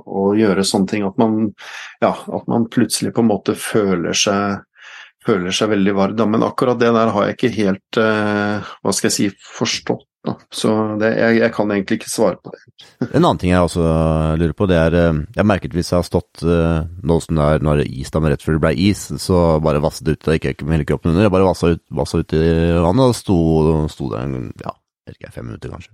å 0.03 0.27
gjøre 0.35 0.67
sånne 0.73 0.91
ting. 0.91 1.07
At 1.07 1.19
man, 1.21 1.51
ja, 2.03 2.13
at 2.13 2.47
man 2.51 2.69
plutselig 2.73 3.13
på 3.15 3.23
en 3.23 3.31
måte 3.31 3.57
føler 3.59 4.17
seg, 4.17 4.63
føler 5.25 5.55
seg 5.55 5.71
veldig 5.73 5.97
varm. 5.97 6.25
Men 6.33 6.47
akkurat 6.47 6.81
det 6.81 6.93
der 6.95 7.13
har 7.15 7.29
jeg 7.29 7.37
ikke 7.37 7.53
helt 7.59 8.01
uh, 8.01 8.73
hva 8.83 8.95
skal 8.95 9.11
jeg 9.11 9.17
si, 9.19 9.29
forstått. 9.59 10.07
Da. 10.23 10.37
Så 10.55 10.69
det, 11.01 11.09
jeg, 11.19 11.39
jeg, 11.41 11.51
kan 11.51 11.71
egentlig 11.75 11.97
ikke 11.99 12.07
svare 12.07 12.37
på 12.39 12.53
det. 12.53 12.61
en 13.09 13.17
annen 13.17 13.39
ting 13.41 13.51
jeg 13.51 13.65
også 13.65 13.83
lurer 14.39 14.53
på, 14.55 14.67
det 14.71 14.77
er 14.79 14.95
eh, 14.95 15.17
Jeg 15.35 15.43
merket 15.49 15.73
hvis 15.75 15.89
jeg 15.91 15.97
har 15.99 16.07
stått 16.07 16.45
uh, 16.47 16.85
nå 17.03 17.17
som 17.25 17.35
det 17.35 17.47
er, 17.51 17.65
når 17.67 17.81
is, 17.83 18.07
da, 18.07 18.21
men 18.23 18.31
rett 18.31 18.45
før 18.45 18.55
det 18.55 18.61
ble 18.63 18.71
is, 18.85 19.01
så 19.19 19.41
bare 19.63 19.81
vasset 19.83 20.07
det 20.07 20.15
ut. 20.15 20.29
jeg 20.31 20.55
ikke 20.55 20.69
med 20.69 20.77
hele 20.77 20.87
kroppen 20.87 21.11
under, 21.11 21.27
jeg 21.27 21.35
bare 21.35 21.49
vassa 21.49 21.73
ut, 21.75 21.83
vasset 21.91 22.23
ut 22.23 22.37
i 22.39 22.45
vannet 22.85 23.11
og 23.11 23.17
sto, 23.19 23.37
sto 23.91 24.07
der 24.13 24.31
ja, 24.63 24.71
jeg 25.03 25.11
vet 25.11 25.19
ikke, 25.19 25.33
fem 25.35 25.49
minutter 25.51 25.75
kanskje. 25.75 25.91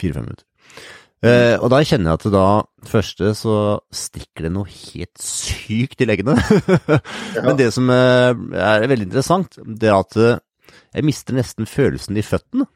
Fire-fem 0.00 0.24
minutter. 0.30 0.46
Uh, 1.22 1.54
og 1.62 1.68
da 1.70 1.78
kjenner 1.86 2.10
jeg 2.10 2.18
at 2.18 2.24
det 2.26 2.32
da 2.34 2.46
første 2.90 3.28
så 3.38 3.56
stikker 3.94 4.48
det 4.48 4.52
noe 4.56 4.66
helt 4.66 5.22
sykt 5.22 6.02
i 6.02 6.08
leggene. 6.10 6.34
Men 7.46 7.58
det 7.60 7.68
som 7.76 7.90
uh, 7.92 8.34
er 8.34 8.88
veldig 8.90 9.06
interessant, 9.06 9.54
det 9.62 9.92
er 9.92 10.00
at 10.00 10.18
uh, 10.18 10.40
jeg 10.96 11.06
mister 11.06 11.38
nesten 11.38 11.70
følelsen 11.70 12.18
i 12.18 12.26
føttene. 12.26 12.66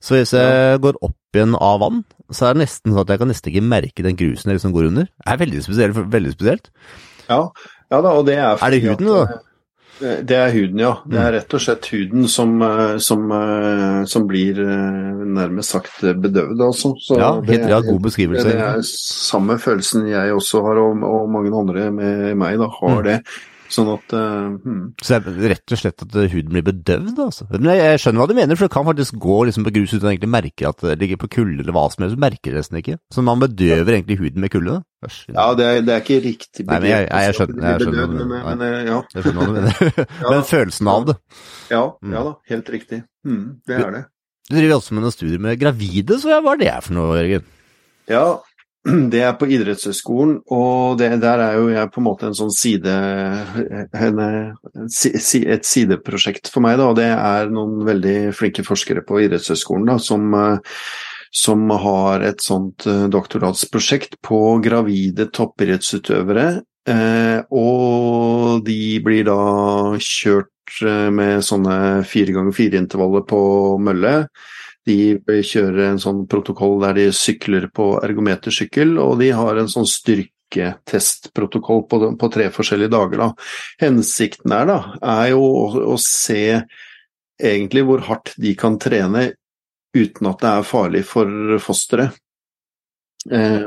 Så 0.00 0.14
hvis 0.14 0.30
jeg 0.32 0.78
går 0.80 0.96
opp 1.04 1.36
igjen 1.36 1.58
av 1.58 1.82
vann, 1.82 1.98
så 2.32 2.46
er 2.46 2.54
det 2.54 2.64
nesten 2.64 2.94
sånn 2.94 3.02
at 3.02 3.10
jeg 3.12 3.20
kan 3.20 3.28
nesten 3.32 3.50
ikke 3.50 3.66
merke 3.66 4.04
den 4.06 4.16
grusen 4.16 4.52
jeg 4.52 4.60
liksom 4.60 4.72
går 4.76 4.88
under. 4.92 5.10
Det 5.10 5.34
er 5.34 5.42
veldig 5.42 5.64
spesielt. 5.66 5.98
Veldig 6.14 6.32
spesielt. 6.36 6.70
Ja, 7.28 7.42
ja 7.92 8.00
da, 8.04 8.14
og 8.14 8.24
det 8.30 8.38
er 8.38 8.62
Er 8.62 8.72
det 8.72 8.80
huden, 8.86 9.10
da? 9.10 9.42
Det 9.98 10.36
er 10.36 10.52
huden, 10.54 10.78
ja. 10.82 10.92
Det 11.04 11.18
er 11.18 11.26
mm. 11.26 11.34
rett 11.34 11.54
og 11.58 11.62
slett 11.62 11.88
huden 11.92 12.28
som, 12.30 12.54
eh, 12.62 12.96
som, 13.02 13.24
eh, 13.34 14.00
som 14.10 14.26
blir 14.30 14.60
eh, 14.62 15.22
nærmest 15.38 15.74
sagt 15.74 16.00
bedøvd, 16.02 16.62
altså. 16.68 16.94
Så 17.02 17.18
ja, 17.18 17.32
helt 17.50 17.68
ja, 17.72 17.80
god 17.84 18.00
beskrivelse. 18.06 18.46
Det 18.48 18.58
er 18.62 18.82
samme 18.88 19.58
følelsen 19.62 20.08
jeg 20.10 20.34
også 20.34 20.62
har, 20.66 20.82
og, 20.84 21.04
og 21.08 21.30
mange 21.34 21.54
andre 21.54 21.90
med 21.94 22.34
meg 22.38 22.60
da, 22.62 22.70
har 22.80 23.00
mm. 23.00 23.06
det. 23.08 23.20
Sånn 23.68 23.88
at 23.92 24.12
uh, 24.16 24.54
hmm. 24.62 24.84
Så 25.04 25.18
det 25.20 25.32
er 25.34 25.52
rett 25.52 25.74
og 25.74 25.80
slett 25.80 26.04
at 26.06 26.14
huden 26.32 26.52
blir 26.54 26.64
bedøvd, 26.64 27.18
altså? 27.20 27.46
Men 27.52 27.68
jeg 27.76 28.00
skjønner 28.00 28.22
hva 28.22 28.28
du 28.30 28.36
mener, 28.38 28.56
for 28.56 28.64
det 28.64 28.74
kan 28.74 28.86
faktisk 28.88 29.18
gå 29.20 29.36
liksom 29.48 29.66
på 29.66 29.72
grus 29.76 29.92
uten 29.92 30.06
å 30.08 30.12
egentlig 30.12 30.30
merke 30.32 30.70
at 30.70 30.84
det 30.86 30.96
ligger 31.02 31.20
på 31.20 31.30
kulde 31.36 31.64
eller 31.64 31.76
hva 31.76 31.84
som 31.92 32.04
helst, 32.06 32.16
du 32.16 32.24
merker 32.24 32.54
det 32.54 32.62
nesten 32.62 32.80
ikke. 32.80 32.96
Så 33.12 33.24
man 33.26 33.42
bedøver 33.42 33.92
ja. 33.92 33.98
egentlig 33.98 34.18
huden 34.22 34.44
med 34.44 34.54
kulde? 34.54 34.78
Ja, 35.28 35.50
det 35.54 35.66
er, 35.68 35.82
det 35.84 35.94
er, 35.94 36.02
ikke 36.02 36.20
riktig 36.24 36.64
begrep. 36.64 36.72
Nei, 36.72 36.80
men 36.80 36.90
jeg, 36.90 37.04
jeg, 37.04 37.26
jeg 37.28 37.36
skjønner, 37.36 37.66
jeg 37.68 37.82
skjønner, 37.84 38.08
bedøv, 38.08 38.30
men, 38.32 38.46
men, 38.48 38.64
eh, 38.66 38.78
ja. 38.88 39.00
jeg 39.14 39.26
skjønner 39.26 39.38
hva 39.38 39.48
du 39.48 39.58
mener. 39.58 39.98
men 40.32 40.46
følelsen 40.48 40.92
av 40.94 41.08
det. 41.10 41.18
Ja, 41.68 41.84
mm. 41.92 42.16
ja 42.16 42.24
da, 42.30 42.36
helt 42.54 42.72
riktig. 42.74 43.02
Mm, 43.28 43.44
det 43.68 43.78
er 43.78 43.94
det. 43.98 44.04
Du 44.48 44.56
driver 44.56 44.78
også 44.78 44.96
med 44.96 45.04
noen 45.04 45.12
studier 45.12 45.44
med 45.44 45.60
gravide, 45.60 46.16
så 46.22 46.40
hva 46.40 46.56
er 46.56 46.62
det 46.64 46.76
for 46.86 46.96
noe, 46.96 47.18
Jørgen? 47.20 47.48
Ja, 48.08 48.24
det 49.12 49.22
er 49.24 49.36
på 49.38 49.48
idrettshøyskolen, 49.52 50.38
og 50.54 50.98
det, 51.00 51.10
der 51.22 51.42
er 51.44 51.58
jo 51.58 51.68
jeg 51.72 51.90
på 51.94 52.02
en 52.02 52.06
måte 52.08 52.28
en 52.28 52.36
sånn 52.38 52.54
side 52.54 52.94
en, 53.96 54.22
Et 54.78 55.68
sideprosjekt 55.68 56.50
for 56.52 56.64
meg, 56.64 56.78
da. 56.80 56.88
Og 56.90 56.98
det 56.98 57.10
er 57.12 57.52
noen 57.52 57.82
veldig 57.88 58.18
flinke 58.36 58.64
forskere 58.66 59.04
på 59.06 59.22
idrettshøyskolen 59.26 59.98
som, 60.02 60.34
som 61.44 61.68
har 61.84 62.24
et 62.26 62.42
sånt 62.44 62.86
doktorgradsprosjekt 62.86 63.16
doktoratsprosjekt 63.18 64.18
på 64.24 64.40
gravide 64.64 65.28
toppidrettsutøvere. 65.34 66.48
Eh, 66.88 67.40
og 67.52 68.62
de 68.64 68.80
blir 69.04 69.26
da 69.28 69.40
kjørt 70.00 70.80
eh, 70.86 71.08
med 71.12 71.44
sånne 71.44 72.04
fire 72.08 72.32
ganger 72.32 72.56
fire-intervaller 72.56 73.26
på 73.28 73.40
mølle 73.82 74.14
de 74.88 75.42
kjører 75.44 75.84
en 75.90 76.00
sånn 76.02 76.24
protokoll 76.30 76.80
der 76.82 76.94
de 76.98 77.06
sykler 77.14 77.68
på 77.74 77.90
ergometersykkel, 78.04 78.96
og 79.02 79.18
de 79.22 79.30
har 79.36 79.60
en 79.60 79.70
sånn 79.70 79.88
styrketestprotokoll 79.88 81.82
på, 81.90 82.00
på 82.18 82.30
tre 82.34 82.48
forskjellige 82.54 82.94
dager. 82.94 83.18
Da. 83.22 83.30
Hensikten 83.84 84.54
er, 84.56 84.64
da, 84.70 84.78
er 85.16 85.26
jo 85.34 85.42
å, 85.46 85.66
å, 85.94 85.96
se 86.02 86.62
egentlig 87.38 87.84
hvor 87.86 88.00
hardt 88.08 88.34
de 88.40 88.54
kan 88.58 88.78
trene 88.82 89.32
uten 89.96 90.30
at 90.30 90.40
det 90.42 90.50
er 90.52 90.68
farlig 90.68 91.04
for 91.08 91.58
fosteret. 91.62 92.16
Eh, 93.30 93.64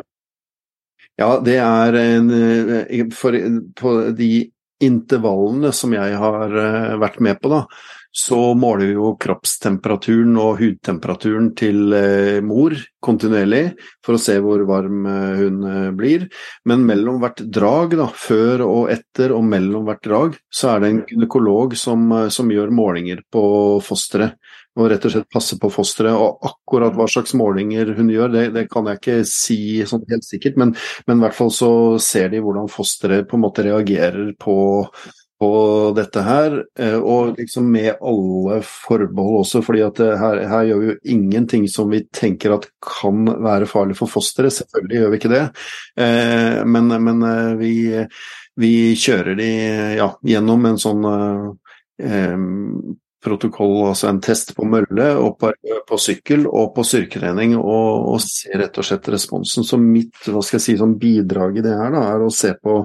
ja, 1.19 1.29
det 1.43 1.57
er 1.61 1.97
en 1.99 2.29
eh, 2.33 3.01
For 3.13 3.35
på 3.77 3.91
de 4.17 4.49
intervallene 4.81 5.71
som 5.75 5.93
jeg 5.93 6.15
har 6.17 6.55
eh, 6.57 6.95
vært 7.01 7.19
med 7.23 7.41
på, 7.41 7.51
da, 7.51 7.65
så 8.11 8.53
måler 8.59 8.89
vi 8.89 8.95
jo 8.97 9.13
kroppstemperaturen 9.23 10.35
og 10.41 10.59
hudtemperaturen 10.59 11.51
til 11.55 11.93
eh, 11.95 12.39
mor 12.43 12.75
kontinuerlig 13.01 13.63
for 14.03 14.17
å 14.17 14.21
se 14.21 14.35
hvor 14.43 14.65
varm 14.67 15.05
eh, 15.07 15.39
hun 15.39 15.61
eh, 15.69 15.89
blir. 15.95 16.25
Men 16.67 16.83
mellom 16.87 17.21
hvert 17.23 17.39
drag, 17.47 17.95
da, 18.01 18.09
før 18.11 18.65
og 18.67 18.91
etter 18.91 19.31
og 19.35 19.45
mellom 19.47 19.87
hvert 19.87 20.03
drag, 20.03 20.35
så 20.51 20.73
er 20.73 20.83
det 20.83 20.89
en 20.91 21.03
gynekolog 21.07 21.77
som, 21.79 22.03
som 22.33 22.51
gjør 22.51 22.73
målinger 22.75 23.23
på 23.31 23.45
fosteret. 23.85 24.35
Og 24.79 24.87
rett 24.87 25.03
og 25.03 25.11
slett 25.11 25.31
passe 25.31 25.57
på 25.59 25.71
fosteret. 25.71 26.15
Og 26.15 26.43
akkurat 26.47 26.95
hva 26.95 27.07
slags 27.11 27.33
målinger 27.35 27.93
hun 27.95 28.11
gjør, 28.11 28.31
det, 28.35 28.45
det 28.55 28.67
kan 28.71 28.87
jeg 28.91 28.99
ikke 28.99 29.17
si 29.27 29.61
sånn 29.87 30.03
helt 30.11 30.27
sikkert, 30.27 30.59
men, 30.59 30.75
men, 31.07 31.19
i 31.19 31.25
hvert 31.25 31.35
fall 31.39 31.51
så 31.55 31.71
ser 32.03 32.31
de 32.31 32.43
hvordan 32.43 32.71
fosteret 32.71 33.27
på 33.27 33.39
en 33.39 33.43
måte 33.47 33.67
reagerer 33.67 34.31
på 34.39 34.55
på 35.41 35.49
dette 35.97 36.21
her, 36.21 36.55
eh, 36.77 36.97
og 37.01 37.39
liksom 37.39 37.65
med 37.73 37.95
alle 37.97 38.59
forbehold 38.61 39.39
også, 39.39 39.63
fordi 39.65 39.81
at 39.81 39.99
eh, 40.03 40.13
her, 40.19 40.41
her, 40.51 40.67
gjør 40.69 40.81
vi 40.81 40.89
jo 40.91 40.97
ingenting 41.15 41.63
som 41.71 41.89
vi 41.89 42.03
tenker 42.13 42.53
at 42.53 42.67
kan 42.85 43.25
være 43.41 43.69
farlig 43.69 43.97
for 43.97 44.11
fosteret. 44.11 44.53
Selvfølgelig 44.53 44.99
gjør 44.99 45.09
vi 45.09 45.17
ikke 45.17 45.31
det, 45.31 45.43
eh, 46.05 46.59
men, 46.61 46.93
men 47.07 47.25
vi, 47.57 47.73
vi, 48.61 48.73
kjører 49.01 49.39
de 49.39 49.47
ja, 49.97 50.11
gjennom 50.29 50.67
en 50.69 50.77
sånn 50.81 51.07
protokoll, 53.21 53.75
altså 53.87 54.11
en 54.11 54.21
test 54.21 54.53
på 54.57 54.65
mølle 54.69 55.07
og 55.21 55.39
på, 55.41 55.49
på 55.89 55.99
sykkel 56.01 56.45
og 56.49 56.75
på 56.75 56.85
styrketrening, 56.85 57.55
og, 57.57 58.13
og 58.13 58.21
ser 58.25 58.61
rett 58.61 58.77
og 58.77 58.85
slett 58.85 59.09
responsen. 59.13 59.65
Så 59.65 59.81
mitt 59.81 60.21
hva 60.29 60.45
skal 60.45 60.59
jeg 60.59 60.67
si, 60.67 60.77
sånn 60.77 60.99
bidrag 61.01 61.57
i 61.57 61.65
det 61.65 61.73
her 61.81 61.93
da, 61.97 62.05
er 62.13 62.25
å 62.25 62.29
se 62.33 62.53
på 62.61 62.83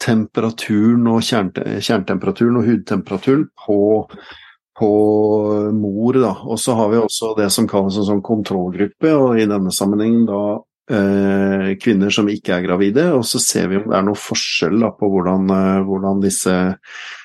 temperaturen 0.00 1.04
og 1.10 1.20
kjernetemperaturen 1.24 2.58
og 2.60 2.66
hudtemperaturen 2.68 3.46
på, 3.66 3.78
på 4.80 4.90
mor. 5.76 6.18
Da. 6.22 6.32
Og 6.48 6.60
så 6.60 6.76
har 6.78 6.90
vi 6.92 7.00
også 7.02 7.34
det 7.38 7.50
som 7.54 7.68
kalles 7.70 8.00
en 8.00 8.08
sånn 8.08 8.24
kontrollgruppe, 8.24 9.14
og 9.14 9.40
i 9.40 9.48
denne 9.50 9.72
sammenhengen 9.74 10.26
da 10.28 10.42
eh, 10.90 11.66
kvinner 11.80 12.14
som 12.14 12.30
ikke 12.32 12.56
er 12.56 12.66
gravide. 12.66 13.08
Og 13.16 13.26
så 13.28 13.42
ser 13.42 13.70
vi 13.70 13.80
om 13.80 13.88
det 13.90 13.98
er 13.98 14.06
noe 14.08 14.20
forskjell 14.28 14.78
da, 14.82 14.92
på 14.96 15.10
hvordan, 15.12 15.50
eh, 15.56 15.82
hvordan, 15.88 16.22
disse 16.24 16.56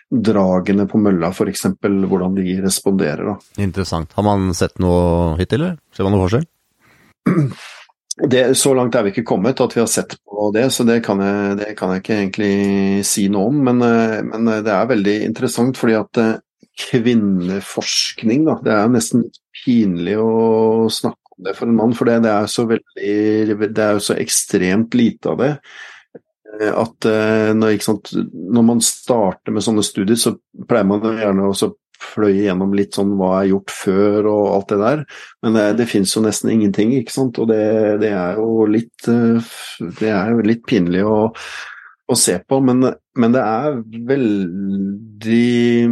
dragene 0.05 0.85
på 0.87 0.99
mølla 1.01 1.31
f.eks. 1.33 1.65
hvordan 1.81 2.35
de 2.37 2.59
responderer. 2.63 3.31
Da. 3.31 3.63
Interessant. 3.65 4.13
Har 4.15 4.27
man 4.27 4.51
sett 4.57 4.77
noe 4.83 5.33
hittil, 5.39 5.63
eller? 5.63 5.79
Ser 5.95 6.07
man 6.07 6.15
noe 6.15 6.27
forskjell? 6.27 6.45
Det, 8.15 8.55
så 8.55 8.71
langt 8.73 8.95
er 8.95 9.03
vi 9.03 9.11
ikke 9.11 9.25
kommet 9.27 9.59
at 9.59 9.73
vi 9.75 9.81
har 9.81 9.89
sett 9.91 10.13
på 10.23 10.47
det, 10.55 10.69
så 10.71 10.85
det 10.87 11.01
kan 11.03 11.19
jeg, 11.19 11.55
det 11.59 11.73
kan 11.75 11.91
jeg 11.91 12.03
ikke 12.03 12.15
egentlig 12.15 12.51
si 13.07 13.25
noe 13.31 13.49
om. 13.51 13.57
Men, 13.67 13.81
eh, 13.83 14.21
men, 14.23 14.47
det 14.63 14.71
er 14.71 14.91
veldig 14.91 15.15
interessant 15.25 15.75
fordi 15.79 15.97
at 15.99 16.21
eh, 16.21 16.37
kvinneforskning, 16.85 18.45
da, 18.47 18.55
det 18.63 18.71
er 18.71 18.93
nesten 18.93 19.25
pinlig 19.65 20.15
å 20.21 20.87
snakke 20.91 21.35
om 21.35 21.49
det 21.49 21.57
for 21.57 21.67
en 21.67 21.75
mann, 21.75 21.95
for 21.97 22.07
det, 22.07 22.21
det 22.23 22.31
er 22.31 22.47
så 22.51 22.63
veldig 22.69 23.69
Det 23.75 23.83
er 23.83 23.97
jo 23.97 24.05
så 24.07 24.15
ekstremt 24.23 24.95
lite 24.95 25.33
av 25.33 25.43
det. 25.43 25.51
Eh, 26.55 26.71
at 26.71 27.11
når, 27.59 27.75
når 28.31 28.69
man 28.71 28.83
starter 28.83 29.51
med 29.51 29.67
sånne 29.67 29.83
studier, 29.83 30.15
så 30.15 30.37
pleier 30.69 30.87
man 30.87 31.03
gjerne 31.19 31.51
å 31.51 31.57
fløy 32.01 32.33
gjennom 32.45 32.73
litt 32.77 32.97
sånn 32.97 33.13
hva 33.19 33.41
er 33.41 33.51
gjort 33.51 33.73
før 33.73 34.29
og 34.31 34.49
alt 34.55 34.73
det 34.73 34.79
der. 34.81 35.05
Men 35.45 35.57
det, 35.59 35.67
det 35.81 35.87
fins 35.91 36.15
jo 36.15 36.23
nesten 36.25 36.51
ingenting, 36.53 36.93
ikke 36.97 37.15
sant. 37.15 37.39
Og 37.41 37.49
det, 37.51 37.61
det, 38.03 38.11
er 38.15 38.41
jo 38.41 38.67
litt 38.69 39.09
eh, 39.11 39.55
Det 40.01 40.11
er 40.11 40.33
jo 40.33 40.45
litt 40.45 40.65
pinlig 40.67 41.05
å, 41.07 41.17
å 42.05 42.13
se 42.19 42.35
på, 42.45 42.59
men, 42.61 42.85
men, 43.17 43.31
det 43.33 43.41
er 43.41 43.79
veldig 44.09 45.89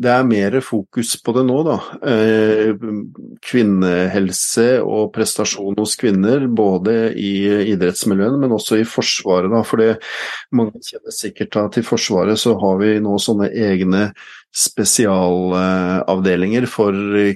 Det 0.00 0.10
er 0.12 0.28
mer 0.28 0.60
fokus 0.64 1.16
på 1.20 1.32
det 1.36 1.44
nå, 1.48 1.56
da. 1.66 1.76
Eh, 2.08 2.70
kvinnehelse 3.44 4.80
og 4.80 5.12
prestasjon 5.12 5.76
hos 5.80 5.96
kvinner, 6.00 6.46
både 6.48 7.12
i 7.20 7.32
idrettsmiljøene, 7.74 8.38
men 8.40 8.52
også 8.56 8.80
i 8.80 8.88
Forsvaret. 8.88 9.50
da, 9.52 9.60
for 9.66 9.78
mange 10.56 10.80
kjenner 10.80 11.12
sikkert 11.12 11.56
at 11.66 11.76
i 11.80 11.84
Forsvaret 11.84 12.38
så 12.40 12.56
har 12.62 12.74
vi 12.80 13.00
nå 13.04 13.18
sånne 13.20 13.48
egne 13.52 14.12
spesialavdelinger 14.56 16.64
for 16.70 16.92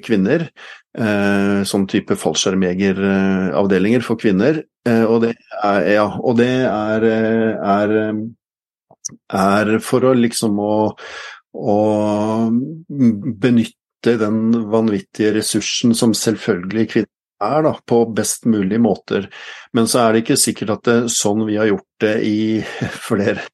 kvinner. 0.07 0.49
Eh, 0.91 1.63
sånn 1.71 1.85
type 1.87 2.17
fallskjermjegeravdelinger 2.19 4.03
for 4.03 4.19
kvinner. 4.19 4.65
Eh, 4.89 5.05
og 5.07 5.23
det 5.23 5.35
er, 5.63 5.85
ja, 5.95 6.07
og 6.19 6.39
det 6.41 6.51
er, 6.67 7.07
er, 7.07 7.95
er 9.39 9.71
for 9.87 10.09
å 10.09 10.17
liksom 10.19 10.59
å, 10.59 10.75
å 11.55 11.79
benytte 12.51 14.17
den 14.19 14.43
vanvittige 14.73 15.37
ressursen 15.39 15.95
som 15.95 16.17
selvfølgelig 16.17 16.87
kvinner 16.97 17.15
er, 17.41 17.63
da, 17.69 17.75
på 17.87 18.03
best 18.17 18.51
mulig 18.51 18.81
måter. 18.83 19.31
Men 19.77 19.87
så 19.89 20.03
er 20.03 20.13
det 20.13 20.25
ikke 20.25 20.41
sikkert 20.43 20.75
at 20.75 20.89
det, 20.91 20.99
sånn 21.15 21.47
vi 21.47 21.61
har 21.61 21.71
gjort 21.71 22.03
det 22.03 22.17
i 22.27 22.41
flere 23.09 23.47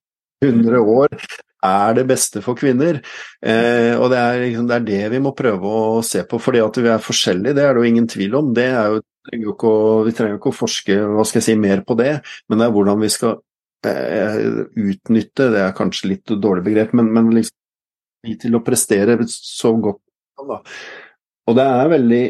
hundre 0.44 0.80
år, 0.80 1.20
er 1.64 1.96
det 1.96 2.06
beste 2.08 2.42
for 2.44 2.58
kvinner. 2.58 3.00
Eh, 3.40 3.94
og 3.96 4.10
det 4.12 4.20
er, 4.20 4.40
liksom, 4.44 4.68
det 4.68 4.76
er, 4.76 4.86
det 4.86 5.02
vi 5.16 5.22
må 5.24 5.34
prøve 5.36 5.72
å 5.72 6.04
se 6.06 6.22
på, 6.28 6.40
fordi 6.42 6.62
at 6.64 6.80
vi 6.82 6.92
er 6.92 7.02
forskjellige, 7.02 7.56
det 7.56 7.64
er 7.64 7.74
det 7.74 7.82
jo 7.82 7.90
ingen 7.92 8.08
tvil 8.10 8.38
om. 8.40 8.52
Det 8.56 8.68
er 8.68 8.96
jo, 8.96 9.02
vi 10.06 10.14
trenger 10.14 10.38
ikke 10.38 10.52
å 10.52 10.60
forske 10.60 11.00
hva 11.16 11.26
skal 11.26 11.42
jeg 11.42 11.48
si, 11.48 11.58
mer 11.60 11.82
på 11.86 11.98
det, 11.98 12.18
men 12.48 12.60
det 12.60 12.68
er 12.68 12.76
hvordan 12.76 13.02
vi 13.02 13.12
skal 13.12 13.38
eh, 13.88 14.40
utnytte, 14.86 15.50
det 15.54 15.64
er 15.64 15.76
kanskje 15.76 16.12
litt 16.14 16.36
dårlig 16.36 16.66
begrep, 16.68 16.94
men, 16.98 17.10
men 17.14 17.32
liksom 17.34 17.54
til 18.42 18.58
å 18.58 18.64
prestere 18.66 19.14
så 19.30 19.70
godt 19.78 20.02
da. 20.48 20.58
Og 21.46 21.54
det 21.54 21.64
er 21.64 21.92
veldig 21.92 22.24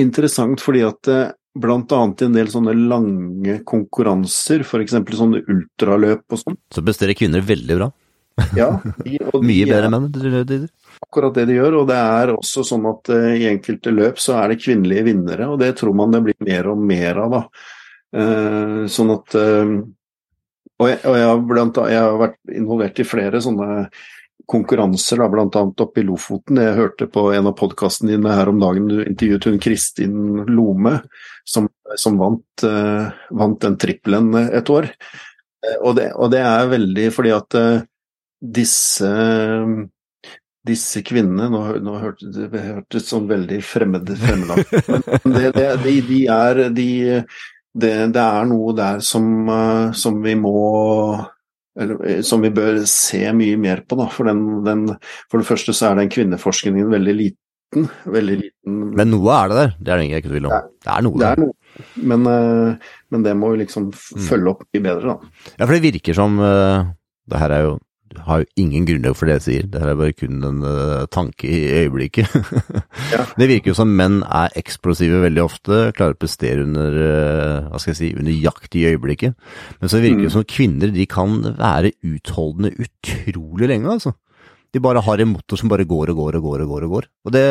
interessant 0.00 0.62
fordi 0.64 0.80
at 0.86 1.10
eh, 1.12 1.26
bl.a. 1.58 2.00
i 2.08 2.26
en 2.26 2.36
del 2.36 2.50
sånne 2.52 2.74
lange 2.76 3.58
konkurranser, 3.68 4.64
f.eks. 4.64 4.96
sånne 5.18 5.42
ultraløp 5.44 6.34
og 6.34 6.42
sånn. 6.42 6.58
Så 6.74 6.84
presterer 6.86 7.18
kvinner 7.18 7.44
veldig 7.44 7.78
bra? 7.80 7.90
Ja, 8.56 8.68
de, 9.04 9.18
Mye 9.42 9.66
bedre 9.68 9.88
enn 9.88 9.96
menn? 9.96 10.68
Akkurat 10.98 11.34
det 11.36 11.46
de 11.50 11.58
gjør, 11.58 11.80
og 11.82 11.88
det 11.90 11.98
er 11.98 12.34
også 12.34 12.64
sånn 12.66 12.86
at 12.90 13.10
uh, 13.14 13.30
i 13.34 13.46
enkelte 13.50 13.92
løp 13.94 14.20
så 14.22 14.38
er 14.40 14.52
det 14.52 14.60
kvinnelige 14.62 15.06
vinnere, 15.10 15.48
og 15.52 15.60
det 15.62 15.74
tror 15.78 15.96
man 15.96 16.14
det 16.14 16.24
blir 16.26 16.38
mer 16.44 16.70
og 16.72 16.82
mer 16.82 17.22
av, 17.24 17.36
da. 17.36 17.42
Uh, 18.08 18.84
sånn 18.88 19.12
at 19.12 19.36
uh, 19.36 19.78
Og, 20.78 20.86
jeg, 20.86 21.00
og 21.02 21.16
jeg, 21.18 21.26
har 21.26 21.42
blant, 21.42 21.78
jeg, 21.90 22.02
har 22.06 22.20
vært 22.20 22.54
involvert 22.54 23.00
i 23.02 23.06
flere 23.06 23.40
sånne 23.42 23.88
konkurranser, 24.48 25.20
da, 25.20 25.42
annet 25.44 25.82
oppe 25.82 26.00
i 26.00 26.04
Lofoten. 26.06 26.60
Jeg 26.62 26.76
hørte 26.78 27.08
på 27.10 27.26
en 27.34 27.50
av 27.50 27.56
podkastene 27.58 28.14
dine 28.14 28.32
her 28.32 28.48
om 28.48 28.62
dagen, 28.62 28.86
du 28.88 29.02
intervjuet 29.02 29.48
hun 29.50 29.58
Kristin 29.60 30.14
Lome, 30.48 30.94
som, 31.44 31.66
som 32.00 32.16
vant, 32.22 32.64
vant 33.42 33.58
den 33.60 33.76
trippelen 33.82 34.30
et 34.46 34.70
år. 34.72 34.88
Og 35.82 35.98
det, 35.98 36.06
og 36.14 36.30
det, 36.32 36.40
er 36.46 36.70
veldig 36.70 37.10
fordi 37.12 37.34
at 37.34 37.58
disse 38.40 39.08
disse 40.68 41.02
kvinnene 41.06 41.48
Nå, 41.52 41.62
nå 41.84 41.96
hørtes 42.02 42.34
det 42.34 42.62
hørtes 42.64 43.08
sånn 43.10 43.28
veldig 43.30 43.60
fremmed 43.64 44.10
fremmedaktig 44.20 44.82
Men 45.24 45.36
det, 45.36 45.52
det, 45.56 45.68
de, 45.84 45.96
de 46.08 46.20
er, 46.34 46.62
de, 46.74 46.90
det, 47.72 47.92
det, 48.14 48.24
er 48.24 48.48
noe 48.50 48.76
der 48.76 49.02
som, 49.04 49.50
som 49.96 50.22
vi 50.24 50.36
må 50.38 50.54
eller, 51.78 52.22
som 52.26 52.42
vi 52.42 52.50
bør 52.50 52.80
se 52.90 53.20
mye 53.38 53.58
mer 53.60 53.84
på. 53.86 53.94
Da. 54.00 54.08
For, 54.10 54.26
den, 54.26 54.40
den, 54.66 54.80
for 55.30 55.38
det 55.38 55.46
første 55.46 55.70
så 55.76 55.92
er 55.92 56.00
den 56.00 56.10
kvinneforskningen 56.10 56.88
veldig 56.90 57.14
liten. 57.14 57.86
Veldig 58.02 58.38
liten. 58.40 58.80
Men 58.98 59.12
noe 59.12 59.36
er 59.36 59.52
det 59.52 59.58
der, 59.60 59.74
det 59.78 59.92
er 59.92 60.00
det 60.00 60.08
ingen 60.08 60.24
tvil 60.24 60.48
om. 60.48 60.72
Det 60.82 60.90
er 60.90 61.04
noe. 61.06 61.20
Det 61.22 61.28
er 61.28 61.42
noe. 61.44 61.54
Men, 62.02 62.26
men, 62.26 63.26
det 63.28 63.36
må 63.38 63.52
vi 63.52 63.60
liksom 63.62 63.92
mm. 63.92 64.24
følge 64.26 64.56
opp 64.56 64.66
mye 64.66 64.86
bedre, 64.88 65.14
da. 65.14 65.52
Ja, 65.52 65.68
for 65.68 65.76
det 65.76 65.84
virker 65.84 66.18
som 66.18 66.40
Det 66.42 67.44
her 67.44 67.54
er 67.54 67.62
jo 67.68 67.76
har 68.26 68.42
jo 68.42 68.48
ingen 68.62 68.86
grunnlag 68.88 69.16
for 69.16 69.28
det 69.28 69.38
jeg 69.38 69.44
sier, 69.44 69.66
det 69.72 69.80
er 69.82 69.98
bare 69.98 70.14
kun 70.16 70.42
en 70.46 70.60
uh, 70.64 71.06
tanke 71.12 71.48
i 71.48 71.60
øyeblikket. 71.82 72.32
ja. 73.14 73.24
Det 73.38 73.48
virker 73.50 73.72
jo 73.72 73.76
som 73.78 73.92
menn 73.98 74.20
er 74.24 74.54
eksplosive 74.58 75.20
veldig 75.24 75.42
ofte, 75.44 75.80
klarer 75.96 76.16
å 76.16 76.20
prestere 76.20 76.64
under, 76.66 76.96
uh, 76.98 77.68
hva 77.68 77.82
skal 77.82 77.94
jeg 77.94 78.00
si, 78.00 78.10
under 78.18 78.34
jakt 78.34 78.78
i 78.78 78.86
øyeblikket. 78.90 79.36
Men 79.80 79.92
så 79.92 80.02
virker 80.02 80.24
det 80.24 80.32
mm. 80.32 80.36
som 80.38 80.48
kvinner 80.48 80.94
de 80.94 81.08
kan 81.10 81.36
være 81.58 81.94
utholdende 82.06 82.74
utrolig 82.78 83.70
lenge, 83.70 83.98
altså. 83.98 84.14
De 84.74 84.82
bare 84.84 85.00
har 85.04 85.20
en 85.22 85.32
motor 85.32 85.60
som 85.60 85.70
bare 85.72 85.88
går 85.88 86.12
og 86.12 86.18
går 86.20 86.38
og 86.38 86.44
går 86.44 86.64
og 86.64 86.72
går. 86.72 86.86
Og 86.86 86.94
går. 86.96 87.08
Og 87.24 87.32
det 87.32 87.46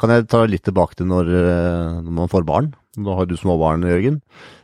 kan 0.00 0.12
jeg 0.14 0.28
ta 0.32 0.46
litt 0.48 0.64
tilbake 0.66 0.96
til 0.98 1.10
når, 1.10 1.28
uh, 1.28 2.00
når 2.00 2.18
man 2.22 2.32
får 2.32 2.48
barn. 2.48 2.72
Nå 3.00 3.16
har 3.16 3.28
du 3.28 3.38
små 3.40 3.56
barn, 3.60 3.84
Jørgen. 3.88 4.20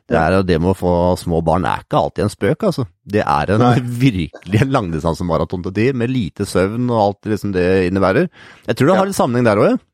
Det, 0.09 0.17
er, 0.17 0.39
det 0.49 0.57
med 0.57 0.73
å 0.73 0.79
få 0.79 0.93
små 1.21 1.43
barn 1.45 1.67
er 1.69 1.83
ikke 1.85 2.01
alltid 2.01 2.25
en 2.25 2.33
spøk, 2.33 2.65
altså. 2.71 2.87
Det 3.05 3.21
er 3.25 3.53
en 3.55 3.61
Nei. 3.61 3.75
virkelig 4.07 4.63
en 4.65 4.73
langdistansemaraton 4.73 5.67
til 5.67 5.75
tider, 5.77 5.99
med 6.01 6.13
lite 6.13 6.47
søvn 6.49 6.89
og 6.89 7.03
alt 7.03 7.31
liksom 7.35 7.53
det 7.57 7.69
innebærer. 7.91 8.31
Jeg 8.65 8.79
tror 8.79 8.89
det 8.89 8.95
ja. 8.95 9.03
har 9.03 9.11
litt 9.11 9.21
sammenheng 9.21 9.49
der 9.51 9.63
òg, 9.67 9.85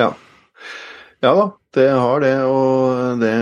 ja. 0.00 0.12
Ja 1.22 1.32
da, 1.38 1.44
det 1.76 1.86
har 1.94 2.22
det, 2.24 2.34
og 2.50 3.20
det, 3.22 3.32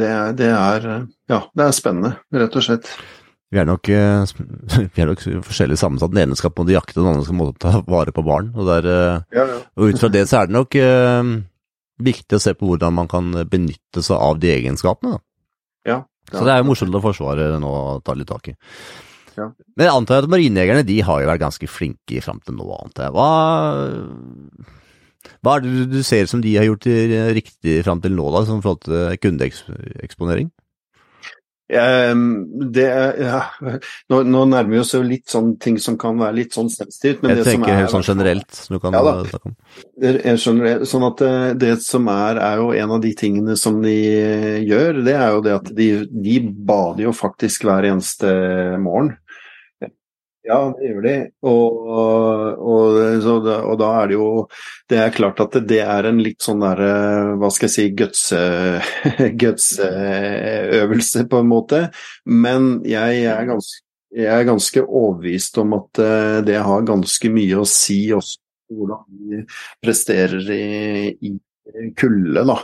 det, 0.00 0.10
det, 0.40 0.50
er, 0.50 0.86
Ja, 1.30 1.44
det 1.54 1.66
er 1.66 1.76
spennende, 1.76 2.16
rett 2.34 2.56
og 2.58 2.66
slett. 2.66 2.90
Vi 3.50 3.58
er 3.58 3.66
nok, 3.66 3.88
eh, 3.90 4.24
vi 4.94 5.02
er 5.02 5.10
nok 5.10 5.22
forskjellig 5.46 5.78
sammensatt. 5.78 6.12
Den 6.14 6.24
ene 6.24 6.38
skal 6.38 6.52
på 6.54 6.62
en 6.62 6.68
måte 6.68 6.76
jakte, 6.76 6.98
den 7.00 7.10
andre 7.10 7.24
skal 7.26 7.34
på 7.34 7.38
en 7.38 7.44
måte 7.44 7.62
ta 7.62 7.82
vare 7.86 8.14
på 8.14 8.24
barn. 8.26 8.52
Og, 8.56 8.66
der, 8.68 8.90
eh, 8.90 9.38
Ja, 9.38 9.46
ja. 9.46 9.62
og 9.74 9.90
ut 9.90 10.02
fra 10.02 10.10
det 10.10 10.26
så 10.30 10.40
er 10.40 10.50
det 10.50 10.56
nok 10.58 10.78
eh, 10.78 11.32
viktig 12.02 12.36
å 12.38 12.40
se 12.42 12.54
på 12.54 12.66
hvordan 12.68 12.94
man 12.96 13.08
kan 13.10 13.30
benytte 13.50 14.02
seg 14.04 14.16
av 14.16 14.38
de 14.42 14.50
egenskapene. 14.54 15.18
Da. 15.18 15.20
Ja, 15.90 15.98
Så 16.30 16.44
det 16.44 16.52
er 16.54 16.58
jo 16.62 16.68
morsomt 16.68 16.94
at 16.94 17.02
Forsvaret 17.02 17.56
nå 17.60 17.70
tar 18.04 18.18
litt 18.20 18.28
tak 18.28 18.48
i. 18.52 18.54
Ja. 19.36 19.46
Men 19.76 19.86
jeg 19.86 19.94
antar 19.94 20.24
at 20.24 20.30
marinejegerne 20.30 20.84
de 20.86 20.98
har 21.06 21.20
jo 21.22 21.28
vært 21.30 21.40
ganske 21.42 21.68
flinke 21.70 22.20
fram 22.22 22.40
til 22.44 22.54
nå, 22.58 22.66
antar 22.84 23.08
jeg. 23.08 23.14
Hva, 23.16 23.30
hva 25.40 25.56
er 25.56 25.60
det 25.64 25.70
du- 25.72 25.96
du 25.96 26.02
ser 26.02 26.26
som 26.26 26.40
de 26.40 26.54
har 26.56 26.64
gjort 26.66 26.84
riktig 27.34 27.82
fram 27.84 28.00
til 28.00 28.12
nå, 28.12 28.30
da, 28.32 28.44
som 28.44 28.60
forhold 28.62 28.82
til 28.84 29.16
kundeeksponering? 29.18 30.50
Ehm, 31.70 32.24
det 32.74 32.86
er, 32.90 33.12
ja. 33.22 33.40
nå, 34.10 34.22
nå 34.26 34.42
nærmer 34.50 34.74
vi 34.74 34.80
oss 34.82 34.94
jo 34.96 35.02
litt 35.06 35.30
sånn 35.30 35.52
ting 35.62 35.78
som 35.82 35.96
kan 36.00 36.18
være 36.18 36.38
litt 36.40 36.56
sånn 36.56 36.70
sensitivt. 36.72 37.22
Men 37.22 37.34
Jeg 37.34 37.40
det 37.40 37.44
som 37.46 37.52
tenker 37.52 37.72
er, 37.72 37.80
helt 37.82 37.94
sånn 37.94 38.06
generelt, 38.06 38.58
som 38.58 38.76
du 38.76 38.82
kan 38.82 38.96
Ja 38.96 39.04
snakke 39.20 39.52
om. 39.52 39.56
Det. 40.00 40.36
Sånn 40.90 41.06
at 41.06 41.22
det, 41.22 41.32
det 41.62 41.72
som 41.84 42.10
er, 42.10 42.40
er 42.42 42.62
jo 42.62 42.70
en 42.74 42.96
av 42.96 43.02
de 43.04 43.14
tingene 43.18 43.56
som 43.60 43.80
de 43.84 43.96
gjør, 44.66 45.02
det 45.06 45.16
er 45.16 45.36
jo 45.36 45.44
det 45.46 45.56
at 45.60 45.72
de, 45.76 45.90
de 46.10 46.36
bader 46.42 47.06
jo 47.06 47.16
faktisk 47.16 47.68
hver 47.68 47.86
eneste 47.92 48.34
morgen. 48.82 49.14
Ja, 50.46 50.58
det 50.72 50.88
gjør 50.88 51.02
de. 51.04 51.14
Og, 51.44 51.66
og, 52.72 52.96
så 53.20 53.34
da, 53.44 53.58
og 53.68 53.76
da 53.80 53.90
er 53.98 54.06
det 54.08 54.16
jo 54.16 54.28
Det 54.88 54.98
er 55.02 55.12
klart 55.12 55.42
at 55.44 55.58
det, 55.68 55.82
er 55.84 56.08
en 56.08 56.22
litt 56.24 56.40
sånn 56.40 56.62
derre, 56.64 56.92
hva 57.40 57.50
skal 57.52 57.68
jeg 57.68 57.74
si, 57.76 57.86
gutseøvelse 59.44 61.26
på 61.28 61.36
en 61.42 61.50
måte. 61.50 61.80
Men 62.24 62.80
jeg 62.88 63.24
er 63.28 63.44
ganske 63.50 63.84
jeg 64.10 64.26
er 64.26 64.42
ganske 64.42 64.82
overbevist 64.82 65.58
om 65.62 65.76
at 65.76 66.00
eh, 66.02 66.38
det 66.42 66.56
har 66.66 66.80
ganske 66.82 67.28
mye 67.30 67.60
å 67.60 67.66
si 67.68 68.00
også 68.10 68.40
hvordan 68.74 69.04
vi 69.30 69.38
presterer 69.82 70.50
i, 70.50 71.14
i 71.14 71.30
kulde, 71.98 72.42
da. 72.42 72.56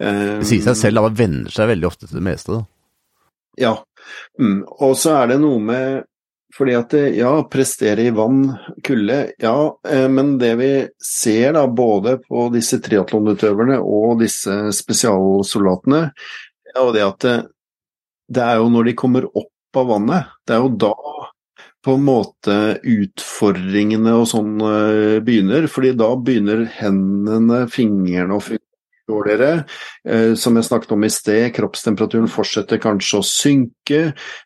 Eh, 0.00 0.38
Det 0.40 0.48
sier 0.48 0.64
seg 0.64 0.78
selv, 0.80 1.02
at 1.02 1.10
man 1.10 1.18
venner 1.18 1.52
seg 1.52 1.68
veldig 1.74 1.88
ofte 1.90 2.08
til 2.08 2.20
det 2.20 2.24
meste. 2.24 2.56
Da. 2.56 2.62
Ja. 3.60 3.74
Mm. 4.40 4.62
Og 4.64 4.94
så 4.96 5.16
er 5.18 5.34
det 5.34 5.40
noe 5.42 5.60
med 5.60 6.08
fordi 6.56 6.74
at 6.78 6.90
det- 6.90 7.16
ja, 7.16 7.32
prestere 7.50 8.06
i 8.08 8.10
vann, 8.10 8.58
kulde, 8.84 9.32
ja, 9.38 9.78
eh, 9.86 10.08
men 10.08 10.38
det 10.38 10.54
vi 10.56 10.88
ser 11.04 11.52
da 11.52 11.66
både 11.66 12.18
på 12.24 12.48
disse 12.52 12.80
triatlonutøverne 12.80 13.78
og 13.78 14.20
disse 14.20 14.72
spesialsoldatene, 14.72 16.12
jo 16.76 16.92
det 16.92 17.04
at 17.04 17.18
det, 17.24 17.36
det 18.30 18.44
er 18.44 18.56
jo 18.60 18.68
når 18.72 18.84
de 18.84 18.94
kommer 18.98 19.28
opp 19.36 19.76
av 19.76 19.86
vannet, 19.92 20.32
det 20.46 20.56
er 20.56 20.62
jo 20.64 20.76
da 20.76 20.94
på 21.84 21.94
en 21.94 22.04
måte 22.04 22.54
utfordringene 22.82 24.12
og 24.18 24.26
sånn 24.28 24.56
eh, 24.60 25.18
begynner, 25.24 25.68
fordi 25.70 25.94
da 25.96 26.10
begynner 26.16 26.64
hendene, 26.80 27.66
fingrene 27.72 28.36
å 28.36 28.42
fungere 28.42 28.67
dårligere. 29.08 29.64
Eh, 30.08 30.34
som 30.38 30.56
jeg 30.56 30.68
snakket 30.68 30.92
om 30.94 31.06
i 31.06 31.10
sted, 31.12 31.46
kroppstemperaturen 31.56 32.28
fortsetter 32.32 32.80
kanskje 32.82 33.20
å 33.20 33.26
synke. 33.26 34.02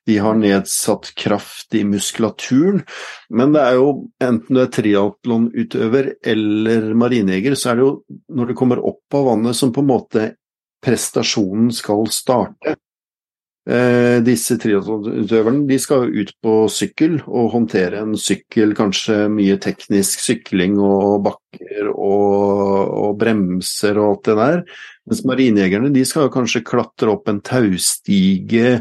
De 0.09 0.19
har 0.23 0.39
nedsatt 0.39 1.13
kraft 1.19 1.75
i 1.79 1.85
muskulaturen. 1.89 2.83
Men 3.31 3.57
det 3.57 3.65
er 3.67 3.81
jo, 3.81 3.91
enten 4.23 4.59
du 4.59 4.63
er 4.63 4.71
triatlonutøver 4.73 6.15
eller 6.35 6.93
marinejeger, 6.99 7.59
så 7.59 7.73
er 7.73 7.81
det 7.81 7.87
jo 7.87 7.93
når 8.39 8.53
du 8.53 8.57
kommer 8.59 8.83
opp 8.83 9.19
av 9.19 9.29
vannet 9.33 9.59
som 9.59 9.75
på 9.75 9.85
en 9.85 9.93
måte 9.93 10.31
prestasjonen 10.83 11.71
skal 11.75 12.09
starte. 12.13 12.77
Eh, 13.63 14.19
disse 14.27 14.57
triatlonutøverne 14.59 15.69
de 15.69 15.77
skal 15.79 16.09
ut 16.11 16.33
på 16.43 16.55
sykkel 16.67 17.21
og 17.29 17.53
håndtere 17.53 18.01
en 18.03 18.17
sykkel, 18.19 18.73
kanskje 18.75 19.29
mye 19.31 19.55
teknisk 19.63 20.19
sykling 20.19 20.81
og 20.83 21.21
bakker 21.29 21.93
og, 21.93 22.91
og 23.05 23.13
bremser 23.21 24.01
og 24.03 24.09
alt 24.09 24.25
det 24.27 24.37
der. 24.41 24.65
Mens 25.07 25.23
marinejegerne 25.31 25.93
de 25.95 26.03
skal 26.07 26.33
kanskje 26.35 26.65
klatre 26.67 27.15
opp 27.15 27.31
en 27.31 27.39
taustige, 27.47 28.81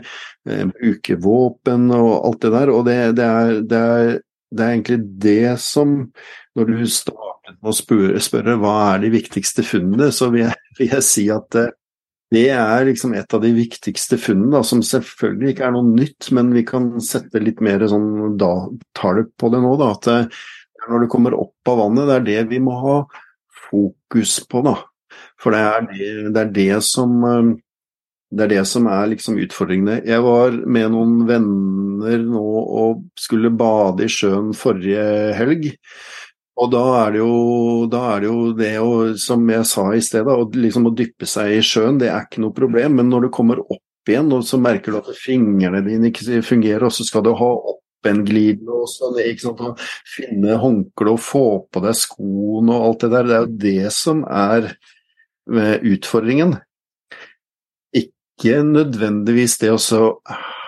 eh, 0.49 0.65
bruke 0.73 1.17
våpen 1.21 1.85
og 1.93 2.11
alt 2.15 2.41
det 2.41 2.51
der. 2.57 2.73
Og 2.73 2.85
det, 2.89 2.97
det, 3.21 3.27
er, 3.29 3.53
det, 3.61 3.81
er, 3.81 4.15
det 4.49 4.65
er 4.65 4.79
egentlig 4.79 5.01
det 5.27 5.57
som 5.61 5.99
Når 6.51 6.65
du 6.67 6.79
startet 6.91 7.53
med 7.61 7.69
å 7.71 7.71
spørre, 7.71 8.19
spørre 8.19 8.57
hva 8.59 8.73
er 8.89 9.05
de 9.05 9.13
viktigste 9.13 9.63
funnene, 9.63 10.09
så 10.11 10.27
vil 10.33 10.41
jeg, 10.49 10.57
vil 10.75 10.89
jeg 10.97 11.05
si 11.07 11.29
at 11.31 11.55
eh, 11.55 11.69
det 12.31 12.45
er 12.55 12.85
liksom 12.87 13.15
et 13.19 13.33
av 13.35 13.41
de 13.43 13.51
viktigste 13.51 14.15
funnene, 14.21 14.53
da, 14.55 14.61
som 14.63 14.83
selvfølgelig 14.85 15.51
ikke 15.51 15.65
er 15.67 15.73
noe 15.75 15.87
nytt, 15.89 16.29
men 16.35 16.53
vi 16.55 16.63
kan 16.67 16.93
sette 17.03 17.41
litt 17.43 17.59
mer 17.63 17.83
sånn 17.91 18.37
da, 18.39 18.53
på 18.95 19.51
det 19.51 19.59
nå. 19.59 19.73
Da, 19.81 19.89
at 19.97 20.07
eh, 20.11 20.45
når 20.87 21.03
du 21.03 21.09
kommer 21.11 21.35
opp 21.35 21.71
av 21.73 21.81
vannet, 21.83 22.07
det 22.07 22.15
er 22.15 22.29
det 22.29 22.45
vi 22.53 22.61
må 22.63 22.77
ha 22.79 22.95
fokus 23.67 24.37
på. 24.47 24.63
Da. 24.63 24.77
For 25.41 25.51
det 25.51 25.65
er 25.65 25.85
det, 25.89 26.13
det, 26.31 26.45
er 26.45 26.55
det 26.55 26.79
som 26.87 27.19
eh, 27.27 27.51
det 28.31 28.45
er 28.45 28.53
det 28.53 28.63
som 28.69 28.87
er 28.87 29.09
liksom 29.11 29.39
utfordringene. 29.43 29.99
Jeg 30.07 30.23
var 30.23 30.55
med 30.55 30.93
noen 30.93 31.17
venner 31.27 32.21
nå 32.23 32.47
og 32.63 33.01
skulle 33.19 33.51
bade 33.51 34.07
i 34.07 34.11
sjøen 34.11 34.53
forrige 34.55 35.03
helg. 35.35 35.67
Og 36.61 36.69
da 36.69 36.81
er 36.99 37.15
det 37.15 37.21
jo, 37.23 37.35
da 37.89 38.01
er 38.13 38.21
det, 38.21 38.29
jo 38.29 38.49
det 38.57 38.73
å, 38.77 38.89
som 39.17 39.47
jeg 39.49 39.65
sa 39.65 39.87
i 39.97 40.01
sted, 40.05 40.27
da, 40.27 40.35
å, 40.37 40.45
liksom 40.53 40.89
å 40.91 40.93
dyppe 40.93 41.25
seg 41.29 41.55
i 41.55 41.63
sjøen, 41.65 41.97
det 42.01 42.11
er 42.11 42.27
ikke 42.27 42.43
noe 42.43 42.53
problem. 42.53 42.99
Men 42.99 43.09
når 43.09 43.25
du 43.25 43.29
kommer 43.33 43.63
opp 43.63 44.11
igjen, 44.11 44.29
og 44.35 44.45
så 44.45 44.59
merker 44.61 44.93
du 44.93 44.99
at 44.99 45.09
fingrene 45.17 45.81
dine 45.85 46.11
ikke 46.11 46.43
fungerer, 46.45 46.85
og 46.85 46.93
så 46.93 47.05
skal 47.07 47.25
du 47.25 47.31
ha 47.37 47.49
opp 47.73 48.09
en 48.09 48.23
glidelås 48.25 48.97
og 49.05 49.17
ned, 49.17 49.31
ikke 49.31 49.47
sant, 49.47 49.65
og 49.65 49.81
finne 50.09 50.57
håndkle 50.61 51.15
og 51.15 51.21
få 51.21 51.45
på 51.73 51.83
deg 51.83 51.97
skoene 51.97 52.77
og 52.77 52.87
alt 52.87 53.05
det 53.05 53.11
der. 53.15 53.29
Det 53.29 53.35
er 53.35 53.45
jo 53.45 53.61
det 53.65 53.93
som 53.97 54.23
er 54.25 54.71
eh, 54.71 55.77
utfordringen. 55.95 56.55
Ikke 57.97 58.61
nødvendigvis 58.65 59.57
det 59.61 59.73
å 59.73 59.81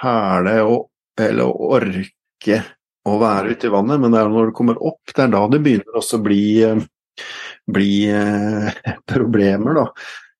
hæle 0.01 0.57
og, 0.65 0.87
eller 1.21 1.53
orke 1.77 2.63
å 3.03 3.19
være 3.19 3.53
ute 3.53 3.67
i 3.67 3.73
vannet, 3.73 4.01
men 4.01 4.13
det 4.13 4.21
er 4.21 4.31
når 4.31 4.51
du 4.51 4.57
kommer 4.57 4.79
opp, 4.79 5.01
det 5.11 5.25
er 5.25 5.31
da 5.33 5.43
det 5.51 5.61
begynner 5.63 5.99
også 5.99 6.19
å 6.19 6.23
bli, 6.23 6.43
eh, 6.63 6.83
bli 7.67 7.93
eh, 8.11 8.83
problemer, 9.13 9.79
da. 9.81 9.87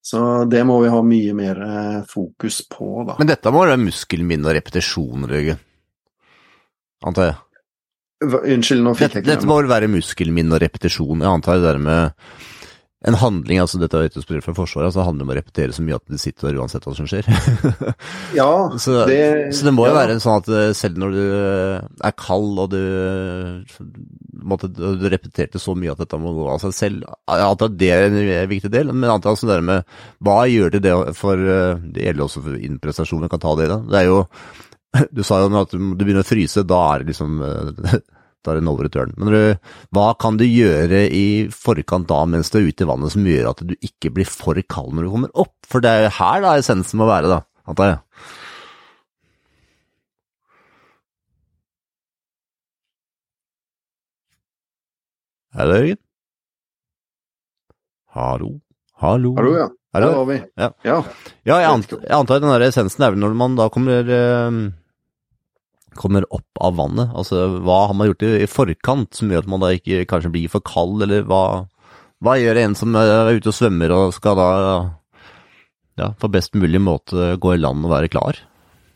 Så 0.04 0.20
det 0.52 0.66
må 0.68 0.82
vi 0.84 0.92
ha 0.92 1.00
mye 1.08 1.36
mer 1.36 1.60
eh, 1.64 2.00
fokus 2.10 2.62
på, 2.72 3.06
da. 3.08 3.18
Men 3.20 3.30
dette 3.32 3.52
må 3.56 3.64
være 3.64 3.80
muskelminne 3.80 4.50
og 4.50 4.58
repetisjon, 4.58 5.28
Røgen. 5.32 5.62
Antar 7.04 7.30
jeg. 7.30 7.40
Unnskyld, 8.24 8.84
nå 8.84 8.94
fikk 8.96 9.18
jeg 9.18 9.24
ikke 9.24 9.34
dette 9.34 9.48
må 9.48 9.58
vel 9.60 9.68
være 9.72 9.90
muskelminne 9.92 10.56
og 10.56 10.62
repetisjon. 10.64 11.24
Jeg 11.24 11.28
antar 11.28 11.60
det 11.60 11.66
der 11.68 11.80
med 11.84 12.28
en 13.04 13.18
handling, 13.20 13.60
altså 13.60 13.80
dette 13.82 14.00
er 14.00 14.08
etterspørsel 14.08 14.44
fra 14.46 14.54
Forsvaret, 14.56 14.88
altså 14.88 15.02
det 15.02 15.08
handler 15.10 15.26
om 15.26 15.32
å 15.34 15.36
repetere 15.36 15.76
så 15.76 15.84
mye 15.84 15.98
at 15.98 16.06
de 16.08 16.20
sitter 16.22 16.48
der 16.48 16.60
uansett 16.62 16.86
hva 16.88 16.94
som 16.96 17.08
skjer. 17.10 17.28
Ja, 18.38 18.48
så, 18.80 19.04
det, 19.10 19.18
så 19.54 19.68
det 19.68 19.74
må 19.76 19.86
jo 19.88 19.92
ja. 19.92 19.98
være 19.98 20.16
sånn 20.24 20.40
at 20.40 20.48
eh, 20.52 20.70
selv 20.78 21.02
når 21.02 21.12
du 21.14 21.20
eh, 21.24 21.84
er 22.08 22.16
kald 22.18 22.62
og 22.64 22.72
du, 22.72 22.80
eh, 22.80 23.76
måtte, 24.48 24.70
du 24.72 25.06
repeterte 25.12 25.60
så 25.62 25.76
mye 25.76 25.92
at 25.92 26.00
dette 26.00 26.20
må 26.22 26.32
gå 26.38 26.48
av 26.54 26.64
seg 26.64 26.76
selv, 26.78 27.12
at 27.28 27.68
det 27.76 27.92
er 27.92 28.08
en 28.08 28.18
viktig 28.50 28.72
del, 28.72 28.94
men 28.96 29.10
jeg 29.10 29.20
altså 29.34 29.52
det 29.52 29.60
med 29.68 29.94
hva 30.24 30.40
gjør 30.48 30.74
det 30.78 30.84
det 30.88 30.96
for 31.18 31.40
Det 31.40 32.08
gjelder 32.08 32.24
også 32.26 32.44
for 32.48 32.66
innprestasjoner, 32.70 33.32
kan 33.32 33.44
ta 33.44 33.54
det 33.60 33.70
da. 33.72 33.82
Det 33.84 34.00
er 34.00 34.10
jo 34.10 34.24
Du 35.16 35.24
sa 35.28 35.42
jo 35.44 35.52
at 35.60 35.76
du 35.76 35.94
begynner 36.00 36.24
å 36.24 36.28
fryse, 36.28 36.64
da 36.68 36.82
er 36.94 37.04
det 37.04 37.12
liksom 37.12 37.44
da 38.44 38.54
er 38.54 38.60
det 38.60 38.66
no 38.68 38.76
return. 38.78 39.14
Men 39.18 39.34
du, 39.34 39.72
hva 39.96 40.12
kan 40.20 40.38
du 40.40 40.46
gjøre 40.46 41.06
i 41.16 41.26
forkant 41.54 42.10
da 42.12 42.22
mens 42.30 42.52
du 42.52 42.60
er 42.60 42.70
ute 42.70 42.86
i 42.86 42.90
vannet 42.90 43.16
som 43.16 43.28
gjør 43.28 43.52
at 43.54 43.66
du 43.68 43.76
ikke 43.80 44.12
blir 44.16 44.30
for 44.30 44.60
kald 44.68 44.94
når 44.94 45.08
du 45.08 45.14
kommer 45.16 45.36
opp? 45.46 45.56
For 45.70 45.84
det 45.84 45.92
er 45.92 46.08
jo 46.08 46.16
her 46.20 46.44
da 46.44 46.56
essensen 46.60 47.00
må 47.02 47.08
være, 47.10 47.32
da, 47.32 47.44
antar 47.72 47.94
jeg. 47.94 48.02
Hallo, 55.54 55.78
Jørgen? 55.78 56.00
Hallo? 58.14 58.48
Hallo? 59.04 59.34
Hallo, 59.38 59.52
ja. 59.58 59.68
Hallo? 59.94 60.08
Der 60.10 60.16
var 60.18 60.26
vi. 60.26 60.38
Ja. 60.58 60.70
ja. 60.84 60.96
Ja, 61.46 61.58
jeg 61.62 61.70
antar, 61.70 62.00
jeg 62.02 62.16
antar 62.18 62.40
den 62.42 62.50
der 62.50 62.66
essensen 62.66 63.06
er 63.06 63.14
vel 63.14 63.22
når 63.22 63.36
man 63.38 63.58
da 63.60 63.68
kommer 63.74 64.10
eh, 64.10 64.58
kommer 65.98 66.26
opp 66.34 66.64
av 66.64 66.78
vannet. 66.80 67.14
Altså, 67.18 67.46
hva 67.66 67.84
har 67.90 67.98
man 67.98 68.10
gjort 68.10 68.26
i, 68.28 68.48
forkant 68.50 69.14
som 69.18 69.32
gjør 69.32 69.46
at 69.46 69.52
man 69.54 69.64
da 69.64 69.74
ikke 69.76 70.08
kanskje 70.10 70.34
blir 70.34 70.52
for 70.52 70.66
kald, 70.66 71.04
eller 71.06 71.26
hva, 71.30 71.44
hva 72.24 72.38
gjør 72.40 72.62
en 72.64 72.78
som 72.78 72.96
er 73.00 73.34
ute 73.36 73.52
og 73.52 73.58
svømmer 73.58 73.94
og 73.96 74.16
skal 74.16 74.40
da 74.40 74.50
ja, 76.00 76.10
på 76.18 76.32
best 76.34 76.58
mulig 76.58 76.82
måte 76.82 77.36
gå 77.38 77.54
i 77.56 77.62
land 77.62 77.86
og 77.86 77.94
være 77.94 78.12
klar? 78.14 78.42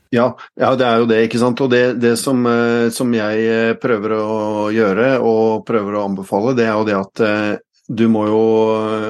Ja, 0.09 0.31
ja, 0.55 0.71
det 0.79 0.85
er 0.87 1.01
jo 1.01 1.07
det, 1.09 1.21
ikke 1.27 1.39
sant. 1.41 1.61
Og 1.63 1.71
det, 1.71 1.83
det 2.01 2.15
som, 2.19 2.43
eh, 2.47 2.87
som 2.95 3.11
jeg 3.15 3.47
eh, 3.51 3.73
prøver 3.79 4.15
å 4.15 4.67
gjøre, 4.73 5.17
og 5.19 5.65
prøver 5.67 5.97
å 5.97 6.05
anbefale, 6.07 6.55
det 6.57 6.67
er 6.67 6.75
jo 6.75 6.85
det 6.87 6.97
at 6.97 7.23
eh, 7.27 7.55
du 7.87 8.05
må 8.11 8.25
jo 8.27 8.43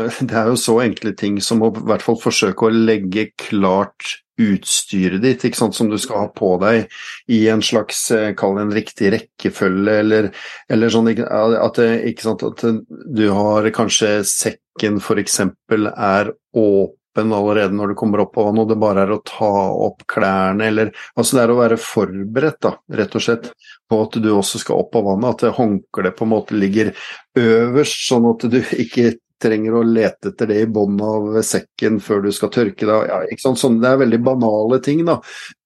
Det 0.30 0.38
er 0.38 0.52
jo 0.52 0.58
så 0.60 0.80
enkle 0.84 1.14
ting 1.18 1.40
som 1.42 1.64
å 1.66 1.72
i 1.74 1.86
hvert 1.90 2.06
fall 2.06 2.20
forsøke 2.22 2.68
å 2.68 2.74
legge 2.74 3.30
klart 3.38 4.18
utstyret 4.38 5.22
ditt 5.24 5.46
ikke 5.48 5.60
sant, 5.60 5.76
som 5.76 5.90
du 5.90 5.98
skal 6.02 6.26
ha 6.26 6.28
på 6.34 6.54
deg 6.62 6.88
i 7.34 7.44
en 7.52 7.64
slags, 7.66 8.04
eh, 8.14 8.34
kall 8.38 8.58
det 8.58 8.66
en 8.68 8.76
riktig 8.78 9.12
rekkefølge, 9.16 9.98
eller, 10.04 10.30
eller 10.70 10.94
sånn 10.94 11.12
at, 11.12 11.82
ikke 12.12 12.28
sant, 12.28 12.46
at 12.46 12.64
du 13.18 13.26
har 13.34 13.70
kanskje 13.76 14.20
sekken 14.28 15.02
f.eks. 15.02 15.40
er 15.42 16.32
åpen 16.58 17.34
allerede 17.34 17.74
når 17.74 17.92
du 17.92 17.98
kommer 17.98 18.22
opp 18.22 18.38
av 18.38 18.52
vannet, 18.52 18.66
og 18.66 18.72
det 18.72 18.82
bare 18.82 19.06
er 19.08 19.14
å 19.16 19.22
ta 19.26 19.54
opp 19.88 20.06
klærne, 20.10 20.70
eller 20.70 20.92
Altså 21.18 21.38
det 21.38 21.46
er 21.46 21.54
å 21.54 21.62
være 21.62 21.82
forberedt, 21.82 22.60
da, 22.62 22.76
rett 23.00 23.16
og 23.18 23.26
slett, 23.26 23.52
på 23.90 24.02
at 24.04 24.20
du 24.22 24.30
også 24.36 24.62
skal 24.62 24.84
opp 24.84 24.98
av 25.00 25.08
vannet, 25.12 25.46
at 25.48 25.58
håndkleet 25.58 26.18
på 26.18 26.28
en 26.28 26.36
måte 26.36 26.58
ligger 26.58 26.94
øverst, 27.40 28.04
sånn 28.10 28.30
at 28.30 28.46
du 28.52 28.62
ikke 28.62 29.16
trenger 29.42 29.78
å 29.78 29.86
lete 29.86 30.32
etter 30.32 30.50
det 30.52 30.60
i 30.64 30.70
bånn 30.72 30.98
av 31.04 31.40
sekken 31.46 32.02
før 32.04 32.26
du 32.26 32.32
skal 32.36 32.52
tørke 32.54 32.90
deg. 32.90 33.08
Ja, 33.12 33.22
ikke 33.28 33.46
sant? 33.46 33.62
Sånn, 33.62 33.80
det 33.84 33.92
er 33.92 34.04
veldig 34.04 34.22
banale 34.26 34.82
ting, 34.84 35.06
da. 35.08 35.20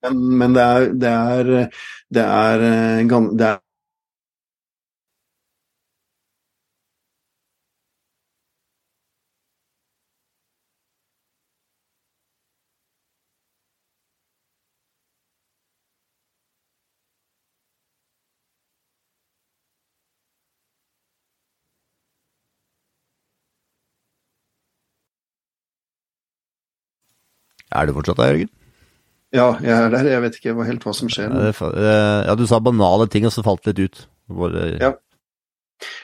Men, 0.06 0.22
men 0.42 0.56
det, 0.58 0.68
er, 0.68 0.88
det, 1.04 1.12
er, 1.12 1.52
det, 2.12 2.26
er, 2.26 2.66
eh, 2.68 3.20
det 3.40 3.50
er 3.54 3.62
Er 27.72 27.88
du 27.88 27.96
fortsatt 27.96 28.20
der, 28.20 28.34
Jørgen? 28.36 28.52
Ja, 29.32 29.48
jeg 29.64 29.72
er 29.72 29.94
der. 29.94 30.10
Jeg 30.12 30.24
vet 30.26 30.38
ikke 30.40 30.66
helt 30.68 30.84
hva 30.84 30.94
som 30.96 31.12
skjer. 31.12 31.32
Eh, 31.32 31.62
ja, 32.28 32.36
du 32.36 32.44
sa 32.48 32.60
banale 32.64 33.08
ting, 33.12 33.28
og 33.28 33.32
så 33.32 33.44
falt 33.46 33.64
det 33.68 33.78
litt 33.78 34.02
ut. 34.02 34.04
Bare... 34.42 34.68
Ja. 34.82 34.92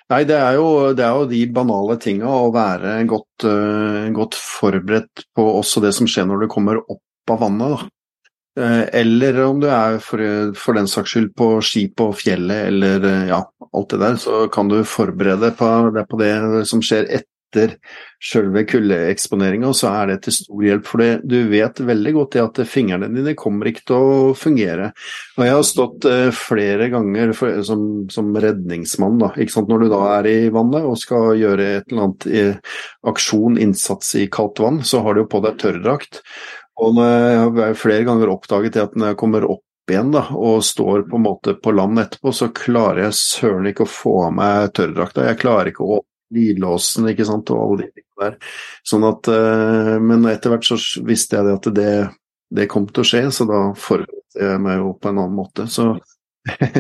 Nei, 0.10 0.24
det 0.26 0.38
er, 0.40 0.56
jo, 0.58 0.94
det 0.98 1.04
er, 1.06 1.20
jo, 1.20 1.28
de 1.30 1.44
banale 1.54 2.00
tinga 2.02 2.32
å 2.32 2.48
være 2.56 2.96
godt, 3.10 3.46
uh, 3.46 4.08
godt, 4.16 4.34
forberedt 4.40 5.28
på 5.38 5.44
også 5.60 5.84
det 5.84 5.92
som 5.94 6.10
skjer 6.10 6.26
når 6.26 6.46
du 6.46 6.48
kommer 6.50 6.80
opp 6.82 7.34
av 7.34 7.44
vannet. 7.44 7.76
da. 7.76 7.92
Uh, 8.58 8.84
eller 9.04 9.38
om 9.44 9.60
du 9.62 9.68
er 9.70 10.00
for, 10.02 10.24
for, 10.58 10.80
den 10.80 10.90
saks 10.90 11.14
skyld 11.14 11.30
på 11.38 11.52
ski 11.62 11.86
på 11.94 12.10
fjellet 12.18 12.72
eller 12.72 13.06
ja, 13.30 13.44
alt 13.70 13.94
det 13.94 14.02
der, 14.02 14.18
så 14.24 14.48
kan 14.50 14.72
du 14.72 14.80
forberede 14.88 15.52
på, 15.60 15.70
på 16.10 16.22
det 16.24 16.34
som 16.72 16.82
skjer 16.82 17.06
etter 17.06 17.37
etter 17.48 17.78
selve 18.24 18.64
kuldeeksponeringa, 18.68 19.72
så 19.74 19.92
er 19.92 20.12
det 20.12 20.18
til 20.26 20.36
stor 20.36 20.64
hjelp. 20.66 20.88
For 20.88 21.04
du 21.24 21.38
vet 21.52 21.80
veldig 21.80 22.14
godt 22.18 22.38
at 22.42 22.62
fingrene 22.70 23.10
dine 23.14 23.36
kommer 23.38 23.70
ikke 23.70 23.86
til 23.88 23.98
å 23.98 24.18
fungere. 24.38 24.92
Og 25.38 25.46
jeg 25.46 25.56
har 25.56 25.68
stått 25.68 26.08
eh, 26.10 26.30
flere 26.36 26.90
ganger 26.94 27.34
for, 27.38 27.62
som, 27.68 27.84
som, 28.14 28.34
redningsmann, 28.38 29.20
da, 29.22 29.32
når 29.68 29.84
du 29.84 29.90
da 29.92 30.02
er 30.18 30.32
i 30.32 30.38
vannet 30.54 30.88
og 30.88 31.00
skal 31.00 31.36
gjøre 31.40 31.70
et 31.80 31.92
eller 31.92 32.08
annet 32.08 32.28
i, 32.28 32.46
aksjon, 33.08 33.60
innsats 33.62 34.16
i 34.20 34.28
kaldt 34.32 34.62
vann, 34.64 34.84
så 34.86 35.04
har 35.06 35.16
du 35.16 35.24
jo 35.24 35.32
på 35.32 35.44
deg 35.46 35.60
tørrdrakt. 35.62 36.22
Og 36.78 37.00
jeg 37.02 37.40
har 37.58 37.80
flere 37.80 38.06
ganger 38.06 38.30
oppdaget 38.30 38.76
det 38.76 38.84
at 38.84 38.98
når 38.98 39.14
jeg 39.14 39.20
kommer 39.24 39.48
opp 39.50 39.64
igjen 39.88 40.12
da, 40.12 40.26
og 40.36 40.66
står 40.68 41.08
på 41.08 41.18
en 41.18 41.24
måte 41.24 41.56
på 41.64 41.72
land 41.72 42.02
etterpå, 42.02 42.34
så 42.36 42.52
klarer 42.54 43.06
jeg 43.06 43.18
søren 43.18 43.70
ikke 43.70 43.86
å 43.88 43.90
få 43.90 44.14
av 44.28 44.36
meg 44.36 44.74
tørrdrakta. 44.78 45.26
Jeg 45.30 45.40
klarer 45.42 45.72
ikke 45.72 45.88
å 45.88 46.02
lydlåsen 46.34 47.10
ikke 47.12 47.28
sant, 47.28 47.52
og 47.54 47.64
alle 47.64 47.86
de 47.86 47.90
tingene 47.92 48.24
der. 48.26 48.54
Sånn 48.88 49.06
at, 49.08 49.30
uh, 49.32 49.96
men 50.04 50.28
etter 50.32 50.54
hvert 50.54 50.68
så 50.68 50.80
visste 51.08 51.40
jeg 51.40 51.48
det 51.48 51.56
at 51.60 51.70
det, 51.78 51.94
det 52.60 52.70
kom 52.72 52.88
til 52.90 53.06
å 53.06 53.08
skje, 53.08 53.24
så 53.36 53.48
da 53.50 53.62
forberedte 53.78 54.44
jeg 54.44 54.64
meg 54.64 54.82
jo 54.82 54.94
på 54.98 55.12
en 55.12 55.22
annen 55.24 55.38
måte. 55.38 55.68
Så, 55.72 55.94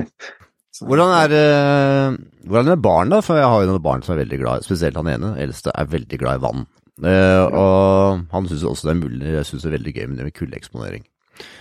Hvordan 0.77 1.09
er, 1.09 1.31
uh, 1.33 2.17
hvordan 2.45 2.75
er 2.75 2.81
barn, 2.81 3.09
da? 3.09 3.21
For 3.25 3.39
jeg 3.39 3.49
har 3.49 3.63
jo 3.63 3.69
noen 3.71 3.85
barn 3.85 4.03
som 4.05 4.13
er 4.13 4.21
veldig 4.21 4.41
glad 4.43 4.65
spesielt 4.65 4.99
han 4.99 5.09
ene, 5.09 5.33
eldste, 5.41 5.73
er 5.73 5.89
veldig 5.89 6.19
glad 6.21 6.37
i 6.37 6.43
vann. 6.43 6.67
Uh, 6.97 7.45
og 7.53 8.25
han 8.33 8.49
syns 8.49 8.65
også 8.65 8.89
det 8.89 8.93
er 8.95 8.99
mulig, 9.01 9.31
jeg 9.35 9.47
synes 9.49 9.65
det 9.65 9.69
er 9.69 9.77
veldig 9.77 9.93
gøy 9.95 10.05
med 10.11 10.33
kuldeeksponering. 10.37 11.05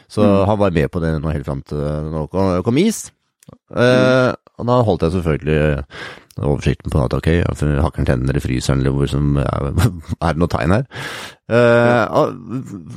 Så 0.08 0.24
mm. 0.24 0.36
han 0.48 0.60
var 0.60 0.76
med 0.76 0.88
på 0.92 1.00
det 1.02 1.14
nå 1.20 1.32
helt 1.32 1.48
fram 1.48 1.62
til 1.68 2.12
nå 2.12 2.26
kom 2.64 2.80
is. 2.80 3.06
Uh, 3.72 4.32
og 4.56 4.68
da 4.68 4.76
holdt 4.86 5.04
jeg 5.04 5.14
selvfølgelig 5.18 5.60
oversikten 6.36 6.92
på 6.92 7.00
at 7.04 7.14
ok, 7.16 7.28
hakker 7.80 8.02
han 8.02 8.08
tenner 8.08 8.36
i 8.36 8.42
fryseren, 8.44 8.80
eller 8.80 8.94
hvor 8.96 9.08
som 9.10 9.38
er, 9.40 9.68
det 10.24 10.40
noe 10.40 10.52
tegn 10.52 10.74
her? 10.76 10.84
Uh, 11.48 12.34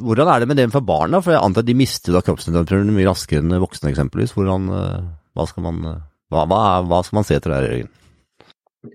hvordan 0.01 0.31
er 0.31 0.41
det 0.41 0.49
med 0.49 0.59
det 0.59 0.69
for 0.73 0.85
barna? 0.85 1.21
For 1.23 1.35
jeg 1.35 1.43
antar 1.43 1.63
at 1.65 1.69
de 1.69 1.77
mister 1.79 2.15
da 2.15 2.23
kroppstemperaturen 2.25 2.91
mye 2.95 3.07
raskere 3.07 3.43
enn 3.43 3.59
voksne, 3.63 3.91
eksempelvis. 3.93 4.35
Hvordan, 4.35 4.67
uh, 4.71 5.07
hva, 5.35 5.47
skal 5.51 5.67
man, 5.67 5.79
hva, 6.31 6.45
hva, 6.49 6.61
hva, 6.87 7.01
skal 7.05 7.21
man 7.21 7.27
se 7.27 7.39
etter 7.39 7.55
der, 7.55 7.69
Jørgen? 7.69 7.95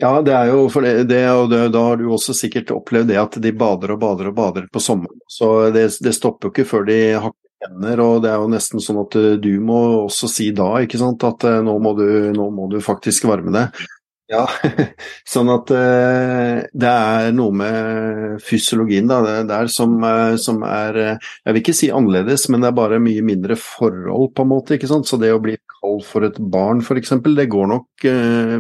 Ja, 0.01 0.15
det 0.25 0.33
er 0.33 0.49
jo 0.49 0.65
for 0.73 0.85
det, 0.85 1.11
det, 1.11 1.21
og 1.29 1.51
det, 1.53 1.67
da 1.75 1.83
har 1.91 1.99
du 2.01 2.07
også 2.09 2.33
sikkert 2.37 2.73
opplevd 2.73 3.11
det 3.13 3.19
at 3.21 3.37
de 3.45 3.51
bader 3.53 3.93
og 3.93 4.01
bader 4.01 4.31
og 4.31 4.37
bader 4.39 4.69
på 4.73 4.81
sommeren. 4.81 5.21
Så 5.29 5.71
det, 5.75 5.91
det 6.01 6.15
stopper 6.17 6.49
jo 6.49 6.55
ikke 6.55 6.71
før 6.71 6.87
de 6.89 7.01
hakker 7.21 7.44
tenner, 7.65 8.05
og 8.05 8.23
det 8.25 8.31
er 8.33 8.41
jo 8.43 8.53
nesten 8.53 8.83
sånn 8.83 9.03
at 9.03 9.19
du 9.43 9.53
må 9.65 9.81
også 10.05 10.31
si 10.31 10.51
da, 10.57 10.71
ikke 10.85 11.01
sant, 11.01 11.25
at 11.27 11.49
nå 11.65 11.77
må 11.83 11.97
du, 11.99 12.07
nå 12.37 12.49
må 12.55 12.69
du 12.73 12.81
faktisk 12.85 13.29
varme 13.31 13.55
deg. 13.55 13.85
Ja, 14.33 14.47
sånn 15.29 15.51
at 15.53 15.69
uh, 15.69 16.63
det 16.73 16.91
er 16.91 17.35
noe 17.37 17.53
med 17.53 18.39
fysiologien 18.45 19.11
da, 19.11 19.21
der 19.45 19.69
som, 19.69 19.99
som, 20.41 20.63
er 20.65 20.97
Jeg 21.05 21.51
vil 21.51 21.61
ikke 21.61 21.77
si 21.77 21.91
annerledes, 21.93 22.47
men 22.49 22.65
det 22.65 22.71
er 22.71 22.79
bare 22.79 23.03
mye 23.05 23.25
mindre 23.27 23.59
forhold, 23.61 24.33
på 24.33 24.47
en 24.47 24.53
måte. 24.55 24.79
ikke 24.79 24.89
sant? 24.89 25.09
Så 25.11 25.21
det 25.21 25.35
å 25.35 25.43
bli 25.45 25.59
kald 25.77 26.07
for 26.09 26.25
et 26.25 26.41
barn, 26.41 26.81
f.eks., 26.81 27.19
det 27.37 27.51
går 27.53 27.71
nok 27.75 28.09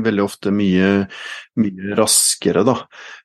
veldig 0.04 0.24
ofte 0.24 0.52
mye, 0.52 0.92
mye 1.60 1.96
raskere, 1.96 2.66
da 2.68 2.76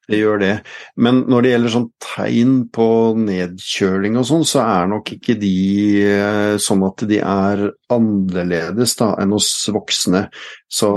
det 0.10 0.20
gjør 0.20 0.40
det. 0.42 0.54
Men 0.98 1.24
når 1.30 1.46
det 1.46 1.52
gjelder 1.54 1.74
sånn 1.76 1.90
tegn 2.04 2.54
på 2.74 2.88
nedkjøling 3.22 4.18
og 4.20 4.26
sånn, 4.30 4.46
så 4.48 4.64
er 4.66 4.90
nok 4.90 5.14
ikke 5.16 5.36
de 5.40 5.56
eh, 6.06 6.56
sånn 6.62 6.86
at 6.88 7.06
de 7.10 7.20
er 7.22 7.68
annerledes 7.94 8.96
da 9.00 9.12
enn 9.22 9.36
hos 9.36 9.52
voksne. 9.74 10.28
Så, 10.70 10.90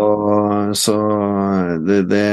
så 0.76 0.94
det, 1.86 2.02
det, 2.10 2.24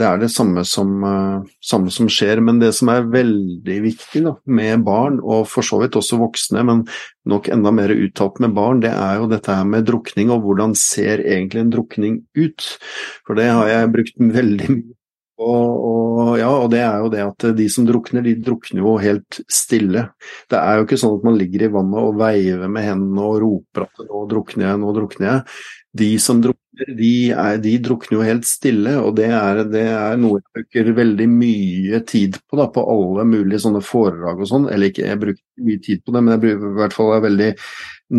det, 0.00 0.06
er 0.06 0.20
det 0.22 0.30
samme 0.32 0.62
som, 0.64 0.94
uh, 1.04 1.42
samme 1.60 1.92
som, 1.92 2.08
skjer. 2.08 2.40
Men 2.44 2.60
det 2.62 2.72
som 2.78 2.88
er 2.92 3.08
veldig 3.12 3.76
viktig 3.84 4.24
da, 4.24 4.32
med 4.48 4.84
barn, 4.86 5.20
og 5.20 5.44
for 5.52 5.66
så 5.66 5.82
vidt 5.82 5.98
også 6.00 6.20
voksne, 6.22 6.64
men 6.64 6.84
nok 7.28 7.50
enda 7.52 7.72
mer 7.76 7.92
uttalt 7.92 8.40
med 8.40 8.56
barn, 8.56 8.80
det 8.84 8.94
er 8.94 9.20
jo 9.20 9.28
dette 9.28 9.52
her 9.58 9.68
med 9.68 9.84
drukning, 9.88 10.32
og 10.32 10.46
hvordan 10.46 10.76
ser 10.78 11.20
egentlig 11.20 11.66
en 11.66 11.74
drukning 11.74 12.20
ut? 12.38 12.70
For 13.28 13.36
det 13.36 13.50
har 13.52 13.72
jeg 13.72 13.92
brukt 13.98 14.22
veldig 14.40 14.70
mye 14.78 14.95
og, 15.36 15.72
og, 15.86 16.30
ja, 16.40 16.48
og 16.48 16.70
det 16.72 16.80
er 16.80 17.02
jo 17.02 17.08
det 17.12 17.22
at 17.26 17.44
de 17.58 17.66
som 17.72 17.84
drukner, 17.84 18.24
de 18.24 18.32
drukner 18.40 18.80
jo 18.80 18.94
helt 19.02 19.40
stille. 19.52 20.06
Det 20.48 20.56
er 20.56 20.78
jo 20.78 20.86
ikke 20.86 20.98
sånn 21.00 21.18
at 21.18 21.26
man 21.28 21.36
ligger 21.36 21.66
i 21.66 21.72
vannet 21.74 22.06
og 22.08 22.20
veiver 22.22 22.70
med 22.72 22.86
hendene 22.86 23.26
og 23.26 23.40
roper 23.42 23.84
at 23.84 24.00
'nå 24.06 24.22
drukner 24.30 24.70
jeg, 24.70 24.78
nå 24.80 24.94
drukner 24.96 25.28
jeg'. 25.28 25.58
De 25.96 26.08
som 26.20 26.40
drukner, 26.44 26.94
de, 26.96 27.12
er, 27.32 27.58
de 27.60 27.74
drukner 27.84 28.16
jo 28.16 28.24
helt 28.24 28.48
stille, 28.48 28.94
og 29.00 29.14
det 29.16 29.28
er, 29.32 29.62
det 29.68 29.84
er, 29.92 30.16
noe 30.20 30.40
jeg 30.40 30.48
bruker 30.56 30.90
veldig 31.02 31.28
mye 31.32 32.00
tid 32.08 32.40
på 32.48 32.60
da, 32.60 32.68
på 32.72 32.84
alle 32.96 33.28
mulige 33.28 33.60
sånne 33.64 33.84
foredrag 33.84 34.40
og 34.40 34.50
sånn. 34.50 34.70
Eller 34.72 34.92
ikke, 34.92 35.04
jeg 35.04 35.20
bruker 35.20 35.68
mye 35.68 35.84
tid 35.84 36.04
på 36.04 36.16
det, 36.16 36.24
men 36.24 36.36
jeg 36.36 36.44
bruker 36.46 36.72
i 36.72 36.80
hvert 36.80 36.96
fall 36.96 37.12
er 37.16 37.26
veldig 37.28 37.50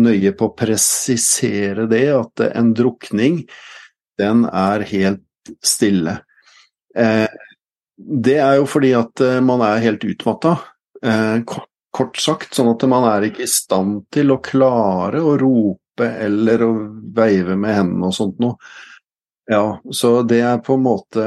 nøye 0.06 0.34
på 0.38 0.50
å 0.50 0.54
presisere 0.58 1.90
det, 1.90 2.06
at 2.14 2.46
en 2.52 2.72
drukning, 2.78 3.42
den 4.18 4.46
er 4.50 4.86
helt 4.86 5.54
stille. 5.64 6.20
Eh, 6.96 7.26
det 7.98 8.38
er 8.38 8.60
jo 8.60 8.66
fordi 8.68 8.92
at 8.96 9.20
eh, 9.24 9.40
man 9.44 9.62
er 9.66 9.84
helt 9.84 10.04
utmatta, 10.06 10.58
eh, 11.02 11.40
kort 11.94 12.20
sagt. 12.22 12.54
Sånn 12.56 12.70
at 12.72 12.84
man 12.90 13.06
er 13.10 13.28
ikke 13.28 13.44
i 13.46 13.50
stand 13.50 14.04
til 14.14 14.34
å 14.34 14.42
klare 14.44 15.22
å 15.22 15.36
rope 15.40 16.08
eller 16.08 16.62
å 16.62 16.72
veive 17.14 17.56
med 17.58 17.80
hendene 17.80 18.10
og 18.10 18.14
sånt 18.14 18.38
noe. 18.42 18.58
Ja, 19.48 19.80
så 19.90 20.22
det 20.28 20.42
er 20.44 20.58
på 20.60 20.76
en 20.76 20.84
måte 20.84 21.24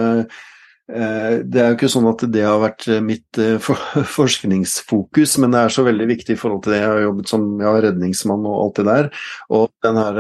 det 0.91 1.55
er 1.55 1.70
jo 1.70 1.76
ikke 1.78 1.88
sånn 1.88 2.09
at 2.09 2.20
det 2.34 2.41
har 2.43 2.57
vært 2.59 2.84
mitt 3.05 3.38
forskningsfokus, 4.18 5.38
men 5.39 5.55
det 5.55 5.62
er 5.62 5.72
så 5.72 5.86
veldig 5.88 6.07
viktig 6.09 6.36
i 6.36 6.41
forhold 6.41 6.66
til 6.66 6.76
det. 6.76 6.82
Jeg 6.82 6.89
har 6.91 7.05
jobbet 7.05 7.32
som 7.32 7.45
ja, 7.64 7.72
redningsmann 7.86 8.43
og 8.43 8.57
alt 8.57 8.82
det 8.82 8.86
der. 8.89 9.07
Og 9.55 9.72
den 9.88 9.99
her 10.01 10.20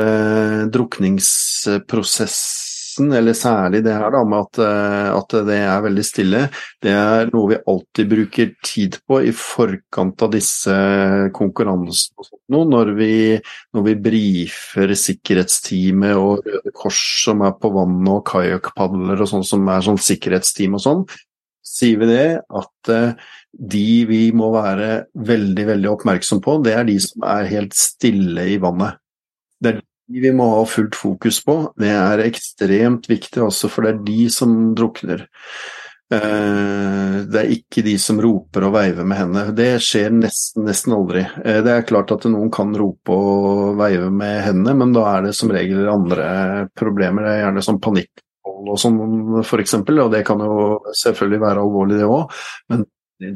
drukningsprosessen 0.71 2.80
prosessen, 2.91 3.11
eller 3.13 3.33
særlig 3.33 3.83
det 3.83 3.93
her 3.93 4.11
da, 4.11 4.23
med 4.23 4.39
at, 4.39 4.59
eh, 4.59 5.15
at, 5.15 5.29
det 5.47 5.57
er 5.57 5.81
veldig 5.81 6.03
stille, 6.03 6.49
det 6.81 6.91
er 6.91 7.31
noe 7.33 7.49
vi 7.49 7.59
alltid 7.65 8.09
bruker 8.09 8.53
tid 8.63 8.97
på 9.07 9.21
i 9.23 9.31
forkant 9.31 10.21
av 10.21 10.31
disse 10.31 11.31
konkurransene. 11.33 12.39
Når 12.51 12.93
vi, 12.97 13.39
vi 13.73 13.95
brifer 13.95 14.93
sikkerhetsteamet 14.93 16.15
og 16.15 16.45
Røde 16.45 16.71
Kors 16.73 17.23
som 17.23 17.41
er 17.41 17.53
på 17.53 17.71
vannet, 17.71 18.11
og 18.11 18.25
kajakkpadler 18.27 19.21
og 19.21 19.29
sånn 19.29 19.45
som 19.45 19.67
er 19.69 19.81
sånn 19.81 20.01
sikkerhetsteam 20.01 20.75
og 20.75 20.83
sånn, 20.83 21.05
sier 21.61 21.99
vi 22.01 22.09
det 22.09 22.41
at 22.41 22.91
eh, 22.91 23.13
de 23.51 24.05
vi 24.07 24.31
må 24.35 24.51
være 24.53 25.05
veldig, 25.27 25.67
veldig 25.67 25.89
oppmerksom 25.91 26.41
på, 26.43 26.59
det 26.65 26.75
er 26.75 26.87
de 26.87 26.97
som 27.03 27.23
er 27.27 27.51
helt 27.51 27.75
stille 27.77 28.47
i 28.53 28.59
vannet. 28.61 28.99
Det 29.61 29.75
er 29.75 29.81
vi 30.19 30.31
må 30.35 30.47
ha 30.55 30.63
fullt 30.67 30.97
fokus 30.97 31.41
på. 31.45 31.55
Det 31.79 31.91
er 31.93 32.25
ekstremt 32.25 33.07
viktig 33.11 33.43
også, 33.45 33.69
for 33.71 33.85
det 33.85 33.93
er 33.93 34.03
de 34.07 34.25
som 34.33 34.57
drukner. 34.77 35.27
Eh, 36.11 37.13
det 37.31 37.39
er 37.39 37.53
ikke 37.55 37.83
de 37.85 37.93
som 38.01 38.19
roper 38.19 38.65
og 38.67 38.73
veiver 38.75 39.07
med 39.07 39.19
hendene. 39.21 39.55
Det 39.55 39.69
skjer 39.83 40.11
nesten, 40.11 40.65
nesten 40.67 40.95
aldri. 40.97 41.23
Eh, 41.45 41.61
det 41.63 41.71
er 41.71 41.87
klart 41.87 42.11
at 42.11 42.27
noen 42.27 42.51
kan 42.51 42.73
rope 42.75 43.15
og 43.15 43.79
veive 43.79 44.09
med 44.11 44.41
hendene, 44.43 44.75
men 44.81 44.91
da 44.97 45.05
er 45.13 45.29
det 45.29 45.35
som 45.37 45.53
regel 45.55 45.87
andre 45.91 46.67
problemer. 46.75 47.23
Det 47.23 47.35
er 47.37 47.43
gjerne 47.45 47.63
sånn 47.69 47.79
panikkhold 47.85 48.73
og 48.73 48.81
sånn 48.81 48.99
f.eks., 49.45 49.77
og 49.87 50.11
det 50.11 50.25
kan 50.27 50.43
jo 50.43 50.57
selvfølgelig 51.03 51.43
være 51.45 51.63
alvorlig 51.63 52.01
det 52.01 52.11
òg, 52.11 52.41
men 52.73 52.85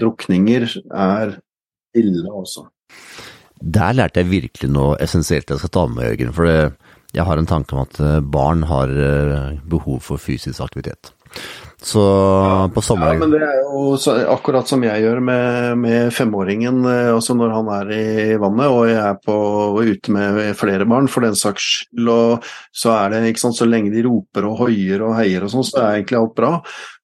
drukninger 0.01 0.67
er 0.91 1.38
ille 1.95 2.28
også. 2.34 2.67
Der 3.66 3.97
lærte 3.97 4.22
jeg 4.22 4.30
virkelig 4.30 4.70
noe 4.70 4.99
essensielt 5.01 5.49
jeg 5.49 5.61
skal 5.61 5.74
ta 5.74 5.86
med 5.89 6.05
Jørgen. 6.11 6.34
For 6.38 6.49
jeg 7.16 7.26
har 7.26 7.41
en 7.41 7.49
tanke 7.49 7.76
om 7.76 7.84
at 7.86 7.99
eh, 8.03 8.22
barn 8.22 8.66
har 8.70 8.91
behov 9.66 10.03
for 10.05 10.22
fysisk 10.22 10.61
aktivitet. 10.61 11.16
Så 11.86 12.01
ja, 12.01 12.68
på 12.74 12.82
sommeren 12.82 13.20
Ja, 13.20 13.22
men 13.22 13.34
det 13.36 13.41
er 13.45 13.57
jo 13.61 13.97
så, 14.01 14.16
akkurat 14.32 14.70
som 14.70 14.82
jeg 14.86 15.03
gjør 15.03 15.20
med, 15.22 15.78
med 15.84 16.13
femåringen. 16.16 16.80
Eh, 16.89 17.11
altså 17.13 17.36
når 17.38 17.53
han 17.53 17.72
er 17.76 17.91
i 17.93 18.38
vannet, 18.41 18.72
og 18.72 18.88
jeg 18.89 19.01
er 19.03 19.20
på, 19.22 19.36
ute 19.84 20.16
med 20.16 20.39
flere 20.57 20.88
barn 20.89 21.09
for 21.11 21.28
den 21.28 21.38
saks 21.38 21.68
skyld. 21.68 22.09
og 22.09 22.47
Så 22.74 22.93
er 22.95 23.13
det, 23.13 23.24
ikke 23.30 23.43
sant, 23.43 23.59
så 23.59 23.70
lenge 23.70 23.93
de 23.93 24.05
roper 24.07 24.47
og 24.49 24.63
hoier 24.63 25.03
og 25.05 25.18
heier 25.20 25.45
og 25.45 25.53
sånn, 25.53 25.68
så 25.68 25.82
er 25.84 25.99
egentlig 25.99 26.22
alt 26.22 26.38
bra. 26.39 26.53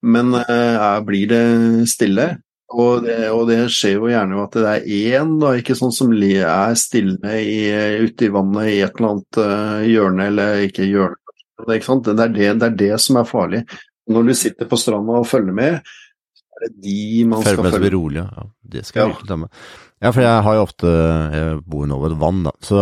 Men 0.02 0.34
eh, 0.42 0.98
blir 1.06 1.30
det 1.30 1.44
stille, 1.92 2.32
og 2.72 3.04
det, 3.04 3.18
og 3.34 3.46
det, 3.50 3.58
skjer 3.74 3.98
jo 3.98 4.10
gjerne 4.12 4.40
at 4.46 4.56
det 4.56 4.70
er 4.70 4.86
én 5.14 5.34
da, 5.42 5.54
ikke 5.60 5.76
sånn 5.76 5.94
som 5.96 6.14
er 6.16 6.76
stille 6.80 7.34
i, 7.44 7.68
ute 8.00 8.28
i 8.28 8.32
vannet 8.32 8.70
i 8.72 8.78
et 8.86 9.00
eller 9.00 9.10
annet 9.16 9.40
uh, 9.42 9.82
hjørne, 9.88 10.28
eller 10.32 10.66
ikke 10.68 10.88
hjørne. 10.88 11.18
Det, 11.62 11.78
er 11.78 12.32
det, 12.34 12.46
det, 12.62 12.68
er 12.70 12.78
det, 12.80 12.94
som 13.04 13.20
er 13.20 13.28
farlig. 13.28 13.62
Når 14.10 14.30
du 14.30 14.34
sitter 14.38 14.70
på 14.70 14.80
stranda 14.80 15.20
og 15.20 15.28
følger 15.30 15.56
med, 15.56 15.92
så 16.34 16.48
er 16.58 16.64
det 16.64 16.72
de 16.88 17.26
man 17.30 17.44
skal 17.44 17.60
følge 17.60 17.84
med. 17.84 17.96
Rolig, 17.96 18.24
ja. 18.24 18.46
Det 18.76 18.86
skal 18.88 19.04
jeg 19.04 19.18
ja. 19.18 19.28
ta 19.28 19.38
med. 19.44 19.60
Ja, 20.02 20.10
for 20.10 20.24
jeg 20.24 20.46
har 20.48 20.56
jo 20.58 20.62
ofte 20.66 20.92
Jeg 21.36 21.58
bor 21.70 21.84
nå 21.86 22.00
ved 22.02 22.16
et 22.16 22.22
vann, 22.24 22.40
da. 22.48 22.56
Så 22.66 22.80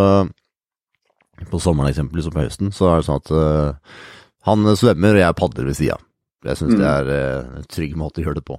på 1.50 1.60
sommeren 1.64 1.92
eksempelvis 1.92 2.30
og 2.30 2.36
på 2.36 2.46
høsten, 2.46 2.72
så 2.76 2.92
er 2.92 3.02
det 3.02 3.08
sånn 3.10 3.20
at 3.20 3.34
uh, 3.34 3.98
han 4.48 4.70
svømmer 4.80 5.18
og 5.18 5.24
jeg 5.24 5.38
padler 5.40 5.70
ved 5.72 5.80
sida. 5.80 5.98
Jeg 6.48 6.56
syns 6.56 6.72
mm. 6.72 6.80
det 6.80 6.90
er 6.90 7.10
uh, 7.12 7.56
en 7.60 7.66
trygg 7.68 7.96
måte 8.00 8.22
å 8.22 8.24
gjøre 8.24 8.40
det 8.40 8.46
på. 8.48 8.56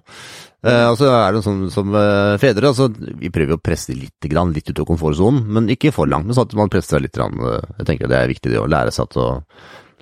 Eh, 0.60 0.82
altså 0.84 1.06
er 1.08 1.32
det 1.32 1.40
sånn 1.46 1.62
som 1.72 1.94
eh, 1.96 2.34
fedre, 2.42 2.68
altså 2.68 2.90
vi 2.92 3.30
prøver 3.32 3.56
å 3.56 3.62
presse 3.64 3.94
litt, 3.96 4.28
grann, 4.28 4.52
litt 4.52 4.68
ut 4.68 4.82
av 4.82 4.88
komfortsonen, 4.90 5.46
men 5.56 5.70
ikke 5.72 5.94
for 5.96 6.10
langt. 6.10 6.28
Men 6.28 6.36
sånn 6.36 6.50
at 6.50 6.58
man 6.58 6.72
presser 6.72 6.98
seg 6.98 7.06
litt. 7.06 7.16
Grann, 7.16 7.40
jeg 7.78 7.86
tenker 7.88 8.10
det 8.10 8.18
er 8.18 8.32
viktig 8.34 8.52
det 8.52 8.60
å 8.60 8.68
lære 8.68 8.92
seg 8.92 9.16
å, 9.16 9.30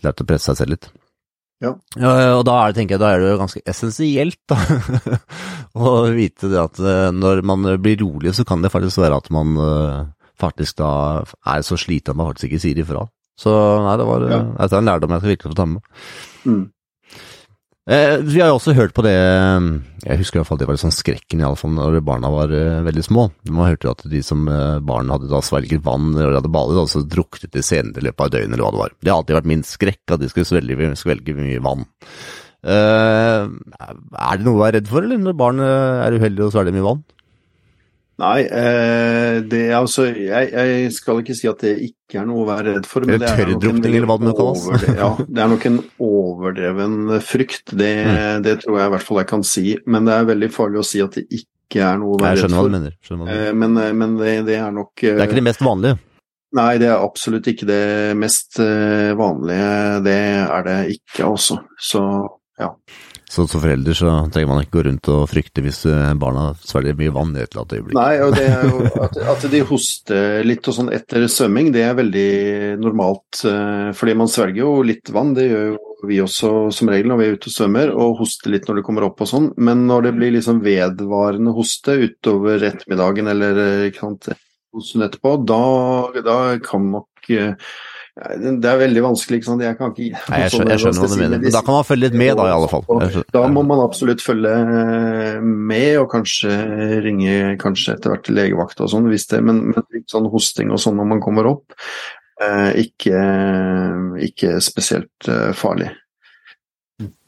lære 0.02 0.26
å 0.26 0.28
presse 0.28 0.50
seg 0.50 0.58
selv 0.58 0.74
litt. 0.74 0.90
Ja. 1.62 1.72
Og 1.74 2.44
da 2.46 2.56
er, 2.62 2.74
det, 2.74 2.84
jeg, 2.86 3.00
da 3.02 3.10
er 3.10 3.22
det 3.22 3.32
jo 3.32 3.38
ganske 3.40 3.62
essensielt 3.66 4.38
da, 4.50 4.58
å 5.88 5.94
vite 6.14 6.50
det 6.52 6.60
at 6.60 6.78
eh, 6.78 7.08
når 7.14 7.42
man 7.46 7.66
blir 7.82 7.98
rolig, 8.02 8.34
så 8.36 8.46
kan 8.46 8.62
det 8.62 8.70
faktisk 8.70 9.02
være 9.02 9.18
at 9.18 9.30
man 9.34 9.58
eh, 9.62 9.96
faktisk 10.38 10.78
da 10.78 10.90
er 11.26 11.66
så 11.66 11.78
sliten 11.80 12.14
at 12.14 12.20
man 12.20 12.30
faktisk 12.30 12.52
ikke 12.52 12.62
sier 12.62 12.82
ifra. 12.82 13.06
Så 13.38 13.52
nei, 13.84 13.94
det 13.98 14.06
var 14.06 14.26
ja. 14.30 14.40
en 14.66 14.86
lærdom 14.86 15.14
jeg 15.14 15.22
skal 15.22 15.32
virkelig 15.34 15.52
få 15.52 15.58
ta 15.58 15.66
med. 15.70 15.78
meg. 15.78 16.50
Mm. 16.50 16.64
Eh, 17.88 18.18
vi 18.20 18.40
har 18.42 18.50
jo 18.50 18.58
også 18.58 18.74
hørt 18.76 18.92
på 18.92 19.00
det 19.06 19.14
Jeg 19.14 20.18
husker 20.20 20.36
i 20.36 20.40
hvert 20.42 20.48
fall 20.50 20.58
det 20.60 20.66
var 20.68 20.76
litt 20.76 20.82
sånn 20.82 20.92
skrekken 20.92 21.40
i 21.40 21.44
alle 21.46 21.56
fall 21.56 21.72
når 21.72 22.02
barna 22.04 22.28
var 22.28 22.52
eh, 22.52 22.82
veldig 22.84 23.04
små. 23.06 23.24
Man 23.48 23.70
hørte 23.70 23.88
jo 23.88 23.94
at 23.94 24.04
de 24.12 24.20
som 24.24 24.42
eh, 24.52 24.80
barn 24.84 25.08
hadde 25.12 25.30
da 25.30 25.40
svelget 25.44 25.80
vann 25.86 26.10
eller 26.12 26.36
hadde 26.36 26.52
badet, 26.52 26.76
altså 26.82 27.00
druknet 27.08 27.54
de 27.54 27.64
senere 27.64 28.02
i 28.02 28.08
løpet 28.10 28.26
av 28.26 28.34
døgnet 28.34 28.58
eller 28.58 28.66
hva 28.66 28.74
det 28.74 28.82
var. 28.82 28.96
Det 29.00 29.12
har 29.12 29.22
alltid 29.22 29.38
vært 29.38 29.50
min 29.54 29.64
skrekk 29.64 30.14
at 30.16 30.20
de 30.20 30.28
skulle 30.28 30.50
svelge, 30.50 30.90
svelge 31.00 31.36
mye 31.38 31.64
vann. 31.64 31.88
Uh, 32.58 33.46
er 33.48 34.36
det 34.36 34.44
noe 34.44 34.58
å 34.58 34.62
være 34.64 34.80
redd 34.80 34.90
for, 34.90 35.06
eller 35.06 35.20
når 35.22 35.36
barn 35.38 35.62
er 35.64 36.16
uheldige 36.18 36.50
og 36.50 36.52
svelger 36.52 36.76
mye 36.76 36.88
vann? 36.90 37.04
Nei, 38.18 38.38
eh, 38.50 39.36
det 39.46 39.68
altså 39.78 40.08
jeg, 40.10 40.48
jeg, 40.50 40.86
skal 40.90 41.20
ikke 41.22 41.36
si 41.38 41.46
at 41.46 41.60
det 41.62 41.74
ikke 41.86 42.18
er 42.18 42.24
noe 42.26 42.42
å 42.42 42.48
være 42.48 42.72
redd 42.74 42.88
for. 42.90 43.06
Men 43.06 43.20
det 43.22 43.28
er 43.30 43.44
tørrdrukning, 43.44 43.94
eller 43.94 44.10
hva 44.10 44.16
det 44.18 44.26
nå 44.26 44.32
kalles. 44.34 44.64
ja, 44.88 45.10
det 45.36 45.44
er 45.44 45.52
nok 45.52 45.66
en 45.70 45.76
overdreven 46.02 46.96
frykt. 47.22 47.70
Det, 47.70 47.92
mm. 48.08 48.42
det, 48.46 48.56
tror 48.64 48.80
jeg 48.80 48.90
i 48.90 48.94
hvert 48.96 49.06
fall 49.06 49.20
jeg 49.22 49.30
kan 49.30 49.46
si. 49.46 49.64
Men 49.86 50.10
det 50.10 50.16
er 50.16 50.26
veldig 50.32 50.50
farlig 50.56 50.82
å 50.82 50.88
si 50.88 51.04
at 51.04 51.14
det 51.14 51.24
ikke 51.30 51.84
er 51.86 52.02
noe 52.02 52.16
å 52.16 52.18
være 52.24 52.40
redd 52.40 52.42
for. 52.42 52.42
Jeg 52.42 52.42
skjønner 52.42 52.58
hva 52.58 52.66
du 52.66 52.74
mener. 52.74 52.98
Hva 52.98 53.14
du 53.14 53.22
mener. 53.22 53.38
Eh, 53.38 53.54
men, 53.62 53.78
eh, 53.84 53.94
men 54.02 54.18
det, 54.18 54.34
det, 54.50 54.58
er 54.64 54.74
nok 54.74 55.04
Det 55.04 55.14
er 55.14 55.24
ikke 55.28 55.38
det 55.38 55.48
mest 55.52 55.62
vanlige? 55.68 56.02
Nei, 56.58 56.68
det 56.80 56.90
er 56.90 57.04
absolutt 57.04 57.52
ikke 57.52 57.68
det 57.68 57.86
mest 58.18 58.58
vanlige. 58.58 59.72
Det 60.02 60.20
er 60.42 60.66
det 60.66 60.78
ikke, 60.96 61.28
altså. 61.28 61.60
Så 61.76 62.02
ja. 62.58 62.72
Så 63.28 63.44
som 63.46 63.60
forelder 63.60 63.96
så 63.96 64.12
trenger 64.32 64.48
man 64.48 64.62
ikke 64.62 64.78
gå 64.78 64.82
rundt 64.86 65.08
og 65.12 65.26
frykte 65.28 65.60
hvis 65.64 65.82
eh, 65.88 66.12
barna 66.16 66.46
svelger 66.64 66.96
mye 66.96 67.12
vann 67.12 67.34
i 67.36 67.42
et 67.42 67.52
eller 67.52 67.64
annet 67.64 67.74
øyeblikk. 67.76 67.98
Nei, 67.98 68.14
og 68.24 68.32
det 68.38 68.46
at, 69.04 69.18
at, 69.34 69.44
de 69.52 69.60
hoster 69.68 70.46
litt 70.48 70.70
og 70.70 70.76
sånn 70.78 70.88
etter 70.96 71.26
svømming, 71.28 71.68
det 71.74 71.84
er 71.84 71.98
veldig 71.98 72.30
normalt. 72.80 73.42
Eh, 73.44 73.90
fordi 73.98 74.16
man 74.16 74.32
svelger 74.32 74.62
jo 74.62 74.72
litt 74.86 75.12
vann, 75.12 75.34
det 75.36 75.44
gjør 75.50 75.68
jo 75.74 75.76
vi 76.08 76.20
også 76.22 76.50
som 76.72 76.88
regel 76.88 77.10
når 77.10 77.20
vi 77.20 77.26
er 77.26 77.36
ute 77.36 77.50
og 77.50 77.56
svømmer, 77.56 77.92
og 77.92 78.20
hoster 78.22 78.54
litt 78.54 78.68
når 78.70 78.80
det 78.80 78.86
kommer 78.86 79.08
opp 79.10 79.20
og 79.20 79.28
sånn. 79.28 79.52
Men 79.60 79.84
når 79.90 80.08
det 80.08 80.14
blir 80.16 80.34
liksom 80.38 80.64
vedvarende 80.64 81.52
hoste 81.56 81.98
utover 82.00 82.64
ettermiddagen 82.70 83.28
eller 83.34 83.60
eh, 83.66 83.86
ikke 83.90 84.06
sant, 84.06 84.32
etterpå, 84.78 85.36
da, 85.48 85.62
da 86.24 86.40
kan 86.64 86.92
nok 86.96 87.36
det 88.18 88.66
er 88.66 88.78
veldig 88.80 89.02
vanskelig, 89.04 89.38
ikke 89.38 89.48
sant. 89.48 89.62
Jeg 89.62 89.78
kan 89.78 89.92
ikke 89.92 90.06
Nei, 90.16 90.40
jeg 90.42 90.52
skjønner, 90.54 90.72
jeg 90.72 90.82
skjønner 90.82 91.02
hva 91.04 91.10
du 91.10 91.20
mener. 91.20 91.42
Men 91.44 91.54
da 91.54 91.62
kan 91.66 91.76
man 91.76 91.86
følge 91.86 92.08
litt 92.08 92.16
med, 92.18 92.32
da, 92.40 92.46
i 92.48 92.54
alle 92.56 92.70
fall. 92.70 93.22
Da 93.34 93.42
må 93.52 93.62
man 93.68 93.82
absolutt 93.84 94.24
følge 94.24 94.54
med, 95.44 95.90
og 96.02 96.08
kanskje 96.12 96.56
ringe 97.04 97.54
kanskje 97.62 97.94
etter 97.94 98.14
hvert 98.14 98.26
til 98.26 98.38
legevakt 98.38 98.82
og 98.82 98.90
sånn, 98.90 99.06
hvis 99.12 99.28
det 99.30 99.42
Men, 99.46 99.62
men 99.70 100.04
sånn 100.10 100.26
hosting 100.32 100.74
og 100.74 100.82
sånn 100.82 100.98
når 100.98 101.10
man 101.14 101.22
kommer 101.22 101.46
opp, 101.52 101.76
eh, 102.42 102.82
ikke, 102.82 103.22
ikke 104.26 104.58
spesielt 104.64 105.30
eh, 105.30 105.54
farlig. 105.56 105.92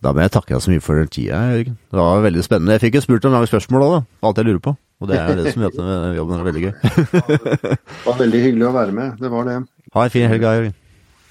Da 0.02 0.10
må 0.16 0.24
jeg 0.24 0.32
takke 0.34 0.56
deg 0.56 0.62
så 0.64 0.72
mye 0.72 0.82
for 0.82 1.06
tida, 1.06 1.40
Jørgen. 1.54 1.78
Det 1.86 2.00
var 2.00 2.24
veldig 2.24 2.42
spennende. 2.42 2.74
Jeg 2.74 2.88
fikk 2.88 2.98
jo 2.98 3.04
spurt 3.06 3.28
om 3.28 3.36
mange 3.36 3.50
spørsmål 3.50 3.86
òg. 3.86 3.98
Alt 4.26 4.40
jeg 4.42 4.48
lurer 4.48 4.64
på. 4.64 4.74
Og 5.00 5.08
det 5.08 5.16
er 5.16 5.38
det 5.38 5.54
som 5.54 5.62
gjør 5.64 5.76
at 5.78 6.16
jobben 6.18 6.40
er 6.40 6.48
veldig 6.48 6.62
gøy. 6.66 6.72
det 7.70 7.78
var 8.04 8.18
veldig 8.18 8.40
hyggelig 8.44 8.66
å 8.68 8.74
være 8.74 8.96
med. 8.96 9.20
Det 9.22 9.30
var 9.32 9.46
det. 9.48 9.60
Ha 9.94 10.04
en 10.04 10.12
fin 10.12 10.26
helg, 10.28 10.44
Jørgen. 10.44 10.79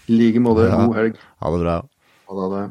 I 0.10 0.18
like 0.18 0.42
måte. 0.42 0.66
God 0.74 0.96
helg. 0.98 1.18
Ha 1.40 1.52
det 1.54 1.62
bra. 1.62 1.78
Ha 2.28 2.48
det. 2.56 2.66